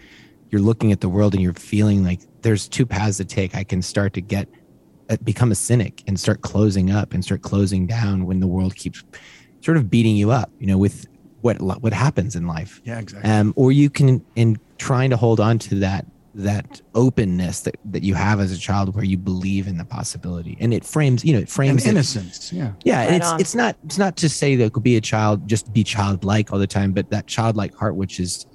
you're 0.50 0.60
looking 0.60 0.92
at 0.92 1.00
the 1.00 1.08
world 1.08 1.34
and 1.34 1.42
you're 1.42 1.54
feeling 1.54 2.04
like 2.04 2.20
there's 2.42 2.68
two 2.68 2.86
paths 2.86 3.16
to 3.16 3.24
take. 3.24 3.56
I 3.56 3.64
can 3.64 3.82
start 3.82 4.12
to 4.14 4.20
get 4.20 4.48
uh, 5.10 5.16
become 5.24 5.50
a 5.50 5.54
cynic 5.54 6.02
and 6.06 6.18
start 6.18 6.42
closing 6.42 6.90
up 6.90 7.12
and 7.12 7.24
start 7.24 7.42
closing 7.42 7.86
down 7.86 8.26
when 8.26 8.40
the 8.40 8.46
world 8.46 8.76
keeps 8.76 9.02
sort 9.60 9.76
of 9.76 9.90
beating 9.90 10.16
you 10.16 10.30
up. 10.30 10.50
You 10.60 10.68
know, 10.68 10.78
with 10.78 11.06
what 11.40 11.60
what 11.60 11.92
happens 11.92 12.36
in 12.36 12.46
life. 12.46 12.80
Yeah, 12.84 13.00
exactly. 13.00 13.30
Um, 13.30 13.52
or 13.56 13.72
you 13.72 13.90
can 13.90 14.24
in 14.36 14.58
trying 14.78 15.10
to 15.10 15.16
hold 15.16 15.40
on 15.40 15.58
to 15.58 15.74
that 15.76 16.06
that 16.34 16.80
openness 16.96 17.60
that, 17.60 17.76
that 17.84 18.02
you 18.02 18.14
have 18.14 18.40
as 18.40 18.50
a 18.50 18.58
child 18.58 18.94
where 18.94 19.04
you 19.04 19.16
believe 19.16 19.68
in 19.68 19.78
the 19.78 19.84
possibility 19.84 20.56
and 20.60 20.74
it 20.74 20.84
frames 20.84 21.24
you 21.24 21.32
know 21.32 21.38
it 21.38 21.42
and 21.42 21.50
frames 21.50 21.86
it- 21.86 21.90
innocence. 21.90 22.52
Yeah. 22.52 22.72
yeah 22.84 23.02
and 23.02 23.10
Right 23.10 23.16
it's 23.20 23.28
on. 23.30 23.40
it's 23.40 23.54
not 23.54 23.76
it's 23.84 23.98
not 23.98 24.16
to 24.16 24.28
say 24.28 24.56
that 24.56 24.64
it 24.64 24.72
could 24.72 24.82
be 24.82 24.96
a 24.96 25.00
child 25.00 25.46
just 25.48 25.72
be 25.72 25.84
childlike 25.84 26.52
all 26.52 26.58
the 26.58 26.66
time 26.66 26.92
but 26.92 27.10
that 27.10 27.26
childlike 27.28 27.72
heart 27.76 27.94
which 27.94 28.18
is 28.18 28.46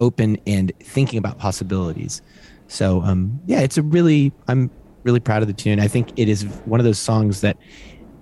open 0.00 0.38
and 0.46 0.72
thinking 0.80 1.18
about 1.18 1.36
possibilities 1.38 2.22
so 2.68 3.02
um 3.02 3.38
yeah 3.46 3.60
it's 3.60 3.76
a 3.76 3.82
really 3.82 4.32
i'm 4.48 4.70
really 5.04 5.20
proud 5.20 5.42
of 5.42 5.48
the 5.48 5.54
tune 5.54 5.78
i 5.78 5.86
think 5.88 6.12
it 6.16 6.28
is 6.28 6.44
one 6.64 6.80
of 6.80 6.84
those 6.84 6.98
songs 6.98 7.42
that 7.42 7.56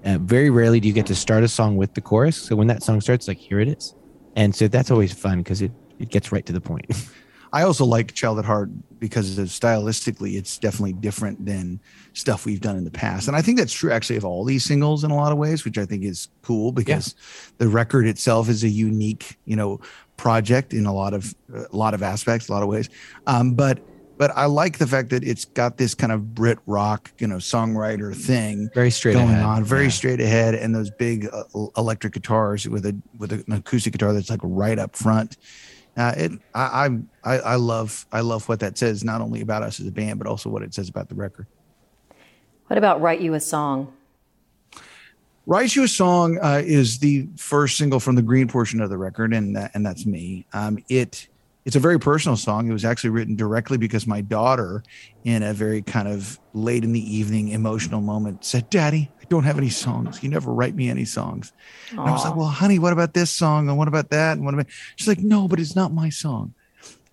uh, 0.04 0.18
very 0.20 0.50
rarely 0.50 0.80
do 0.80 0.88
you 0.88 0.92
get 0.94 1.06
to 1.06 1.14
start 1.14 1.42
a 1.44 1.48
song 1.48 1.76
with 1.76 1.94
the 1.94 2.00
chorus 2.00 2.36
so 2.36 2.56
when 2.56 2.66
that 2.66 2.82
song 2.82 3.00
starts 3.00 3.28
like 3.28 3.38
here 3.38 3.60
it 3.60 3.68
is 3.68 3.94
and 4.36 4.54
so 4.54 4.66
that's 4.68 4.90
always 4.90 5.12
fun 5.12 5.38
because 5.38 5.62
it 5.62 5.70
it 6.00 6.10
gets 6.10 6.32
right 6.32 6.44
to 6.46 6.52
the 6.52 6.60
point 6.60 6.84
I 7.54 7.62
also 7.62 7.84
like 7.84 8.12
Child 8.14 8.40
at 8.40 8.44
Heart 8.44 8.70
because 8.98 9.38
of 9.38 9.46
stylistically, 9.46 10.34
it's 10.34 10.58
definitely 10.58 10.94
different 10.94 11.46
than 11.46 11.78
stuff 12.12 12.44
we've 12.44 12.60
done 12.60 12.76
in 12.76 12.84
the 12.84 12.90
past. 12.90 13.28
And 13.28 13.36
I 13.36 13.42
think 13.42 13.58
that's 13.58 13.72
true 13.72 13.92
actually 13.92 14.16
of 14.16 14.24
all 14.24 14.44
these 14.44 14.64
singles 14.64 15.04
in 15.04 15.12
a 15.12 15.16
lot 15.16 15.30
of 15.30 15.38
ways, 15.38 15.64
which 15.64 15.78
I 15.78 15.86
think 15.86 16.02
is 16.02 16.28
cool 16.42 16.72
because 16.72 17.14
the 17.58 17.68
record 17.68 18.08
itself 18.08 18.48
is 18.48 18.64
a 18.64 18.68
unique, 18.68 19.38
you 19.44 19.54
know, 19.54 19.80
project 20.16 20.74
in 20.74 20.84
a 20.84 20.92
lot 20.92 21.14
of 21.14 21.32
a 21.54 21.76
lot 21.76 21.94
of 21.94 22.02
aspects, 22.02 22.48
a 22.48 22.52
lot 22.52 22.64
of 22.64 22.68
ways. 22.68 22.88
Um, 23.28 23.54
but 23.54 23.78
but 24.18 24.32
I 24.34 24.46
like 24.46 24.78
the 24.78 24.86
fact 24.86 25.10
that 25.10 25.22
it's 25.22 25.44
got 25.44 25.76
this 25.76 25.94
kind 25.94 26.12
of 26.12 26.34
Brit 26.34 26.58
rock, 26.66 27.12
you 27.18 27.28
know, 27.28 27.36
songwriter 27.36 28.14
thing 28.16 28.68
very 28.74 28.90
straight 28.90 29.14
going 29.14 29.28
ahead. 29.30 29.44
on, 29.44 29.64
very 29.64 29.84
Yeah. 29.84 29.90
straight 29.90 30.20
ahead, 30.20 30.54
and 30.56 30.74
those 30.74 30.90
big 30.90 31.28
uh, 31.32 31.44
electric 31.76 32.14
guitars 32.14 32.68
with 32.68 32.84
a 32.84 32.96
with 33.16 33.32
an 33.32 33.44
acoustic 33.52 33.92
guitar 33.92 34.12
that's 34.12 34.30
like 34.30 34.40
right 34.42 34.78
up 34.78 34.96
front. 34.96 35.36
Uh, 35.96 36.12
it, 36.16 36.32
I, 36.54 36.66
I'm- 36.82 37.08
I, 37.22 37.38
I 37.38 37.54
love, 37.56 38.06
I 38.12 38.20
love 38.20 38.48
what 38.48 38.60
that 38.60 38.76
says, 38.76 39.02
not 39.04 39.20
only 39.20 39.40
about 39.40 39.62
us 39.62 39.80
as 39.80 39.86
a 39.86 39.90
band, 39.92 40.18
but 40.18 40.26
also 40.26 40.50
what 40.50 40.62
it 40.62 40.74
says 40.74 40.88
about 40.88 41.08
the 41.08 41.14
record. 41.14 41.46
What 42.66 42.76
about 42.78 43.00
"Write 43.00 43.20
You 43.20 43.34
a 43.34 43.40
Song"? 43.40 43.92
Write 45.46 45.76
You 45.76 45.84
a 45.84 45.88
Song 45.88 46.38
uh, 46.42 46.62
is 46.64 46.98
the 46.98 47.28
first 47.36 47.76
single 47.76 48.00
from 48.00 48.14
the 48.14 48.22
green 48.22 48.48
portion 48.48 48.80
of 48.80 48.90
the 48.90 48.96
record, 48.98 49.32
and 49.34 49.54
that, 49.56 49.70
and 49.74 49.84
that's 49.84 50.04
me. 50.06 50.46
Um, 50.52 50.78
it 50.88 51.28
it's 51.64 51.76
a 51.76 51.80
very 51.80 51.98
personal 51.98 52.36
song. 52.36 52.68
It 52.68 52.72
was 52.72 52.84
actually 52.84 53.10
written 53.10 53.36
directly 53.36 53.78
because 53.78 54.06
my 54.06 54.20
daughter, 54.20 54.82
in 55.24 55.42
a 55.42 55.54
very 55.54 55.80
kind 55.82 56.08
of 56.08 56.38
late 56.52 56.84
in 56.84 56.92
the 56.92 57.16
evening 57.16 57.48
emotional 57.48 58.00
moment, 58.00 58.44
said, 58.44 58.68
"Daddy, 58.68 59.10
I 59.20 59.24
don't 59.28 59.44
have 59.44 59.56
any 59.56 59.70
songs. 59.70 60.22
You 60.22 60.28
never 60.28 60.52
write 60.52 60.74
me 60.74 60.90
any 60.90 61.04
songs." 61.06 61.52
And 61.90 62.00
I 62.00 62.12
was 62.12 62.24
like, 62.24 62.36
"Well, 62.36 62.48
honey, 62.48 62.78
what 62.78 62.92
about 62.92 63.14
this 63.14 63.30
song? 63.30 63.68
And 63.68 63.78
what 63.78 63.88
about 63.88 64.10
that? 64.10 64.32
And 64.36 64.44
what 64.44 64.54
about?" 64.54 64.66
She's 64.96 65.08
like, 65.08 65.20
"No, 65.20 65.48
but 65.48 65.58
it's 65.58 65.74
not 65.74 65.92
my 65.92 66.10
song." 66.10 66.54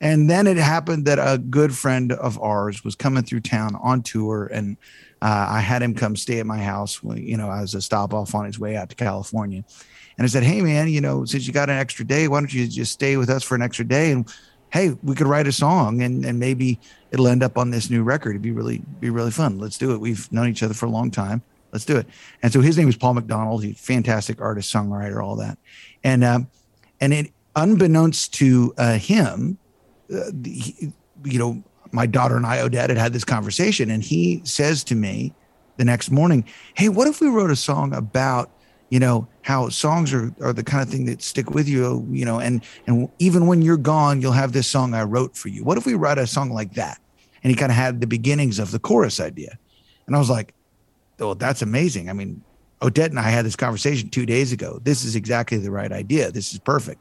And 0.02 0.30
then 0.30 0.48
it 0.48 0.58
happened 0.58 1.06
that 1.06 1.20
a 1.20 1.38
good 1.38 1.76
friend 1.76 2.12
of 2.12 2.42
ours 2.42 2.84
was 2.84 2.96
coming 2.96 3.24
through 3.24 3.42
town 3.42 3.78
on 3.82 4.02
tour, 4.02 4.50
and 4.52 4.76
uh, 5.22 5.46
I 5.50 5.60
had 5.60 5.84
him 5.84 5.94
come 5.94 6.16
stay 6.16 6.40
at 6.40 6.46
my 6.48 6.58
house, 6.58 7.00
you 7.04 7.38
know, 7.38 7.52
as 7.52 7.76
a 7.76 7.82
stop 7.82 8.14
off 8.14 8.34
on 8.34 8.46
his 8.46 8.60
way 8.60 8.76
out 8.76 8.90
to 8.90 8.96
California. 8.96 9.64
And 10.18 10.26
I 10.26 10.28
said, 10.28 10.44
"Hey, 10.44 10.62
man, 10.62 10.88
you 10.90 11.02
know, 11.02 11.26
since 11.26 11.48
you 11.48 11.54
got 11.54 11.70
an 11.70 11.78
extra 11.78 12.06
day, 12.06 12.28
why 12.28 12.40
don't 12.40 12.54
you 12.54 12.68
just 12.68 12.92
stay 12.92 13.18
with 13.18 13.30
us 13.30 13.44
for 13.44 13.56
an 13.56 13.62
extra 13.62 13.86
day? 13.86 14.12
And 14.12 14.28
hey, 14.72 14.96
we 15.04 15.16
could 15.16 15.28
write 15.28 15.48
a 15.48 15.52
song, 15.52 16.02
and 16.02 16.26
and 16.26 16.40
maybe 16.40 16.80
it'll 17.12 17.28
end 17.28 17.44
up 17.44 17.58
on 17.58 17.72
this 17.72 17.90
new 17.90 18.04
record. 18.04 18.32
It'd 18.32 18.42
be 18.42 18.52
really 18.52 18.82
be 19.00 19.10
really 19.10 19.32
fun. 19.32 19.60
Let's 19.60 19.78
do 19.78 19.94
it. 19.94 20.00
We've 20.00 20.32
known 20.32 20.48
each 20.50 20.64
other 20.64 20.74
for 20.74 20.86
a 20.86 20.90
long 20.90 21.12
time. 21.12 21.42
Let's 21.72 21.86
do 21.86 21.98
it." 21.98 22.08
And 22.44 22.52
so 22.52 22.62
his 22.62 22.78
name 22.78 22.88
was 22.88 22.98
Paul 22.98 23.14
McDonald. 23.16 23.64
He's 23.64 23.76
a 23.76 23.80
fantastic 23.80 24.42
artist, 24.42 24.74
songwriter, 24.74 25.24
all 25.24 25.36
that. 25.38 25.58
And 26.04 26.24
um, 26.24 26.48
and 27.00 27.14
it 27.14 27.32
unbeknownst 27.56 28.34
to 28.36 28.74
uh, 28.78 28.98
him, 28.98 29.58
uh, 30.14 30.32
he- 30.44 30.94
you 31.24 31.38
know, 31.38 31.64
my 31.92 32.06
daughter 32.06 32.38
and 32.38 32.46
I, 32.46 32.62
Odette, 32.62 32.90
had 32.90 32.98
had 32.98 33.14
this 33.14 33.26
conversation, 33.26 33.92
and 33.92 34.02
he 34.04 34.42
says 34.46 34.84
to 34.86 34.96
me 34.96 35.34
the 35.78 35.86
next 35.86 36.12
morning, 36.12 36.46
"Hey, 36.76 36.90
what 36.90 37.08
if 37.08 37.20
we 37.22 37.28
wrote 37.28 37.52
a 37.52 37.56
song 37.56 37.94
about, 37.94 38.50
you 38.92 39.00
know, 39.00 39.28
how 39.42 39.70
songs 39.70 40.14
are 40.14 40.32
are 40.42 40.54
the 40.54 40.64
kind 40.64 40.84
of 40.84 40.90
thing 40.90 41.06
that 41.06 41.24
stick 41.24 41.50
with 41.50 41.68
you, 41.68 42.06
you 42.12 42.26
know, 42.26 42.40
and 42.40 42.64
and 42.86 43.10
even 43.18 43.48
when 43.48 43.64
you're 43.64 43.78
gone, 43.78 44.22
you'll 44.22 44.34
have 44.34 44.52
this 44.52 44.68
song 44.68 44.94
I 44.94 45.04
wrote 45.04 45.36
for 45.36 45.48
you. 45.48 45.64
What 45.64 45.78
if 45.78 45.86
we 45.86 45.96
write 45.96 46.20
a 46.20 46.28
song 46.28 46.52
like 46.52 46.74
that?" 46.74 47.00
And 47.44 47.50
he 47.50 47.58
kind 47.58 47.72
of 47.72 47.78
had 47.78 48.02
the 48.02 48.06
beginnings 48.08 48.60
of 48.60 48.70
the 48.70 48.80
chorus 48.80 49.20
idea, 49.20 49.58
and 50.06 50.16
I 50.16 50.20
was 50.20 50.30
like, 50.30 50.54
"Oh, 51.20 51.34
that's 51.34 51.64
amazing! 51.64 52.10
I 52.10 52.14
mean." 52.14 52.44
Odette 52.84 53.12
and 53.12 53.20
I 53.20 53.30
had 53.30 53.46
this 53.46 53.56
conversation 53.56 54.10
two 54.10 54.26
days 54.26 54.52
ago. 54.52 54.80
This 54.84 55.06
is 55.06 55.16
exactly 55.16 55.60
the 55.60 55.70
right 55.70 55.92
idea. 55.92 56.32
This 56.32 56.52
is 56.52 56.58
perfect. 56.58 57.00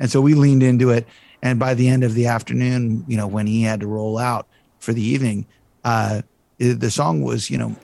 And 0.00 0.10
so 0.10 0.20
we 0.20 0.34
leaned 0.34 0.64
into 0.64 0.90
it. 0.90 1.06
And 1.40 1.60
by 1.60 1.74
the 1.74 1.88
end 1.88 2.02
of 2.02 2.14
the 2.14 2.26
afternoon, 2.26 3.04
you 3.06 3.16
know, 3.16 3.28
when 3.28 3.46
he 3.46 3.62
had 3.62 3.78
to 3.78 3.86
roll 3.86 4.18
out 4.18 4.48
for 4.80 4.92
the 4.92 5.00
evening, 5.00 5.46
uh, 5.84 6.22
the 6.58 6.90
song 6.90 7.22
was, 7.22 7.48
you 7.48 7.58
know, 7.58 7.76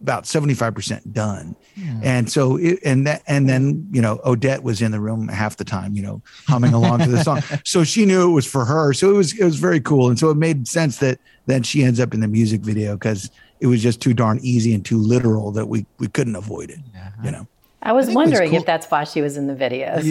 about 0.00 0.24
75% 0.24 1.12
done. 1.12 1.56
And 2.02 2.30
so, 2.30 2.56
it, 2.56 2.78
and 2.84 3.06
that, 3.06 3.22
and 3.26 3.48
then, 3.48 3.86
you 3.92 4.00
know, 4.00 4.20
Odette 4.24 4.62
was 4.62 4.80
in 4.80 4.92
the 4.92 5.00
room 5.00 5.28
half 5.28 5.56
the 5.56 5.64
time, 5.64 5.94
you 5.94 6.02
know, 6.02 6.22
humming 6.46 6.72
along 6.72 7.00
to 7.00 7.10
the 7.10 7.22
song. 7.22 7.42
So 7.64 7.84
she 7.84 8.06
knew 8.06 8.30
it 8.30 8.32
was 8.32 8.46
for 8.46 8.64
her. 8.64 8.92
So 8.92 9.10
it 9.10 9.14
was, 9.14 9.38
it 9.38 9.44
was 9.44 9.56
very 9.56 9.80
cool. 9.80 10.08
And 10.08 10.18
so 10.18 10.30
it 10.30 10.36
made 10.36 10.66
sense 10.66 10.98
that 10.98 11.18
then 11.46 11.62
she 11.62 11.82
ends 11.82 12.00
up 12.00 12.14
in 12.14 12.20
the 12.20 12.28
music 12.28 12.62
video 12.62 12.94
because 12.94 13.30
it 13.60 13.66
was 13.66 13.82
just 13.82 14.00
too 14.00 14.14
darn 14.14 14.38
easy 14.42 14.74
and 14.74 14.84
too 14.84 14.98
literal 14.98 15.52
that 15.52 15.66
we, 15.66 15.86
we 15.98 16.08
couldn't 16.08 16.36
avoid 16.36 16.70
it, 16.70 16.78
you 17.22 17.30
know? 17.30 17.46
I 17.82 17.92
was 17.92 18.08
I 18.08 18.14
wondering 18.14 18.50
cool- 18.50 18.60
if 18.60 18.66
that's 18.66 18.90
why 18.90 19.04
she 19.04 19.22
was 19.22 19.36
in 19.36 19.46
the 19.46 19.54
videos. 19.54 20.02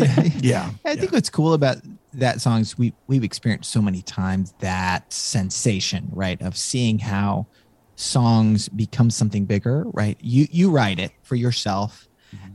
Yeah. 0.42 0.70
I 0.86 0.96
think 0.96 1.12
what's 1.12 1.30
cool 1.30 1.54
about 1.54 1.78
that 2.14 2.40
song 2.40 2.62
is 2.62 2.78
we 2.78 2.94
we've 3.08 3.24
experienced 3.24 3.70
so 3.72 3.82
many 3.82 4.02
times 4.02 4.54
that 4.60 5.12
sensation, 5.12 6.08
right, 6.14 6.42
of 6.42 6.56
seeing 6.56 7.00
how 7.00 7.48
songs 7.96 8.70
become 8.70 9.10
something 9.10 9.46
bigger, 9.46 9.86
right? 9.94 10.18
You 10.20 10.48
you 10.52 10.72
write 10.72 11.00
it 11.00 11.12
for 11.24 11.36
yourself, 11.36 12.08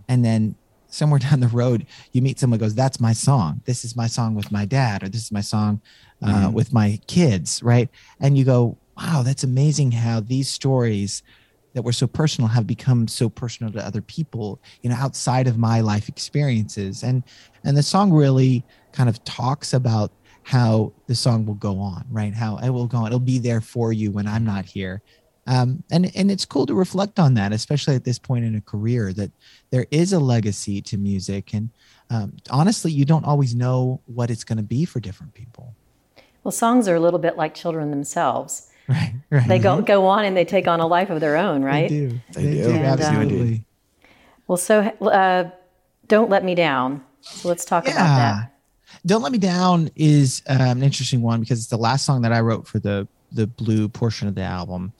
and 0.09 0.24
then 0.24 0.57
somewhere 0.88 1.18
down 1.26 1.41
the 1.41 1.49
road 1.49 1.86
you 2.12 2.20
meet 2.22 2.38
someone 2.38 2.59
who 2.59 2.64
goes, 2.66 2.74
"That's 2.74 3.01
my 3.01 3.12
song. 3.12 3.62
This 3.66 3.84
is 3.84 3.97
my 3.97 4.07
song 4.07 4.34
with 4.34 4.51
my 4.53 4.64
dad, 4.64 5.03
or 5.03 5.09
this 5.09 5.22
is 5.22 5.32
my 5.32 5.41
song 5.41 5.80
uh, 6.22 6.49
Mhm. 6.49 6.53
with 6.53 6.72
my 6.72 6.99
kids," 7.07 7.62
right? 7.62 7.88
And 8.20 8.36
you 8.36 8.45
go, 8.45 8.78
"Wow, 8.97 9.22
that's 9.22 9.45
amazing 9.45 9.93
how 9.93 10.20
these 10.20 10.49
stories." 10.51 11.22
that 11.72 11.82
were 11.82 11.93
so 11.93 12.09
personal 12.09 12.49
have 12.49 12.66
become 12.66 13.07
so 13.07 13.28
personal 13.28 13.72
to 13.72 13.86
other 13.86 14.03
people 14.03 14.61
you 14.82 14.91
know 14.91 14.97
outside 14.97 15.47
of 15.47 15.57
my 15.57 15.80
life 15.80 16.09
experiences 16.09 17.05
and 17.05 17.22
and 17.64 17.76
the 17.76 17.82
song 17.84 18.12
really 18.12 18.66
kind 18.93 19.09
of 19.09 19.22
talks 19.22 19.72
about 19.72 20.11
how 20.43 20.93
the 21.07 21.14
song 21.14 21.47
will 21.47 21.55
go 21.55 21.78
on 21.78 22.03
right 22.11 22.34
how 22.34 22.57
it 22.57 22.70
will 22.70 22.88
go 22.88 22.99
on 22.99 23.07
it'll 23.07 23.20
be 23.20 23.38
there 23.38 23.61
for 23.61 23.93
you 23.93 24.11
when 24.11 24.26
i'm 24.26 24.45
not 24.45 24.64
here 24.64 25.01
um, 25.47 25.82
and 25.91 26.11
and 26.14 26.30
it's 26.30 26.45
cool 26.45 26.66
to 26.66 26.74
reflect 26.74 27.18
on 27.18 27.34
that 27.34 27.53
especially 27.53 27.95
at 27.95 28.05
this 28.05 28.18
point 28.18 28.45
in 28.45 28.55
a 28.55 28.61
career 28.61 29.12
that 29.12 29.30
there 29.70 29.86
is 29.91 30.12
a 30.12 30.18
legacy 30.20 30.80
to 30.82 30.97
music 30.97 31.53
and 31.55 31.70
um, 32.11 32.36
honestly 32.51 32.91
you 32.93 33.05
don't 33.05 33.24
always 33.24 33.55
know 33.55 34.01
what 34.07 34.30
it's 34.30 34.45
going 34.45 34.59
to 34.59 34.62
be 34.62 34.84
for 34.84 35.01
different 35.01 35.34
people 35.34 35.74
Well, 36.45 36.53
songs 36.53 36.88
are 36.88 36.95
a 36.95 37.01
little 37.01 37.20
bit 37.20 37.36
like 37.36 37.55
children 37.55 37.91
themselves. 37.91 38.68
right 38.88 39.14
right 39.30 39.47
They 39.47 39.59
go 39.59 39.80
go 39.82 40.07
on 40.07 40.24
and 40.24 40.36
they 40.36 40.45
take 40.45 40.66
on 40.66 40.80
a 40.80 40.86
life 40.86 41.11
of 41.11 41.20
their 41.20 41.36
own, 41.36 41.62
right? 41.62 41.88
they 41.88 42.09
do 42.09 42.20
They 42.32 42.45
they 42.45 42.55
do. 42.55 42.62
do 42.64 42.70
And, 42.72 42.86
um, 42.86 43.01
absolutely 43.01 43.64
Well, 44.47 44.59
so 44.59 44.80
uh, 44.80 45.51
don't 46.09 46.28
let 46.28 46.45
me 46.45 46.55
down. 46.55 47.05
So 47.20 47.49
let's 47.49 47.64
talk 47.64 47.86
about 47.86 47.95
that. 47.95 48.53
Don't 49.07 49.22
Let 49.22 49.32
Me 49.32 49.38
Down 49.38 49.91
is 49.95 50.43
um, 50.49 50.61
an 50.61 50.82
interesting 50.82 51.22
one 51.22 51.41
because 51.41 51.61
it's 51.61 51.68
the 51.68 51.76
last 51.76 52.05
song 52.05 52.22
that 52.22 52.32
I 52.32 52.41
wrote 52.41 52.66
for 52.66 52.78
the 52.78 53.07
the 53.32 53.47
blue 53.47 53.88
portion 53.88 54.26
of 54.26 54.34
the 54.34 54.43
album. 54.43 54.93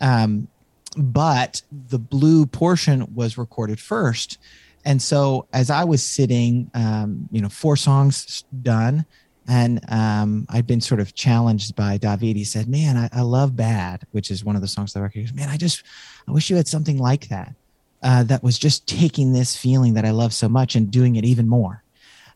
Um, 0.00 0.48
but 0.96 1.62
the 1.88 1.98
blue 1.98 2.46
portion 2.46 3.14
was 3.14 3.36
recorded 3.36 3.78
first. 3.78 4.38
And 4.84 5.02
so 5.02 5.46
as 5.52 5.68
I 5.68 5.84
was 5.84 6.02
sitting, 6.02 6.70
um, 6.74 7.28
you 7.30 7.40
know, 7.40 7.48
four 7.48 7.76
songs 7.76 8.44
done, 8.62 9.04
and 9.48 9.80
um, 9.90 10.46
I'd 10.48 10.66
been 10.66 10.80
sort 10.80 11.00
of 11.00 11.14
challenged 11.14 11.76
by 11.76 11.98
David. 11.98 12.36
He 12.36 12.44
said, 12.44 12.68
Man, 12.68 12.96
I, 12.96 13.08
I 13.12 13.22
love 13.22 13.54
Bad, 13.54 14.04
which 14.10 14.30
is 14.30 14.44
one 14.44 14.56
of 14.56 14.62
the 14.62 14.68
songs 14.68 14.92
that 14.92 15.00
I 15.00 15.02
record. 15.04 15.34
Man, 15.36 15.48
I 15.48 15.56
just, 15.56 15.84
I 16.26 16.32
wish 16.32 16.50
you 16.50 16.56
had 16.56 16.66
something 16.66 16.98
like 16.98 17.28
that. 17.28 17.54
Uh, 18.02 18.22
that 18.24 18.42
was 18.42 18.58
just 18.58 18.86
taking 18.86 19.32
this 19.32 19.56
feeling 19.56 19.94
that 19.94 20.04
I 20.04 20.10
love 20.10 20.32
so 20.32 20.48
much 20.48 20.76
and 20.76 20.90
doing 20.90 21.16
it 21.16 21.24
even 21.24 21.48
more. 21.48 21.82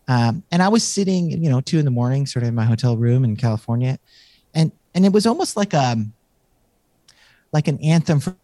Um, 0.08 0.42
and 0.50 0.62
I 0.62 0.68
was 0.68 0.82
sitting, 0.82 1.30
you 1.30 1.50
know, 1.50 1.60
two 1.60 1.78
in 1.78 1.84
the 1.84 1.90
morning, 1.90 2.26
sort 2.26 2.42
of 2.42 2.48
in 2.48 2.54
my 2.54 2.64
hotel 2.64 2.96
room 2.96 3.24
in 3.24 3.36
California, 3.36 3.98
and 4.54 4.72
and 4.94 5.04
it 5.04 5.12
was 5.12 5.26
almost 5.26 5.56
like 5.56 5.72
um 5.74 6.12
like 7.52 7.68
an 7.68 7.78
anthem 7.78 8.20
for 8.20 8.36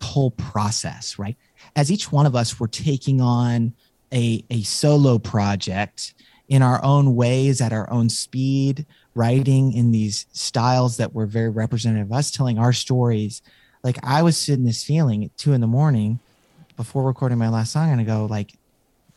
the 0.00 0.06
whole 0.06 0.30
process, 0.32 1.18
right? 1.18 1.36
As 1.74 1.90
each 1.90 2.10
one 2.12 2.26
of 2.26 2.34
us 2.34 2.58
were 2.58 2.68
taking 2.68 3.20
on 3.20 3.72
a 4.12 4.44
a 4.50 4.62
solo 4.62 5.18
project 5.18 6.14
in 6.48 6.62
our 6.62 6.82
own 6.84 7.16
ways, 7.16 7.60
at 7.60 7.72
our 7.72 7.90
own 7.90 8.08
speed, 8.08 8.86
writing 9.14 9.72
in 9.72 9.90
these 9.90 10.26
styles 10.32 10.96
that 10.98 11.12
were 11.12 11.26
very 11.26 11.48
representative 11.48 12.06
of 12.06 12.16
us, 12.16 12.30
telling 12.30 12.58
our 12.58 12.72
stories. 12.72 13.42
Like 13.82 13.98
I 14.04 14.22
was 14.22 14.36
sitting 14.36 14.64
this 14.64 14.84
feeling 14.84 15.24
at 15.24 15.36
two 15.36 15.52
in 15.52 15.60
the 15.60 15.66
morning 15.66 16.20
before 16.76 17.04
recording 17.04 17.38
my 17.38 17.48
last 17.48 17.72
song, 17.72 17.90
and 17.90 18.00
I 18.00 18.04
go 18.04 18.26
like, 18.26 18.52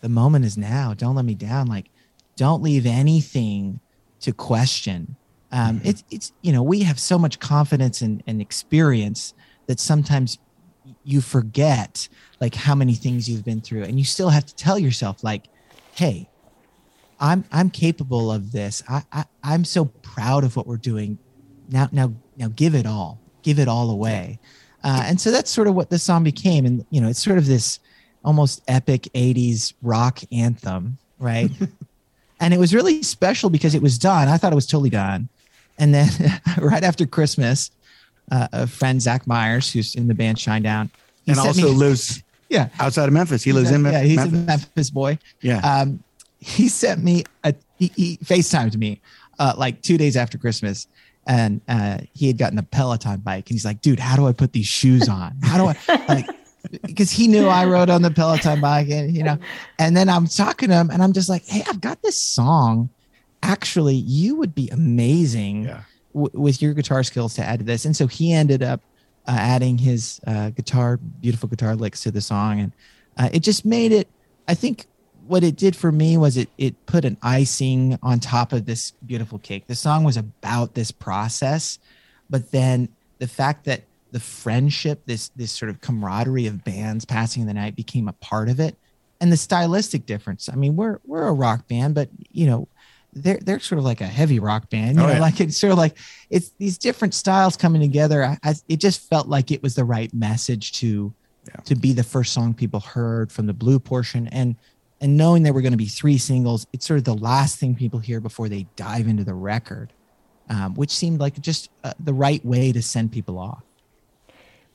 the 0.02 0.10
moment 0.10 0.46
is 0.46 0.58
now. 0.58 0.94
Don't 0.94 1.16
let 1.16 1.26
me 1.26 1.36
down. 1.36 1.68
Like, 1.68 1.90
don't 2.36 2.64
leave 2.64 2.86
anything 2.86 3.80
to 4.22 4.32
question. 4.32 5.16
Um, 5.52 5.82
It's 5.84 6.04
it's 6.12 6.32
you 6.42 6.52
know 6.52 6.62
we 6.62 6.82
have 6.82 7.00
so 7.00 7.18
much 7.18 7.40
confidence 7.40 8.02
and, 8.02 8.24
and 8.28 8.42
experience 8.42 9.34
that 9.68 9.80
sometimes 9.80 10.38
you 11.04 11.22
forget 11.22 12.08
like 12.40 12.56
how 12.56 12.76
many 12.76 12.94
things 12.94 13.30
you've 13.30 13.46
been 13.46 13.62
through, 13.62 13.84
and 13.84 13.98
you 13.98 14.06
still 14.06 14.30
have 14.30 14.46
to 14.46 14.56
tell 14.56 14.78
yourself 14.78 15.24
like, 15.24 15.46
hey, 15.96 16.30
I'm 17.20 17.44
I'm 17.52 17.70
capable 17.70 18.32
of 18.32 18.52
this. 18.52 18.84
I, 18.88 19.04
I 19.12 19.26
I'm 19.44 19.66
so 19.66 19.86
proud 19.86 20.44
of 20.44 20.56
what 20.56 20.68
we're 20.68 20.78
doing. 20.78 21.18
Now 21.70 21.90
now 21.92 22.14
now 22.38 22.50
give 22.56 22.76
it 22.76 22.86
all. 22.86 23.20
Give 23.42 23.60
it 23.60 23.68
all 23.68 23.90
away. 23.90 24.40
Uh, 24.84 25.04
and 25.06 25.20
so 25.20 25.32
that's 25.32 25.50
sort 25.50 25.68
of 25.68 25.76
what 25.76 25.90
the 25.90 26.00
song 26.00 26.24
became. 26.24 26.66
And 26.66 26.86
you 26.90 27.02
know, 27.02 27.10
it's 27.10 27.24
sort 27.24 27.38
of 27.38 27.46
this 27.46 27.80
almost 28.24 28.62
epic 28.68 29.04
80s 29.14 29.74
rock 29.82 30.20
anthem, 30.32 30.98
right? 31.20 31.50
and 32.40 32.54
it 32.54 32.60
was 32.60 32.74
really 32.74 33.04
special 33.04 33.50
because 33.50 33.76
it 33.76 33.82
was 33.82 33.98
done. 33.98 34.28
I 34.28 34.38
thought 34.38 34.52
it 34.52 34.56
was 34.56 34.68
totally 34.68 34.90
done. 34.90 35.30
And 35.80 35.94
then 35.94 36.10
right 36.60 36.84
after 36.84 37.08
Christmas, 37.08 37.72
uh, 38.32 38.48
a 38.52 38.68
friend 38.68 39.02
Zach 39.02 39.26
Myers, 39.26 39.72
who's 39.72 39.96
in 39.96 40.08
the 40.08 40.14
band 40.14 40.38
Shinedown, 40.38 40.90
and 41.28 41.40
also 41.40 41.70
me- 41.70 41.70
lives 41.74 42.22
yeah 42.50 42.70
outside 42.80 43.08
of 43.08 43.14
Memphis. 43.14 43.44
He 43.44 43.54
lives 43.54 43.72
in 43.72 43.82
Mem- 43.82 43.94
yeah, 43.94 44.04
he's 44.04 44.18
Memphis. 44.18 44.40
a 44.40 44.46
Memphis 44.46 44.90
boy. 44.92 45.18
Yeah. 45.42 45.60
Um, 45.60 46.04
he 46.40 46.68
sent 46.68 47.04
me 47.04 47.24
a 47.44 47.56
he, 47.78 47.92
he 47.96 48.18
FaceTimed 48.18 48.78
me 48.78 49.02
uh, 49.40 49.54
like 49.58 49.82
two 49.82 49.98
days 49.98 50.16
after 50.16 50.38
Christmas, 50.38 50.88
and 51.26 51.62
uh, 51.68 52.00
he 52.14 52.28
had 52.28 52.38
gotten 52.38 52.58
a 52.60 52.64
Peloton 52.64 53.20
bike, 53.20 53.50
and 53.50 53.56
he's 53.56 53.66
like, 53.66 53.82
"Dude, 53.82 54.00
how 54.00 54.16
do 54.16 54.28
I 54.28 54.34
put 54.34 54.54
these 54.54 54.68
shoes 54.68 55.10
on? 55.10 55.36
How 55.42 55.58
do 55.58 55.66
I 55.66 56.06
like?" 56.08 56.28
Because 56.84 57.10
he 57.10 57.30
knew 57.30 57.48
I 57.48 57.66
rode 57.66 57.90
on 57.90 58.02
the 58.02 58.12
Peloton 58.12 58.60
bike, 58.60 58.90
and 58.90 59.16
you 59.16 59.24
know, 59.24 59.38
and 59.80 59.96
then 59.96 60.10
I'm 60.10 60.28
talking 60.28 60.68
to 60.68 60.76
him, 60.76 60.90
and 60.90 61.02
I'm 61.02 61.14
just 61.14 61.30
like, 61.30 61.46
"Hey, 61.46 61.64
I've 61.66 61.80
got 61.80 62.02
this 62.02 62.20
song. 62.20 62.90
Actually, 63.42 63.96
you 63.96 64.36
would 64.36 64.54
be 64.54 64.70
amazing 64.70 65.64
w- 66.14 66.32
with 66.34 66.62
your 66.62 66.74
guitar 66.74 67.04
skills 67.04 67.34
to 67.36 67.44
add 67.44 67.60
to 67.60 67.66
this." 67.66 67.86
And 67.86 67.96
so 67.96 68.08
he 68.08 68.34
ended 68.34 68.62
up 68.64 68.82
uh, 69.28 69.36
adding 69.38 69.78
his 69.78 70.20
uh, 70.28 70.50
guitar, 70.52 70.98
beautiful 70.98 71.48
guitar 71.50 71.76
licks 71.76 72.02
to 72.04 72.12
the 72.12 72.22
song, 72.22 72.60
and 72.60 72.72
uh, 73.18 73.30
it 73.32 73.42
just 73.42 73.66
made 73.66 73.92
it. 73.92 74.08
I 74.48 74.56
think 74.56 74.88
what 75.28 75.44
it 75.44 75.56
did 75.56 75.76
for 75.76 75.92
me 75.92 76.18
was 76.18 76.38
it 76.38 76.50
it 76.58 76.86
put 76.88 77.06
an 77.06 77.18
icing 77.22 78.00
on 78.02 78.20
top 78.20 78.52
of 78.52 78.66
this 78.66 78.92
beautiful 79.06 79.38
cake. 79.38 79.68
The 79.68 79.76
song 79.76 80.04
was 80.04 80.18
about 80.18 80.74
this 80.74 80.92
process, 80.92 81.78
but 82.30 82.52
then 82.52 82.90
the 83.20 83.28
fact 83.28 83.66
that 83.66 83.84
the 84.12 84.20
friendship, 84.20 85.06
this 85.06 85.30
this 85.36 85.52
sort 85.52 85.70
of 85.70 85.82
camaraderie 85.82 86.48
of 86.48 86.64
bands 86.64 87.06
passing 87.06 87.46
the 87.46 87.54
night 87.54 87.76
became 87.76 88.08
a 88.08 88.14
part 88.14 88.50
of 88.50 88.60
it, 88.60 88.76
and 89.22 89.32
the 89.32 89.38
stylistic 89.38 90.06
difference. 90.08 90.50
I 90.50 90.56
mean, 90.56 90.76
we're 90.76 91.00
we're 91.06 91.28
a 91.28 91.34
rock 91.34 91.68
band, 91.68 91.94
but 91.94 92.10
you 92.32 92.48
know, 92.48 92.68
they're 93.14 93.40
they're 93.42 93.60
sort 93.60 93.80
of 93.80 93.86
like 93.86 94.02
a 94.02 94.08
heavy 94.08 94.40
rock 94.40 94.70
band. 94.70 94.98
You 94.98 95.04
Oh, 95.04 95.08
know, 95.08 95.14
yeah. 95.14 95.20
like 95.20 95.42
it's 95.42 95.58
sort 95.58 95.72
of 95.72 95.78
like 95.78 95.98
it's 96.30 96.50
these 96.60 96.78
different 96.78 97.14
styles 97.14 97.58
coming 97.58 97.82
together. 97.82 98.24
I, 98.24 98.38
I, 98.44 98.56
it 98.68 98.78
just 98.80 99.10
felt 99.10 99.28
like 99.28 99.52
it 99.52 99.64
was 99.64 99.76
the 99.76 99.84
right 99.86 100.14
message 100.14 100.74
to 100.74 101.14
to 101.66 101.76
be 101.76 101.94
the 101.94 102.04
first 102.04 102.34
song 102.34 102.54
people 102.54 102.80
heard 102.80 103.32
from 103.32 103.48
the 103.48 103.54
blue 103.54 103.80
portion 103.80 104.28
and 104.28 104.56
and 105.02 105.18
knowing 105.18 105.42
there 105.44 105.54
were 105.54 105.62
going 105.62 105.72
to 105.74 105.78
be 105.78 105.88
three 105.88 106.18
singles 106.20 106.68
it's 106.74 106.86
sort 106.86 107.00
of 107.00 107.06
the 107.06 107.16
last 107.16 107.58
thing 107.58 107.74
people 107.74 107.98
hear 108.00 108.20
before 108.20 108.48
they 108.50 108.68
dive 108.76 109.08
into 109.08 109.24
the 109.24 109.34
record 109.34 109.92
um, 110.50 110.76
which 110.76 110.92
seemed 110.92 111.20
like 111.20 111.40
just 111.42 111.72
uh, 111.84 111.94
the 112.00 112.14
right 112.14 112.46
way 112.46 112.72
to 112.72 112.82
send 112.84 113.12
people 113.12 113.40
off 113.40 113.64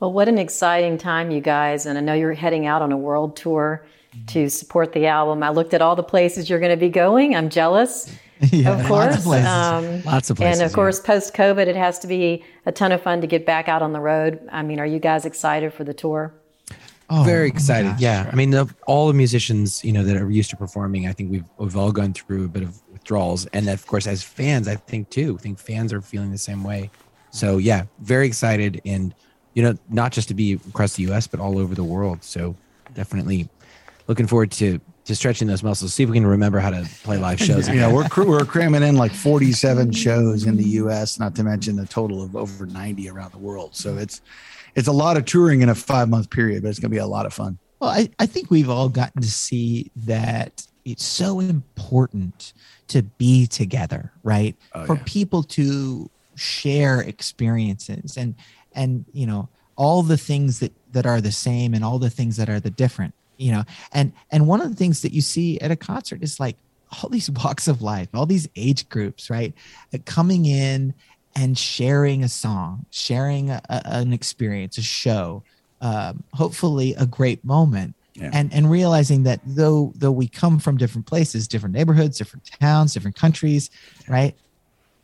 Well, 0.00 0.12
what 0.12 0.28
an 0.28 0.38
exciting 0.38 0.98
time, 0.98 1.30
you 1.30 1.40
guys. 1.40 1.86
And 1.86 1.96
I 1.96 2.00
know 2.00 2.14
you're 2.14 2.32
heading 2.32 2.66
out 2.66 2.82
on 2.82 2.90
a 2.90 2.96
world 2.96 3.36
tour 3.36 3.86
to 4.28 4.48
support 4.50 4.92
the 4.92 5.06
album. 5.06 5.42
I 5.42 5.50
looked 5.50 5.74
at 5.74 5.80
all 5.82 5.94
the 5.96 6.02
places 6.02 6.50
you're 6.50 6.60
going 6.60 6.72
to 6.72 6.76
be 6.76 6.88
going. 6.90 7.36
I'm 7.36 7.48
jealous, 7.48 8.10
Yeah, 8.50 8.72
of 8.72 8.76
lots 8.78 8.88
course. 8.88 9.16
of 9.16 9.22
places. 9.24 9.46
Um, 9.48 10.02
Lots 10.04 10.30
of 10.30 10.40
And 10.40 10.60
of 10.60 10.70
yeah. 10.70 10.74
course, 10.74 11.00
post 11.00 11.34
COVID, 11.34 11.66
it 11.66 11.76
has 11.76 11.98
to 12.00 12.06
be 12.06 12.44
a 12.66 12.72
ton 12.72 12.92
of 12.92 13.00
fun 13.02 13.20
to 13.20 13.26
get 13.26 13.46
back 13.46 13.68
out 13.68 13.80
on 13.80 13.92
the 13.92 14.00
road. 14.00 14.46
I 14.50 14.62
mean, 14.62 14.80
are 14.80 14.86
you 14.86 14.98
guys 14.98 15.24
excited 15.24 15.72
for 15.72 15.84
the 15.84 15.94
tour? 15.94 16.34
Very 17.24 17.46
excited. 17.48 17.94
yeah. 18.00 18.28
I 18.32 18.34
mean, 18.34 18.50
the, 18.50 18.68
all 18.86 19.06
the 19.06 19.14
musicians, 19.14 19.84
you 19.84 19.92
know, 19.92 20.02
that 20.02 20.16
are 20.16 20.30
used 20.30 20.50
to 20.50 20.56
performing, 20.56 21.06
I 21.06 21.12
think 21.12 21.30
we've 21.30 21.44
we've 21.58 21.76
all 21.76 21.92
gone 21.92 22.12
through 22.12 22.46
a 22.46 22.48
bit 22.48 22.62
of 22.64 22.82
withdrawals, 22.90 23.46
and 23.46 23.68
of 23.68 23.86
course, 23.86 24.06
as 24.08 24.22
fans, 24.22 24.66
I 24.66 24.74
think 24.74 25.10
too. 25.10 25.36
I 25.38 25.42
think 25.42 25.58
fans 25.60 25.92
are 25.92 26.00
feeling 26.00 26.32
the 26.32 26.38
same 26.38 26.64
way. 26.64 26.90
So 27.30 27.58
yeah, 27.58 27.84
very 28.00 28.26
excited, 28.26 28.80
and 28.84 29.14
you 29.52 29.62
know, 29.62 29.76
not 29.90 30.10
just 30.10 30.26
to 30.28 30.34
be 30.34 30.54
across 30.54 30.94
the 30.94 31.04
U.S. 31.04 31.28
but 31.28 31.38
all 31.38 31.58
over 31.58 31.74
the 31.74 31.84
world. 31.84 32.24
So 32.24 32.56
definitely 32.94 33.48
looking 34.08 34.26
forward 34.26 34.50
to 34.52 34.80
to 35.04 35.14
stretching 35.14 35.48
those 35.48 35.62
muscles. 35.62 35.92
See 35.94 36.02
if 36.02 36.08
we 36.10 36.16
can 36.16 36.26
remember 36.26 36.58
how 36.60 36.70
to 36.70 36.88
play 37.02 37.18
live 37.18 37.38
shows. 37.38 37.68
yeah, 37.68 37.90
we're 37.92 38.08
cr- 38.08 38.24
we're 38.24 38.44
cramming 38.44 38.82
in 38.82 38.96
like 38.96 39.12
47 39.12 39.92
shows 39.92 40.46
in 40.46 40.56
the 40.56 40.64
U.S., 40.64 41.18
not 41.18 41.34
to 41.36 41.44
mention 41.44 41.78
a 41.78 41.86
total 41.86 42.22
of 42.22 42.34
over 42.36 42.66
90 42.66 43.08
around 43.10 43.32
the 43.32 43.38
world. 43.38 43.74
So 43.74 43.96
it's 43.96 44.20
it's 44.74 44.88
a 44.88 44.92
lot 44.92 45.16
of 45.16 45.24
touring 45.24 45.60
in 45.60 45.68
a 45.68 45.74
five 45.74 46.08
month 46.08 46.30
period, 46.30 46.62
but 46.62 46.68
it's 46.70 46.78
going 46.78 46.90
to 46.90 46.94
be 46.94 46.98
a 46.98 47.06
lot 47.06 47.26
of 47.26 47.34
fun. 47.34 47.58
Well, 47.80 47.90
I, 47.90 48.08
I 48.18 48.26
think 48.26 48.50
we've 48.50 48.70
all 48.70 48.88
gotten 48.88 49.20
to 49.20 49.30
see 49.30 49.90
that 49.96 50.66
it's 50.84 51.04
so 51.04 51.40
important 51.40 52.52
to 52.88 53.02
be 53.02 53.46
together, 53.46 54.12
right? 54.22 54.56
Oh, 54.74 54.86
For 54.86 54.96
yeah. 54.96 55.02
people 55.06 55.42
to 55.42 56.10
share 56.36 57.00
experiences 57.00 58.16
and 58.16 58.34
and 58.72 59.04
you 59.12 59.24
know 59.26 59.48
all 59.76 60.02
the 60.02 60.16
things 60.16 60.60
that 60.60 60.72
that 60.92 61.06
are 61.06 61.20
the 61.20 61.32
same 61.32 61.74
and 61.74 61.84
all 61.84 61.98
the 61.98 62.10
things 62.10 62.36
that 62.36 62.48
are 62.48 62.60
the 62.60 62.70
different, 62.70 63.14
you 63.44 63.52
know. 63.52 63.64
And 63.92 64.12
and 64.32 64.46
one 64.46 64.60
of 64.62 64.68
the 64.70 64.76
things 64.82 65.02
that 65.02 65.12
you 65.12 65.20
see 65.20 65.60
at 65.60 65.70
a 65.70 65.76
concert 65.76 66.22
is 66.22 66.40
like 66.40 66.56
all 66.94 67.10
these 67.10 67.30
walks 67.44 67.68
of 67.68 67.82
life, 67.82 68.08
all 68.14 68.26
these 68.26 68.48
age 68.56 68.88
groups, 68.88 69.28
right? 69.30 69.52
uh, 69.92 69.98
Coming 70.06 70.46
in 70.46 70.94
and 71.36 71.58
sharing 71.58 72.22
a 72.24 72.28
song, 72.28 72.86
sharing 72.90 73.50
a, 73.50 73.60
a- 73.68 73.82
an 74.00 74.12
experience, 74.12 74.78
a 74.78 74.82
show, 74.82 75.42
um, 75.80 76.22
hopefully 76.32 76.94
a 76.94 77.06
great 77.06 77.44
moment, 77.44 77.94
Yeah. 78.14 78.30
and 78.32 78.46
and 78.54 78.70
realizing 78.70 79.24
that 79.24 79.40
though 79.44 79.92
though 79.96 80.16
we 80.22 80.28
come 80.28 80.58
from 80.58 80.76
different 80.78 81.06
places, 81.06 81.46
different 81.48 81.74
neighborhoods, 81.74 82.16
different 82.18 82.44
towns, 82.60 82.94
different 82.94 83.16
countries, 83.24 83.68
right? 84.08 84.34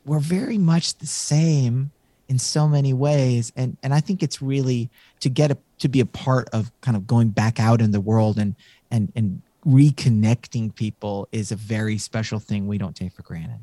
We're 0.06 0.20
very 0.40 0.56
much 0.72 0.86
the 0.98 1.06
same 1.06 1.90
in 2.30 2.38
so 2.38 2.68
many 2.68 2.94
ways, 2.94 3.52
and 3.56 3.76
and 3.82 3.92
I 3.92 4.00
think 4.00 4.22
it's 4.22 4.40
really 4.40 4.88
to 5.18 5.28
get 5.28 5.50
a, 5.50 5.58
to 5.80 5.88
be 5.88 5.98
a 5.98 6.06
part 6.06 6.48
of 6.52 6.70
kind 6.80 6.96
of 6.96 7.06
going 7.06 7.30
back 7.30 7.58
out 7.58 7.82
in 7.82 7.90
the 7.90 8.00
world 8.00 8.38
and 8.38 8.54
and 8.90 9.12
and 9.16 9.42
reconnecting 9.66 10.74
people 10.74 11.28
is 11.32 11.50
a 11.52 11.56
very 11.56 11.98
special 11.98 12.38
thing 12.38 12.66
we 12.66 12.78
don't 12.78 12.94
take 12.94 13.12
for 13.12 13.22
granted. 13.22 13.58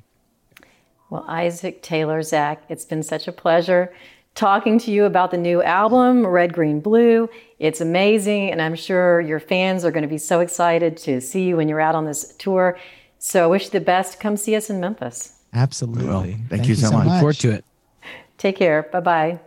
Well, 1.10 1.26
Isaac 1.30 1.82
Taylor, 1.82 2.22
Zac, 2.22 2.62
it's 2.68 2.84
been 2.84 3.02
such 3.02 3.28
a 3.28 3.32
pleasure 3.32 3.94
talking 4.36 4.78
to 4.78 4.92
you 4.92 5.06
about 5.06 5.32
the 5.32 5.38
new 5.38 5.64
album, 5.64 6.28
Red, 6.28 6.54
Green, 6.54 6.82
Blue. 6.82 7.28
It's 7.58 7.82
amazing, 7.82 8.52
and 8.52 8.62
I'm 8.62 8.76
sure 8.76 9.22
your 9.22 9.40
fans 9.40 9.84
are 9.86 9.92
going 9.92 10.04
to 10.04 10.10
be 10.10 10.20
so 10.20 10.42
excited 10.42 10.98
to 10.98 11.22
see 11.22 11.46
you 11.46 11.58
when 11.58 11.70
you're 11.70 11.82
out 11.82 11.96
on 11.96 12.06
this 12.06 12.36
tour. 12.36 12.78
So 13.18 13.46
I 13.46 13.48
wish 13.48 13.66
you 13.66 13.70
the 13.72 13.80
best. 13.80 14.20
Come 14.20 14.38
see 14.38 14.56
us 14.56 14.70
in 14.70 14.80
Memphis. 14.82 15.34
Absolutely. 15.54 16.38
thank 16.50 16.68
you 16.68 16.76
so 16.76 16.92
much. 16.92 17.08
Look 17.08 17.20
forward 17.20 17.36
to 17.38 17.52
it. 17.52 17.66
Take 18.38 18.56
care. 18.56 18.84
Bye 18.84 19.00
bye. 19.00 19.40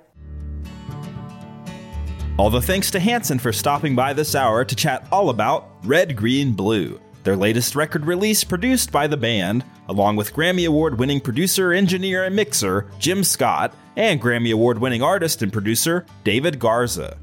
All 2.37 2.51
the 2.51 2.63
thanks 2.63 2.91
to 2.93 3.01
Hanson 3.01 3.39
for 3.39 3.53
stopping 3.53 3.95
by 3.95 4.15
this 4.15 4.35
hour 4.35 4.65
to 4.65 4.75
chat 4.75 5.07
all 5.13 5.29
about 5.29 5.69
Red, 5.85 6.17
Green, 6.17 6.53
Blue, 6.53 6.99
their 7.23 7.37
latest 7.37 7.77
record 7.77 8.07
release 8.07 8.45
produced 8.45 8.91
by 8.91 9.07
the 9.07 9.17
band, 9.17 9.63
along 9.89 10.17
with 10.17 10.33
Grammy 10.33 10.67
Award 10.67 10.99
winning 10.99 11.21
producer, 11.21 11.73
engineer, 11.73 12.25
and 12.25 12.35
mixer 12.35 12.91
Jim 12.99 13.25
Scott, 13.25 13.75
and 13.97 14.23
Grammy 14.23 14.55
Award 14.55 14.79
winning 14.79 15.03
artist 15.03 15.43
and 15.43 15.53
producer 15.53 16.07
David 16.25 16.59
Garza. 16.59 17.19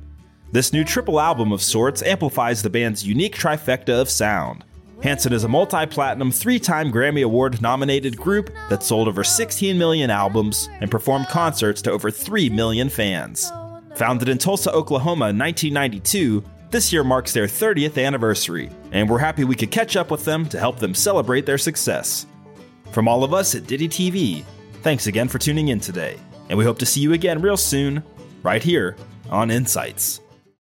This 0.52 0.72
new 0.72 0.84
triple 0.84 1.20
album 1.20 1.52
of 1.52 1.64
sorts 1.64 2.04
amplifies 2.04 2.62
the 2.62 2.70
band's 2.70 3.06
unique 3.06 3.36
trifecta 3.36 4.00
of 4.00 4.10
sound. 4.10 4.64
Hanson 5.04 5.32
is 5.32 5.44
a 5.44 5.48
multi 5.48 5.86
platinum, 5.86 6.32
three 6.32 6.60
time 6.60 6.92
Grammy 6.92 7.24
Award 7.24 7.62
nominated 7.62 8.18
group 8.18 8.50
that 8.70 8.82
sold 8.82 9.08
over 9.08 9.24
16 9.24 9.78
million 9.78 10.10
albums 10.10 10.70
and 10.82 10.90
performed 10.90 11.28
concerts 11.28 11.82
to 11.84 11.92
over 11.92 12.10
3 12.10 12.50
million 12.50 12.90
fans. 12.90 13.52
Founded 13.96 14.28
in 14.28 14.38
Tulsa, 14.38 14.72
Oklahoma 14.72 15.30
in 15.30 15.38
1992, 15.38 16.44
this 16.72 16.92
year 16.92 17.04
marks 17.04 17.32
their 17.32 17.46
30th 17.46 18.04
anniversary, 18.04 18.70
and 18.92 19.10
we're 19.10 19.20
happy 19.20 19.44
we 19.44 19.56
could 19.56 19.72
catch 19.72 19.96
up 19.96 20.12
with 20.12 20.26
them 20.26 20.48
to 20.50 20.60
help 20.60 20.80
them 20.80 20.94
celebrate 20.94 21.46
their 21.46 21.58
success. 21.58 22.26
From 22.92 23.08
all 23.08 23.24
of 23.24 23.34
us 23.34 23.56
at 23.56 23.68
Ditty 23.68 23.88
TV, 23.88 24.44
thanks 24.82 25.08
again 25.08 25.28
for 25.28 25.38
tuning 25.38 25.70
in 25.70 25.80
today, 25.80 26.18
and 26.50 26.58
we 26.58 26.66
hope 26.66 26.80
to 26.80 26.86
see 26.86 27.02
you 27.02 27.14
again 27.14 27.42
real 27.42 27.58
soon, 27.58 28.04
right 28.44 28.64
here 28.64 28.96
on 29.30 29.52
Insights. 29.52 30.22